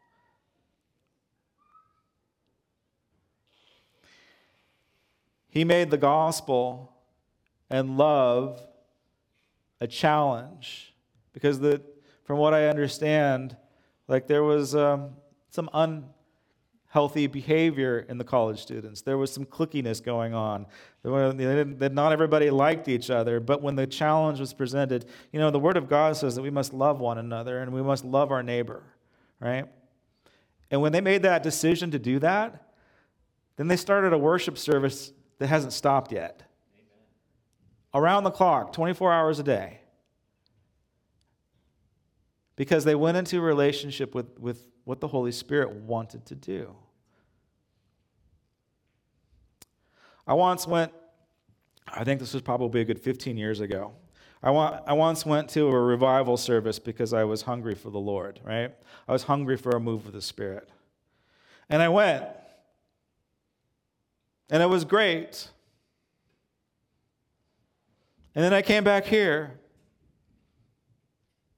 He 5.50 5.64
made 5.64 5.92
the 5.92 5.98
gospel 5.98 6.94
and 7.70 7.96
love 7.96 8.60
a 9.84 9.88
challenge 9.88 10.94
because 11.34 11.60
the, 11.60 11.82
from 12.24 12.40
what 12.40 12.54
I 12.54 12.68
understand, 12.68 13.58
like 14.08 14.28
there 14.28 14.44
was 14.44 14.74
um, 14.76 15.10
some 15.50 15.70
unhealthy 15.74 17.28
behavior 17.28 18.06
in 18.08 18.18
the 18.18 18.24
college 18.24 18.62
students. 18.62 19.02
There 19.02 19.18
was 19.18 19.30
some 19.32 19.46
clickiness 19.46 20.02
going 20.02 20.34
on. 20.34 20.68
That 21.04 21.92
not 21.94 22.14
everybody 22.14 22.50
liked 22.50 22.88
each 22.88 23.10
other, 23.10 23.42
but 23.42 23.62
when 23.62 23.76
the 23.76 23.86
challenge 23.86 24.40
was 24.40 24.54
presented, 24.54 25.06
you 25.34 25.40
know, 25.40 25.52
the 25.52 25.60
Word 25.60 25.76
of 25.76 25.90
God 25.90 26.16
says 26.16 26.36
that 26.36 26.42
we 26.42 26.50
must 26.50 26.74
love 26.74 27.02
one 27.02 27.18
another 27.18 27.60
and 27.60 27.74
we 27.74 27.82
must 27.82 28.06
love 28.06 28.32
our 28.32 28.42
neighbor, 28.42 28.84
right? 29.42 29.66
And 30.72 30.82
when 30.82 30.94
they 30.94 31.02
made 31.02 31.24
that 31.24 31.44
decision 31.44 31.92
to 31.92 32.00
do 32.00 32.20
that, 32.20 32.70
then 33.58 33.68
they 33.68 33.76
started 33.76 34.14
a 34.14 34.18
worship 34.18 34.58
service 34.58 35.12
that 35.40 35.48
hasn't 35.48 35.74
stopped 35.74 36.14
yet. 36.14 36.44
Around 37.94 38.24
the 38.24 38.32
clock, 38.32 38.74
24 38.74 39.14
hours 39.14 39.40
a 39.40 39.44
day. 39.44 39.82
Because 42.56 42.84
they 42.84 42.96
went 42.96 43.18
into 43.18 43.38
a 43.38 43.42
relationship 43.42 44.16
with, 44.16 44.40
with 44.40 44.68
what 44.84 45.00
the 45.00 45.08
Holy 45.08 45.32
Spirit 45.32 45.72
wanted 45.72 46.26
to 46.28 46.36
do. 46.36 46.76
I 50.26 50.34
once 50.34 50.68
went, 50.68 50.92
I 51.88 52.04
think 52.04 52.20
this 52.20 52.34
was 52.34 52.42
probably 52.42 52.82
a 52.82 52.86
good 52.86 53.00
15 53.00 53.38
years 53.38 53.60
ago. 53.60 53.94
I, 54.42 54.52
want, 54.52 54.84
I 54.88 54.94
once 54.94 55.26
went 55.26 55.50
to 55.50 55.68
a 55.68 55.80
revival 55.80 56.38
service 56.38 56.80
because 56.80 57.14
I 57.14 57.24
was 57.24 57.44
hungry 57.44 57.76
for 57.76 57.90
the 57.90 58.00
Lord, 58.00 58.40
right? 58.44 58.74
I 59.08 59.12
was 59.12 59.24
hungry 59.24 59.58
for 59.58 59.72
a 59.72 59.80
move 59.80 60.06
of 60.06 60.14
the 60.14 60.22
Spirit. 60.22 60.70
And 61.70 61.82
I 61.82 61.90
went. 61.90 62.26
And 64.50 64.62
it 64.62 64.68
was 64.68 64.84
great. 64.86 65.50
And 68.36 68.44
then 68.44 68.54
I 68.54 68.62
came 68.62 68.84
back 68.84 69.06
here. 69.06 69.60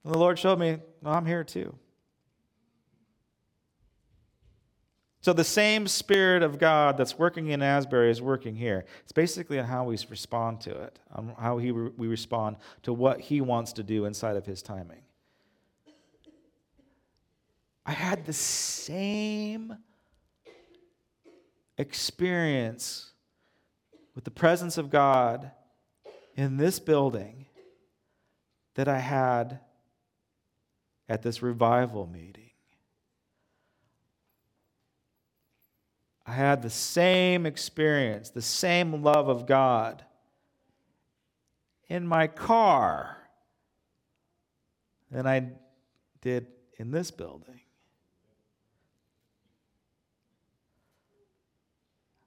And 0.04 0.14
the 0.14 0.18
Lord 0.18 0.38
showed 0.38 0.60
me, 0.60 0.78
I'm 1.04 1.26
here 1.26 1.44
too. 1.44 1.76
So 5.26 5.34
the 5.34 5.44
same 5.44 5.88
Spirit 5.88 6.44
of 6.44 6.60
God 6.60 6.98
that's 6.98 7.18
working 7.18 7.48
in 7.48 7.64
Asbury 7.64 8.12
is 8.12 8.22
working 8.22 8.56
here. 8.56 8.86
It's 9.02 9.12
basically 9.12 9.58
on 9.58 9.66
how 9.66 9.86
we 9.86 9.98
respond 10.08 10.62
to 10.62 10.82
it, 10.84 11.00
on 11.16 11.34
how 11.40 11.58
he, 11.58 11.72
we 11.72 12.06
respond 12.06 12.58
to 12.84 12.94
what 12.94 13.20
He 13.20 13.42
wants 13.42 13.74
to 13.74 13.84
do 13.84 14.06
inside 14.06 14.36
of 14.36 14.46
His 14.46 14.62
timing. 14.62 15.02
I 17.88 17.92
had 17.92 18.26
the 18.28 18.34
same 18.34 19.76
experience 21.80 23.12
with 24.14 24.26
the 24.26 24.32
presence 24.32 24.78
of 24.78 24.92
God 24.92 25.50
in 26.36 26.58
this 26.58 26.80
building 26.80 27.46
that 28.76 28.88
I 28.88 29.00
had 29.00 29.60
at 31.08 31.22
this 31.22 31.42
revival 31.42 32.06
meeting. 32.06 32.52
I 36.26 36.34
had 36.34 36.62
the 36.62 36.70
same 36.70 37.46
experience, 37.46 38.32
the 38.32 38.42
same 38.42 39.04
love 39.04 39.30
of 39.30 39.46
God 39.46 40.04
in 41.88 42.08
my 42.08 42.28
car 42.28 43.18
than 45.12 45.28
I 45.28 45.52
did 46.22 46.48
in 46.78 46.92
this 46.92 47.12
building. 47.12 47.62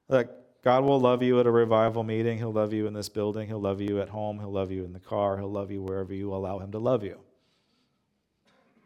Look, 0.07 0.31
God 0.61 0.83
will 0.83 0.99
love 0.99 1.23
you 1.23 1.39
at 1.39 1.47
a 1.47 1.51
revival 1.51 2.03
meeting. 2.03 2.37
He'll 2.37 2.51
love 2.51 2.73
you 2.73 2.85
in 2.85 2.93
this 2.93 3.07
building. 3.07 3.47
He'll 3.47 3.61
love 3.61 3.79
you 3.79 4.01
at 4.01 4.09
home. 4.09 4.39
He'll 4.39 4.51
love 4.51 4.71
you 4.71 4.83
in 4.83 4.91
the 4.91 4.99
car. 4.99 5.37
He'll 5.37 5.51
love 5.51 5.71
you 5.71 5.81
wherever 5.81 6.13
you 6.13 6.33
allow 6.33 6.59
Him 6.59 6.71
to 6.73 6.79
love 6.79 7.03
you. 7.03 7.19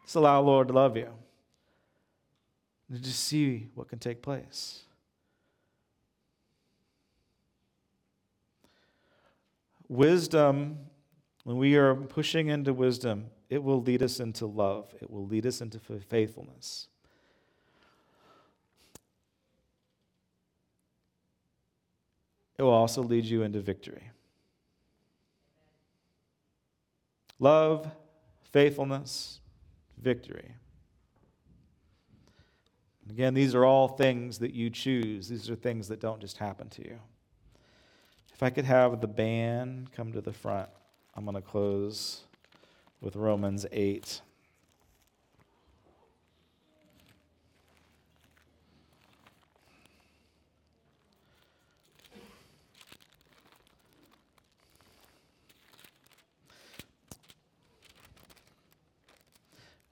Just 0.04 0.14
allow 0.14 0.40
the 0.40 0.46
Lord 0.46 0.68
to 0.68 0.74
love 0.74 0.96
you. 0.96 1.08
And 2.88 3.02
just 3.02 3.24
see 3.24 3.68
what 3.74 3.88
can 3.88 3.98
take 3.98 4.22
place. 4.22 4.82
Wisdom, 9.88 10.78
when 11.42 11.56
we 11.56 11.76
are 11.76 11.94
pushing 11.94 12.48
into 12.48 12.72
wisdom, 12.72 13.26
it 13.50 13.62
will 13.62 13.82
lead 13.82 14.02
us 14.02 14.20
into 14.20 14.46
love, 14.46 14.94
it 15.00 15.10
will 15.10 15.26
lead 15.26 15.46
us 15.46 15.60
into 15.60 15.78
faithfulness. 15.78 16.88
It 22.58 22.62
will 22.62 22.70
also 22.70 23.02
lead 23.02 23.24
you 23.24 23.42
into 23.42 23.60
victory. 23.60 24.10
Love, 27.38 27.90
faithfulness, 28.52 29.40
victory. 30.00 30.54
Again, 33.10 33.34
these 33.34 33.54
are 33.54 33.64
all 33.64 33.88
things 33.88 34.38
that 34.38 34.54
you 34.54 34.70
choose. 34.70 35.28
These 35.28 35.50
are 35.50 35.56
things 35.56 35.88
that 35.88 36.00
don't 36.00 36.20
just 36.20 36.38
happen 36.38 36.68
to 36.70 36.82
you. 36.82 36.98
If 38.32 38.42
I 38.42 38.50
could 38.50 38.64
have 38.64 39.00
the 39.00 39.08
band 39.08 39.92
come 39.92 40.12
to 40.12 40.20
the 40.20 40.32
front, 40.32 40.68
I'm 41.14 41.24
going 41.24 41.36
to 41.36 41.42
close 41.42 42.22
with 43.00 43.16
Romans 43.16 43.66
8. 43.70 44.20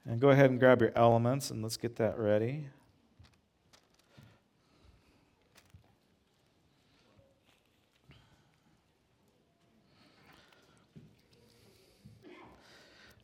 And 0.05 0.19
go 0.19 0.29
ahead 0.29 0.49
and 0.49 0.59
grab 0.59 0.81
your 0.81 0.91
elements 0.95 1.49
and 1.49 1.63
let's 1.63 1.77
get 1.77 1.95
that 1.97 2.17
ready. 2.17 2.67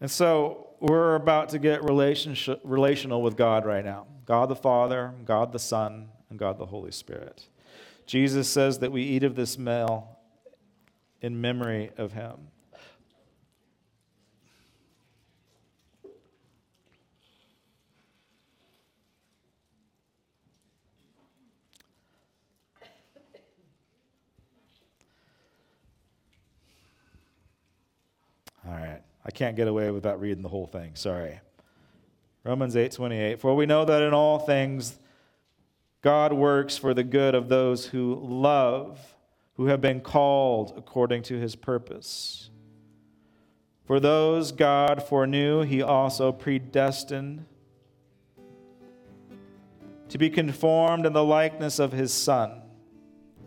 And 0.01 0.09
so 0.09 0.69
we're 0.79 1.15
about 1.15 1.49
to 1.49 1.59
get 1.59 1.83
relationship, 1.83 2.61
relational 2.63 3.21
with 3.21 3.35
God 3.35 3.65
right 3.65 3.83
now 3.83 4.07
God 4.25 4.47
the 4.47 4.55
Father, 4.55 5.13
God 5.25 5.51
the 5.51 5.59
Son, 5.59 6.09
and 6.29 6.37
God 6.37 6.59
the 6.59 6.67
Holy 6.67 6.91
Spirit. 6.91 7.47
Jesus 8.05 8.47
says 8.47 8.79
that 8.79 8.91
we 8.91 9.01
eat 9.01 9.23
of 9.23 9.35
this 9.35 9.57
meal 9.57 10.19
in 11.21 11.41
memory 11.41 11.91
of 11.97 12.13
him. 12.13 12.37
All 28.65 28.73
right. 28.75 29.01
I 29.29 29.31
can't 29.31 29.55
get 29.55 29.67
away 29.67 29.91
without 29.91 30.19
reading 30.19 30.41
the 30.41 30.49
whole 30.49 30.65
thing. 30.65 30.95
Sorry. 30.95 31.39
Romans 32.43 32.75
8:28 32.75 33.37
For 33.37 33.53
we 33.53 33.67
know 33.67 33.85
that 33.85 34.01
in 34.01 34.11
all 34.11 34.39
things 34.39 34.97
God 36.01 36.33
works 36.33 36.77
for 36.77 36.95
the 36.95 37.03
good 37.03 37.35
of 37.35 37.47
those 37.47 37.85
who 37.85 38.15
love, 38.15 39.15
who 39.53 39.67
have 39.67 39.81
been 39.81 40.01
called 40.01 40.73
according 40.75 41.21
to 41.23 41.39
his 41.39 41.55
purpose. 41.55 42.49
For 43.85 43.99
those 43.99 44.51
God 44.51 45.03
foreknew, 45.03 45.61
he 45.61 45.79
also 45.79 46.31
predestined 46.31 47.45
to 50.07 50.17
be 50.17 50.31
conformed 50.31 51.05
in 51.05 51.13
the 51.13 51.23
likeness 51.23 51.77
of 51.77 51.91
his 51.91 52.11
son. 52.11 52.63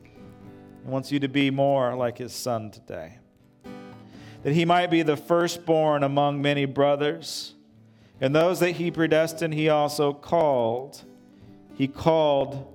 He 0.05 0.89
wants 0.89 1.11
you 1.11 1.18
to 1.18 1.28
be 1.28 1.51
more 1.51 1.97
like 1.97 2.18
his 2.18 2.33
son 2.33 2.70
today 2.70 3.18
that 4.43 4.53
he 4.53 4.64
might 4.64 4.90
be 4.90 5.03
the 5.03 5.16
firstborn 5.16 6.03
among 6.03 6.43
many 6.43 6.64
brothers. 6.64 7.55
And 8.20 8.34
those 8.34 8.61
that 8.61 8.72
he 8.72 8.90
predestined, 8.90 9.55
he 9.55 9.68
also 9.68 10.12
called. 10.12 11.03
He 11.74 11.88
called 11.88 12.68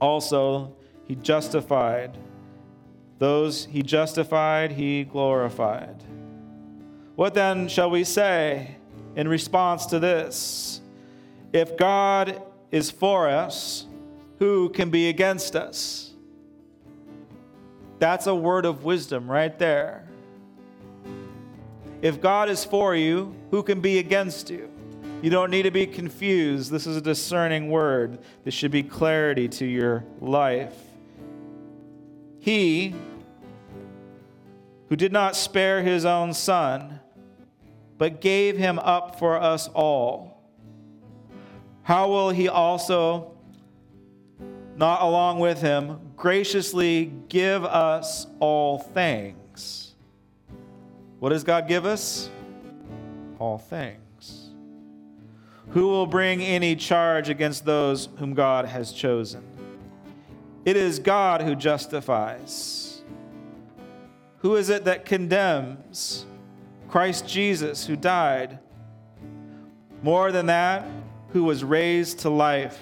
also, 0.00 0.74
he 1.06 1.14
justified. 1.14 2.18
Those 3.18 3.66
he 3.66 3.82
justified, 3.82 4.72
he 4.72 5.04
glorified. 5.04 6.02
What 7.14 7.34
then 7.34 7.68
shall 7.68 7.90
we 7.90 8.02
say 8.02 8.76
in 9.14 9.28
response 9.28 9.86
to 9.86 10.00
this? 10.00 10.80
If 11.52 11.76
God 11.76 12.42
is 12.72 12.90
for 12.90 13.28
us, 13.28 13.86
who 14.40 14.70
can 14.70 14.90
be 14.90 15.08
against 15.08 15.54
us? 15.54 16.14
That's 18.00 18.26
a 18.26 18.34
word 18.34 18.64
of 18.64 18.82
wisdom 18.82 19.30
right 19.30 19.56
there. 19.56 20.08
If 22.02 22.20
God 22.20 22.50
is 22.50 22.64
for 22.64 22.94
you, 22.96 23.34
who 23.52 23.62
can 23.62 23.80
be 23.80 23.98
against 23.98 24.50
you? 24.50 24.68
You 25.22 25.30
don't 25.30 25.50
need 25.50 25.62
to 25.62 25.70
be 25.70 25.86
confused. 25.86 26.72
This 26.72 26.84
is 26.86 26.96
a 26.96 27.00
discerning 27.00 27.70
word. 27.70 28.18
This 28.42 28.54
should 28.54 28.72
be 28.72 28.82
clarity 28.82 29.48
to 29.48 29.64
your 29.64 30.04
life. 30.20 30.74
He 32.40 32.96
who 34.88 34.96
did 34.96 35.12
not 35.12 35.36
spare 35.36 35.80
his 35.80 36.04
own 36.04 36.34
son, 36.34 36.98
but 37.98 38.20
gave 38.20 38.58
him 38.58 38.80
up 38.80 39.20
for 39.20 39.40
us 39.40 39.68
all, 39.68 40.42
how 41.84 42.08
will 42.08 42.30
he 42.30 42.48
also 42.48 43.32
not 44.76 45.02
along 45.02 45.38
with 45.38 45.60
him 45.60 46.00
graciously 46.16 47.12
give 47.28 47.64
us 47.64 48.26
all 48.40 48.78
things? 48.78 49.36
What 51.22 51.28
does 51.28 51.44
God 51.44 51.68
give 51.68 51.86
us? 51.86 52.28
All 53.38 53.56
things. 53.56 54.50
Who 55.68 55.86
will 55.86 56.08
bring 56.08 56.42
any 56.42 56.74
charge 56.74 57.28
against 57.28 57.64
those 57.64 58.08
whom 58.16 58.34
God 58.34 58.64
has 58.64 58.92
chosen? 58.92 59.44
It 60.64 60.76
is 60.76 60.98
God 60.98 61.40
who 61.40 61.54
justifies. 61.54 63.04
Who 64.38 64.56
is 64.56 64.68
it 64.68 64.84
that 64.86 65.04
condemns? 65.04 66.26
Christ 66.88 67.28
Jesus, 67.28 67.86
who 67.86 67.94
died. 67.94 68.58
More 70.02 70.32
than 70.32 70.46
that, 70.46 70.84
who 71.28 71.44
was 71.44 71.62
raised 71.62 72.18
to 72.18 72.30
life, 72.30 72.80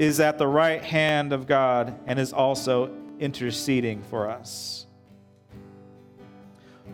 is 0.00 0.18
at 0.18 0.36
the 0.36 0.48
right 0.48 0.82
hand 0.82 1.32
of 1.32 1.46
God 1.46 1.96
and 2.08 2.18
is 2.18 2.32
also 2.32 2.90
interceding 3.20 4.02
for 4.02 4.28
us. 4.28 4.79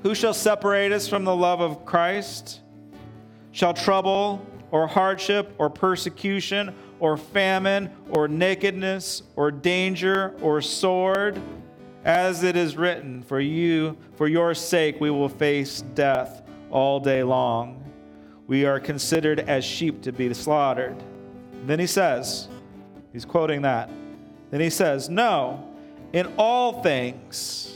Who 0.03 0.15
shall 0.15 0.35
separate 0.35 0.93
us 0.93 1.09
from 1.09 1.25
the 1.25 1.35
love 1.35 1.61
of 1.61 1.85
Christ? 1.85 2.61
Shall 3.53 3.75
trouble 3.75 4.45
or 4.71 4.87
hardship 4.87 5.55
or 5.59 5.71
persecution 5.71 6.75
or 7.01 7.17
famine 7.17 7.91
or 8.11 8.29
nakedness 8.29 9.23
or 9.35 9.51
danger 9.51 10.35
or 10.41 10.61
sword? 10.61 11.41
As 12.05 12.45
it 12.45 12.55
is 12.55 12.77
written, 12.77 13.23
for 13.23 13.41
you, 13.41 13.97
for 14.15 14.29
your 14.29 14.55
sake, 14.55 15.01
we 15.01 15.11
will 15.11 15.29
face 15.29 15.81
death 15.95 16.43
all 16.71 17.01
day 17.01 17.25
long. 17.25 17.83
We 18.47 18.65
are 18.65 18.79
considered 18.79 19.41
as 19.41 19.65
sheep 19.65 20.03
to 20.03 20.13
be 20.13 20.33
slaughtered. 20.33 20.97
Then 21.65 21.81
he 21.81 21.87
says, 21.89 22.47
he's 23.13 23.25
quoting 23.25 23.63
that. 23.63 23.91
Then 24.51 24.61
he 24.61 24.71
says, 24.71 25.09
No, 25.09 25.69
in 26.13 26.33
all 26.39 26.81
things, 26.83 27.76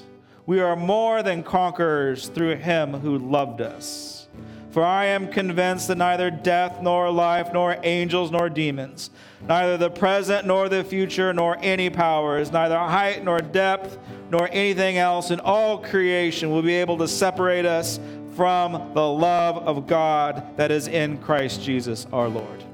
we 0.50 0.58
are 0.58 0.74
more 0.74 1.22
than 1.22 1.44
conquerors 1.44 2.26
through 2.26 2.56
him 2.56 2.92
who 2.92 3.16
loved 3.18 3.60
us. 3.60 4.26
For 4.72 4.82
I 4.82 5.04
am 5.04 5.28
convinced 5.28 5.86
that 5.86 5.96
neither 5.96 6.28
death, 6.28 6.82
nor 6.82 7.08
life, 7.08 7.52
nor 7.52 7.78
angels, 7.84 8.32
nor 8.32 8.48
demons, 8.50 9.10
neither 9.46 9.76
the 9.76 9.90
present, 9.90 10.48
nor 10.48 10.68
the 10.68 10.82
future, 10.82 11.32
nor 11.32 11.56
any 11.60 11.88
powers, 11.88 12.50
neither 12.50 12.76
height, 12.76 13.22
nor 13.22 13.38
depth, 13.38 13.96
nor 14.28 14.48
anything 14.50 14.98
else 14.98 15.30
in 15.30 15.38
all 15.38 15.78
creation 15.78 16.50
will 16.50 16.62
be 16.62 16.74
able 16.74 16.98
to 16.98 17.06
separate 17.06 17.64
us 17.64 18.00
from 18.34 18.92
the 18.92 19.08
love 19.08 19.56
of 19.58 19.86
God 19.86 20.56
that 20.56 20.72
is 20.72 20.88
in 20.88 21.18
Christ 21.18 21.62
Jesus 21.62 22.08
our 22.12 22.26
Lord. 22.28 22.64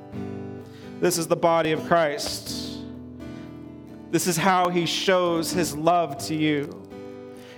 This 1.02 1.18
is 1.18 1.26
the 1.26 1.36
body 1.36 1.72
of 1.72 1.86
Christ. 1.86 2.78
This 4.10 4.26
is 4.26 4.38
how 4.38 4.70
he 4.70 4.86
shows 4.86 5.50
his 5.50 5.76
love 5.76 6.16
to 6.28 6.34
you. 6.34 6.85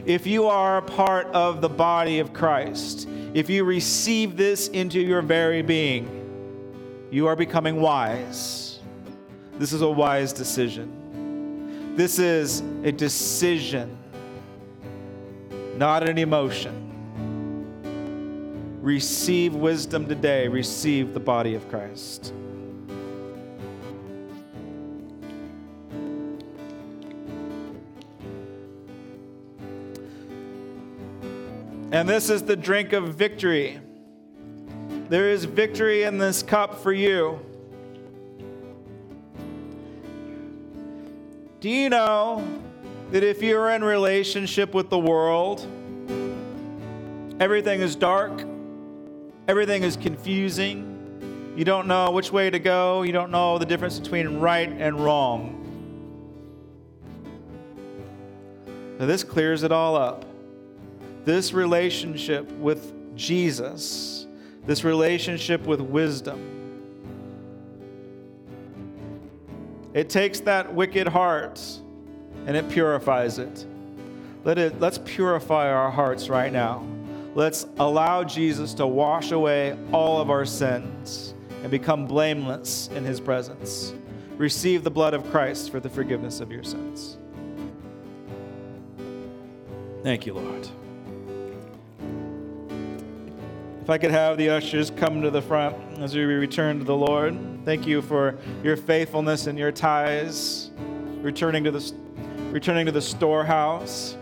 If 0.08 0.26
you 0.26 0.46
are 0.46 0.78
a 0.78 0.82
part 0.82 1.26
of 1.34 1.60
the 1.60 1.68
body 1.68 2.18
of 2.18 2.32
Christ, 2.32 3.06
if 3.34 3.50
you 3.50 3.64
receive 3.64 4.38
this 4.38 4.68
into 4.68 4.98
your 4.98 5.20
very 5.20 5.60
being, 5.60 7.06
you 7.10 7.26
are 7.26 7.36
becoming 7.36 7.82
wise. 7.82 8.80
This 9.58 9.74
is 9.74 9.82
a 9.82 9.90
wise 9.90 10.32
decision. 10.32 11.94
This 11.94 12.18
is 12.18 12.60
a 12.84 12.90
decision, 12.90 13.98
not 15.76 16.08
an 16.08 16.16
emotion. 16.16 16.86
Receive 18.80 19.54
wisdom 19.54 20.08
today, 20.08 20.48
receive 20.48 21.12
the 21.12 21.20
body 21.20 21.54
of 21.54 21.68
Christ. 21.68 22.32
And 31.90 32.06
this 32.06 32.28
is 32.28 32.42
the 32.42 32.56
drink 32.56 32.92
of 32.92 33.14
victory. 33.14 33.80
There 35.08 35.30
is 35.30 35.46
victory 35.46 36.02
in 36.02 36.18
this 36.18 36.42
cup 36.42 36.82
for 36.82 36.92
you. 36.92 37.40
Do 41.60 41.70
you 41.70 41.88
know 41.88 42.46
that 43.10 43.24
if 43.24 43.42
you're 43.42 43.70
in 43.70 43.82
relationship 43.82 44.74
with 44.74 44.90
the 44.90 44.98
world, 44.98 45.66
everything 47.40 47.80
is 47.80 47.96
dark, 47.96 48.44
everything 49.48 49.82
is 49.82 49.96
confusing, 49.96 51.54
you 51.56 51.64
don't 51.64 51.88
know 51.88 52.10
which 52.10 52.30
way 52.30 52.50
to 52.50 52.58
go, 52.58 53.00
you 53.00 53.12
don't 53.12 53.30
know 53.30 53.56
the 53.56 53.64
difference 53.64 53.98
between 53.98 54.38
right 54.38 54.68
and 54.68 55.02
wrong. 55.02 55.54
Now, 58.98 59.06
this 59.06 59.24
clears 59.24 59.62
it 59.62 59.72
all 59.72 59.96
up 59.96 60.27
this 61.24 61.52
relationship 61.52 62.50
with 62.52 62.92
Jesus, 63.16 64.26
this 64.66 64.84
relationship 64.84 65.66
with 65.66 65.80
wisdom, 65.80 66.58
it 69.94 70.08
takes 70.08 70.40
that 70.40 70.72
wicked 70.74 71.08
heart 71.08 71.60
and 72.46 72.56
it 72.56 72.68
purifies 72.68 73.38
it. 73.38 73.66
Let 74.44 74.58
it 74.58 74.80
let's 74.80 74.98
purify 74.98 75.70
our 75.70 75.90
hearts 75.90 76.28
right 76.28 76.52
now. 76.52 76.86
Let's 77.34 77.66
allow 77.78 78.24
Jesus 78.24 78.74
to 78.74 78.86
wash 78.86 79.32
away 79.32 79.76
all 79.92 80.20
of 80.20 80.30
our 80.30 80.44
sins 80.44 81.34
and 81.62 81.70
become 81.70 82.06
blameless 82.06 82.88
in 82.94 83.04
his 83.04 83.20
presence. 83.20 83.92
Receive 84.36 84.84
the 84.84 84.90
blood 84.90 85.14
of 85.14 85.28
Christ 85.30 85.70
for 85.70 85.80
the 85.80 85.88
forgiveness 85.88 86.40
of 86.40 86.52
your 86.52 86.62
sins. 86.62 87.18
Thank 90.02 90.26
you, 90.26 90.34
Lord. 90.34 90.68
If 93.88 93.92
I 93.92 93.96
could 93.96 94.10
have 94.10 94.36
the 94.36 94.50
ushers 94.50 94.90
come 94.90 95.22
to 95.22 95.30
the 95.30 95.40
front 95.40 95.74
as 95.98 96.14
we 96.14 96.20
return 96.20 96.78
to 96.78 96.84
the 96.84 96.94
Lord. 96.94 97.34
Thank 97.64 97.86
you 97.86 98.02
for 98.02 98.36
your 98.62 98.76
faithfulness 98.76 99.46
and 99.46 99.58
your 99.58 99.72
ties, 99.72 100.70
returning 101.22 101.64
to 101.64 101.70
the, 101.70 101.94
returning 102.52 102.84
to 102.84 102.92
the 102.92 103.00
storehouse. 103.00 104.14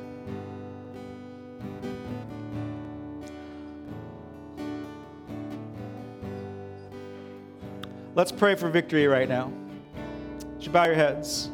Let's 8.15 8.31
pray 8.31 8.55
for 8.55 8.71
victory 8.71 9.09
right 9.09 9.29
now. 9.29 9.51
Would 10.55 10.65
you 10.65 10.71
bow 10.71 10.85
your 10.85 10.95
heads? 10.95 11.51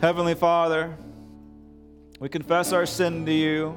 Heavenly 0.00 0.34
Father, 0.34 0.98
we 2.24 2.30
confess 2.30 2.72
our 2.72 2.86
sin 2.86 3.26
to 3.26 3.32
you. 3.32 3.76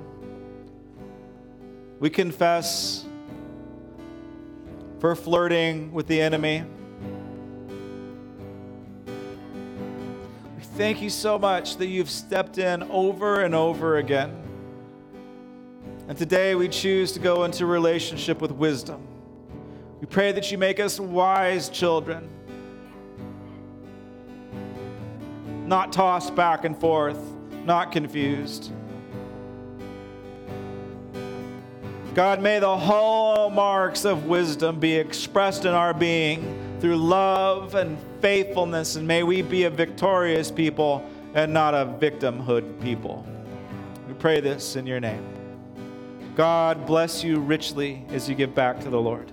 We 2.00 2.10
confess 2.10 3.04
for 5.00 5.18
flirting 5.18 5.92
with 5.92 6.08
the 6.08 6.22
enemy. 6.22 6.64
We 10.56 10.64
thank 10.78 11.02
you 11.02 11.10
so 11.10 11.38
much 11.38 11.76
that 11.76 11.88
you've 11.88 12.10
stepped 12.10 12.58
in 12.58 12.84
over 12.84 13.42
and 13.42 13.54
over 13.54 13.98
again. 13.98 14.42
And 16.08 16.18
today 16.18 16.56
we 16.56 16.70
choose 16.70 17.12
to 17.12 17.20
go 17.20 17.44
into 17.44 17.66
relationship 17.66 18.40
with 18.40 18.52
wisdom. 18.52 19.06
We 20.00 20.08
pray 20.08 20.32
that 20.32 20.54
you 20.54 20.58
make 20.58 20.80
us 20.80 21.02
wise 21.02 21.68
children, 21.68 22.30
not 25.66 25.92
tossed 25.92 26.34
back 26.34 26.64
and 26.64 26.80
forth 26.80 27.20
not 27.68 27.92
confused. 27.92 28.72
God, 32.16 32.42
may 32.42 32.58
the 32.60 32.78
hallmarks 32.78 34.06
of 34.06 34.26
wisdom 34.26 34.80
be 34.80 34.96
expressed 34.96 35.66
in 35.66 35.74
our 35.74 35.94
being 35.94 36.78
through 36.80 36.96
love 36.96 37.76
and 37.76 37.98
faithfulness, 38.22 38.96
and 38.96 39.06
may 39.06 39.22
we 39.22 39.42
be 39.42 39.66
a 39.66 39.70
victorious 39.70 40.50
people 40.50 41.08
and 41.36 41.54
not 41.54 41.76
a 41.76 41.86
victimhood 41.86 42.82
people. 42.82 43.28
We 44.08 44.14
pray 44.16 44.40
this 44.40 44.76
in 44.76 44.88
your 44.88 45.02
name. 45.02 45.24
God 46.36 46.88
bless 46.88 47.24
you 47.24 47.40
richly 47.40 48.06
as 48.10 48.30
you 48.30 48.34
give 48.34 48.56
back 48.56 48.80
to 48.80 48.90
the 48.90 49.00
Lord. 49.00 49.32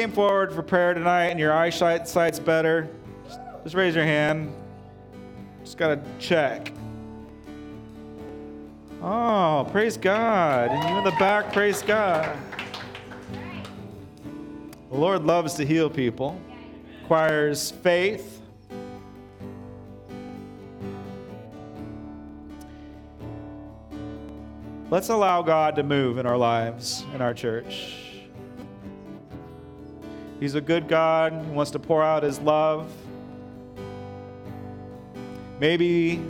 Came 0.00 0.12
forward 0.12 0.50
for 0.50 0.62
prayer 0.62 0.94
tonight 0.94 1.26
and 1.26 1.38
your 1.38 1.52
eyesight 1.52 2.00
eyesight's 2.00 2.38
better, 2.38 2.88
just 3.64 3.74
raise 3.74 3.94
your 3.94 4.02
hand. 4.02 4.50
Just 5.62 5.76
got 5.76 5.88
to 5.88 6.00
check. 6.18 6.72
Oh, 9.02 9.68
praise 9.70 9.98
God. 9.98 10.70
And 10.70 10.88
you 10.88 10.96
in 10.96 11.04
the 11.04 11.10
back, 11.18 11.52
praise 11.52 11.82
God. 11.82 12.34
The 14.90 14.96
Lord 14.96 15.24
loves 15.24 15.52
to 15.56 15.66
heal 15.66 15.90
people, 15.90 16.40
requires 17.02 17.70
faith. 17.70 18.40
Let's 24.88 25.10
allow 25.10 25.42
God 25.42 25.76
to 25.76 25.82
move 25.82 26.16
in 26.16 26.24
our 26.24 26.38
lives, 26.38 27.04
in 27.14 27.20
our 27.20 27.34
church. 27.34 28.09
He's 30.40 30.54
a 30.54 30.60
good 30.60 30.88
God. 30.88 31.32
He 31.32 31.52
wants 31.52 31.70
to 31.72 31.78
pour 31.78 32.02
out 32.02 32.22
His 32.22 32.40
love. 32.40 32.90
Maybe, 35.60 36.24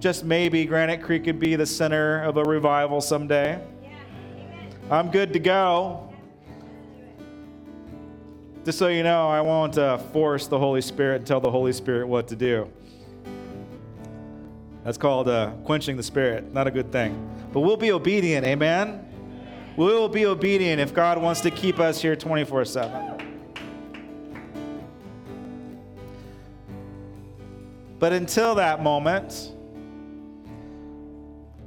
just 0.00 0.24
maybe, 0.24 0.64
Granite 0.64 1.02
Creek 1.02 1.24
could 1.24 1.38
be 1.38 1.54
the 1.54 1.66
center 1.66 2.22
of 2.22 2.38
a 2.38 2.42
revival 2.42 3.02
someday. 3.02 3.62
I'm 4.90 5.10
good 5.10 5.34
to 5.34 5.38
go. 5.38 6.10
Just 8.64 8.78
so 8.78 8.88
you 8.88 9.02
know, 9.02 9.28
I 9.28 9.42
won't 9.42 9.76
uh, 9.76 9.98
force 9.98 10.46
the 10.46 10.58
Holy 10.58 10.80
Spirit 10.80 11.16
and 11.16 11.26
tell 11.26 11.40
the 11.40 11.50
Holy 11.50 11.72
Spirit 11.72 12.08
what 12.08 12.26
to 12.28 12.36
do. 12.36 12.68
That's 14.82 14.96
called 14.98 15.28
uh, 15.28 15.50
quenching 15.64 15.96
the 15.96 16.02
Spirit. 16.02 16.54
Not 16.54 16.66
a 16.66 16.70
good 16.70 16.90
thing. 16.90 17.30
But 17.52 17.60
we'll 17.60 17.76
be 17.76 17.92
obedient, 17.92 18.46
amen? 18.46 19.05
We 19.76 19.84
will 19.84 20.08
be 20.08 20.24
obedient 20.24 20.80
if 20.80 20.94
God 20.94 21.20
wants 21.20 21.42
to 21.42 21.50
keep 21.50 21.78
us 21.78 22.00
here 22.00 22.16
24 22.16 22.64
7. 22.64 23.12
But 27.98 28.12
until 28.12 28.54
that 28.54 28.82
moment, 28.82 29.52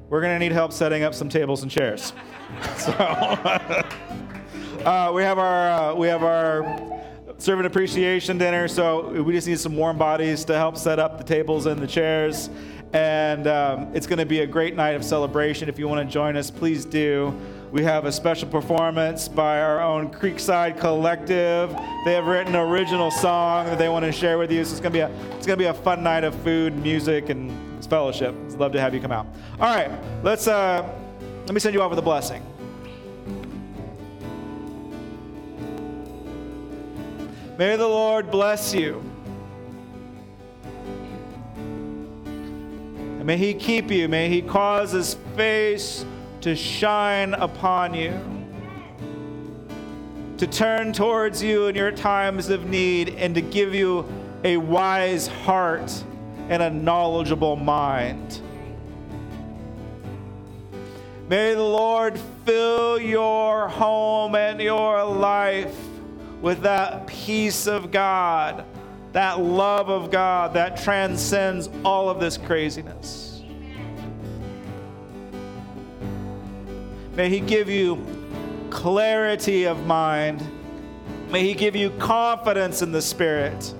we're 0.09 0.21
going 0.21 0.33
to 0.33 0.39
need 0.39 0.51
help 0.51 0.73
setting 0.73 1.03
up 1.03 1.13
some 1.13 1.29
tables 1.29 1.61
and 1.61 1.71
chairs. 1.71 2.13
so 2.77 2.91
uh, 4.85 5.11
we 5.13 5.21
have 5.21 5.37
our 5.37 5.91
uh, 5.91 5.93
we 5.93 6.07
have 6.07 6.23
our 6.23 7.03
servant 7.37 7.67
appreciation 7.67 8.39
dinner. 8.39 8.67
So 8.67 9.21
we 9.21 9.33
just 9.33 9.47
need 9.47 9.59
some 9.59 9.75
warm 9.75 9.99
bodies 9.99 10.45
to 10.45 10.55
help 10.55 10.77
set 10.77 10.97
up 10.97 11.19
the 11.19 11.23
tables 11.23 11.67
and 11.67 11.79
the 11.79 11.87
chairs. 11.87 12.49
And 12.91 13.45
um, 13.45 13.91
it's 13.93 14.07
going 14.07 14.17
to 14.17 14.25
be 14.25 14.39
a 14.39 14.47
great 14.47 14.75
night 14.75 14.95
of 14.95 15.05
celebration. 15.05 15.69
If 15.69 15.77
you 15.77 15.87
want 15.87 16.07
to 16.07 16.11
join 16.11 16.35
us, 16.35 16.49
please 16.49 16.85
do. 16.85 17.39
We 17.71 17.83
have 17.83 18.05
a 18.05 18.11
special 18.11 18.49
performance 18.49 19.27
by 19.27 19.61
our 19.61 19.79
own 19.79 20.09
Creekside 20.09 20.79
Collective. 20.79 21.69
They 22.03 22.13
have 22.13 22.25
written 22.25 22.55
an 22.55 22.61
original 22.67 23.11
song 23.11 23.67
that 23.67 23.77
they 23.77 23.89
want 23.89 24.05
to 24.05 24.11
share 24.11 24.39
with 24.39 24.51
you. 24.51 24.65
So 24.65 24.71
it's 24.71 24.79
gonna 24.79 24.93
be 24.93 25.01
a 25.01 25.11
it's 25.35 25.45
gonna 25.45 25.57
be 25.57 25.65
a 25.65 25.73
fun 25.73 26.01
night 26.01 26.23
of 26.23 26.33
food, 26.37 26.75
music, 26.77 27.29
and 27.29 27.51
fellowship. 27.85 28.33
I'd 28.47 28.53
love 28.53 28.71
to 28.71 28.81
have 28.81 28.95
you 28.95 28.99
come 28.99 29.11
out. 29.11 29.27
All 29.59 29.73
right, 29.73 29.91
let's 30.23 30.47
uh, 30.47 30.83
let 31.45 31.53
me 31.53 31.59
send 31.59 31.75
you 31.75 31.83
off 31.83 31.91
with 31.91 31.99
a 31.99 32.01
blessing. 32.01 32.41
May 37.59 37.75
the 37.75 37.87
Lord 37.87 38.31
bless 38.31 38.73
you. 38.73 39.03
And 42.25 43.25
may 43.25 43.37
He 43.37 43.53
keep 43.53 43.91
you. 43.91 44.07
May 44.07 44.27
He 44.27 44.41
cause 44.41 44.91
His 44.91 45.13
face 45.35 46.03
to 46.41 46.55
shine 46.55 47.33
upon 47.33 47.93
you, 47.93 48.17
to 50.37 50.47
turn 50.47 50.93
towards 50.93 51.43
you 51.43 51.67
in 51.67 51.75
your 51.75 51.91
times 51.91 52.49
of 52.49 52.67
need, 52.69 53.09
and 53.15 53.35
to 53.35 53.41
give 53.41 53.75
you 53.75 54.05
a 54.43 54.57
wise 54.57 55.27
heart 55.27 56.03
and 56.47 56.63
a 56.63 56.69
knowledgeable 56.69 57.55
mind. 57.55 58.41
May 61.27 61.53
the 61.53 61.61
Lord 61.61 62.19
fill 62.45 62.99
your 62.99 63.67
home 63.67 64.33
and 64.33 64.59
your 64.59 65.03
life 65.03 65.75
with 66.41 66.61
that 66.61 67.05
peace 67.05 67.67
of 67.67 67.91
God, 67.91 68.65
that 69.11 69.39
love 69.39 69.89
of 69.89 70.09
God 70.09 70.55
that 70.55 70.77
transcends 70.77 71.69
all 71.83 72.09
of 72.09 72.19
this 72.19 72.37
craziness. 72.37 73.28
May 77.15 77.29
He 77.29 77.39
give 77.39 77.69
you 77.69 78.05
clarity 78.69 79.65
of 79.65 79.85
mind. 79.85 80.45
May 81.31 81.43
He 81.43 81.53
give 81.53 81.75
you 81.75 81.91
confidence 81.91 82.81
in 82.81 82.91
the 82.91 83.01
Spirit. 83.01 83.73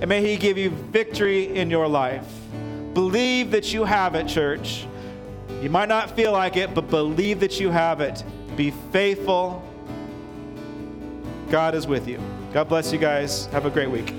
And 0.00 0.08
may 0.08 0.20
He 0.20 0.36
give 0.36 0.58
you 0.58 0.70
victory 0.70 1.56
in 1.56 1.70
your 1.70 1.88
life. 1.88 2.26
Believe 2.94 3.50
that 3.50 3.72
you 3.72 3.84
have 3.84 4.14
it, 4.14 4.26
church. 4.26 4.86
You 5.62 5.70
might 5.70 5.88
not 5.88 6.14
feel 6.14 6.32
like 6.32 6.56
it, 6.56 6.74
but 6.74 6.90
believe 6.90 7.40
that 7.40 7.60
you 7.60 7.70
have 7.70 8.00
it. 8.00 8.22
Be 8.56 8.72
faithful. 8.92 9.62
God 11.50 11.74
is 11.74 11.86
with 11.86 12.08
you. 12.08 12.20
God 12.52 12.68
bless 12.68 12.92
you 12.92 12.98
guys. 12.98 13.46
Have 13.46 13.66
a 13.66 13.70
great 13.70 13.90
week. 13.90 14.14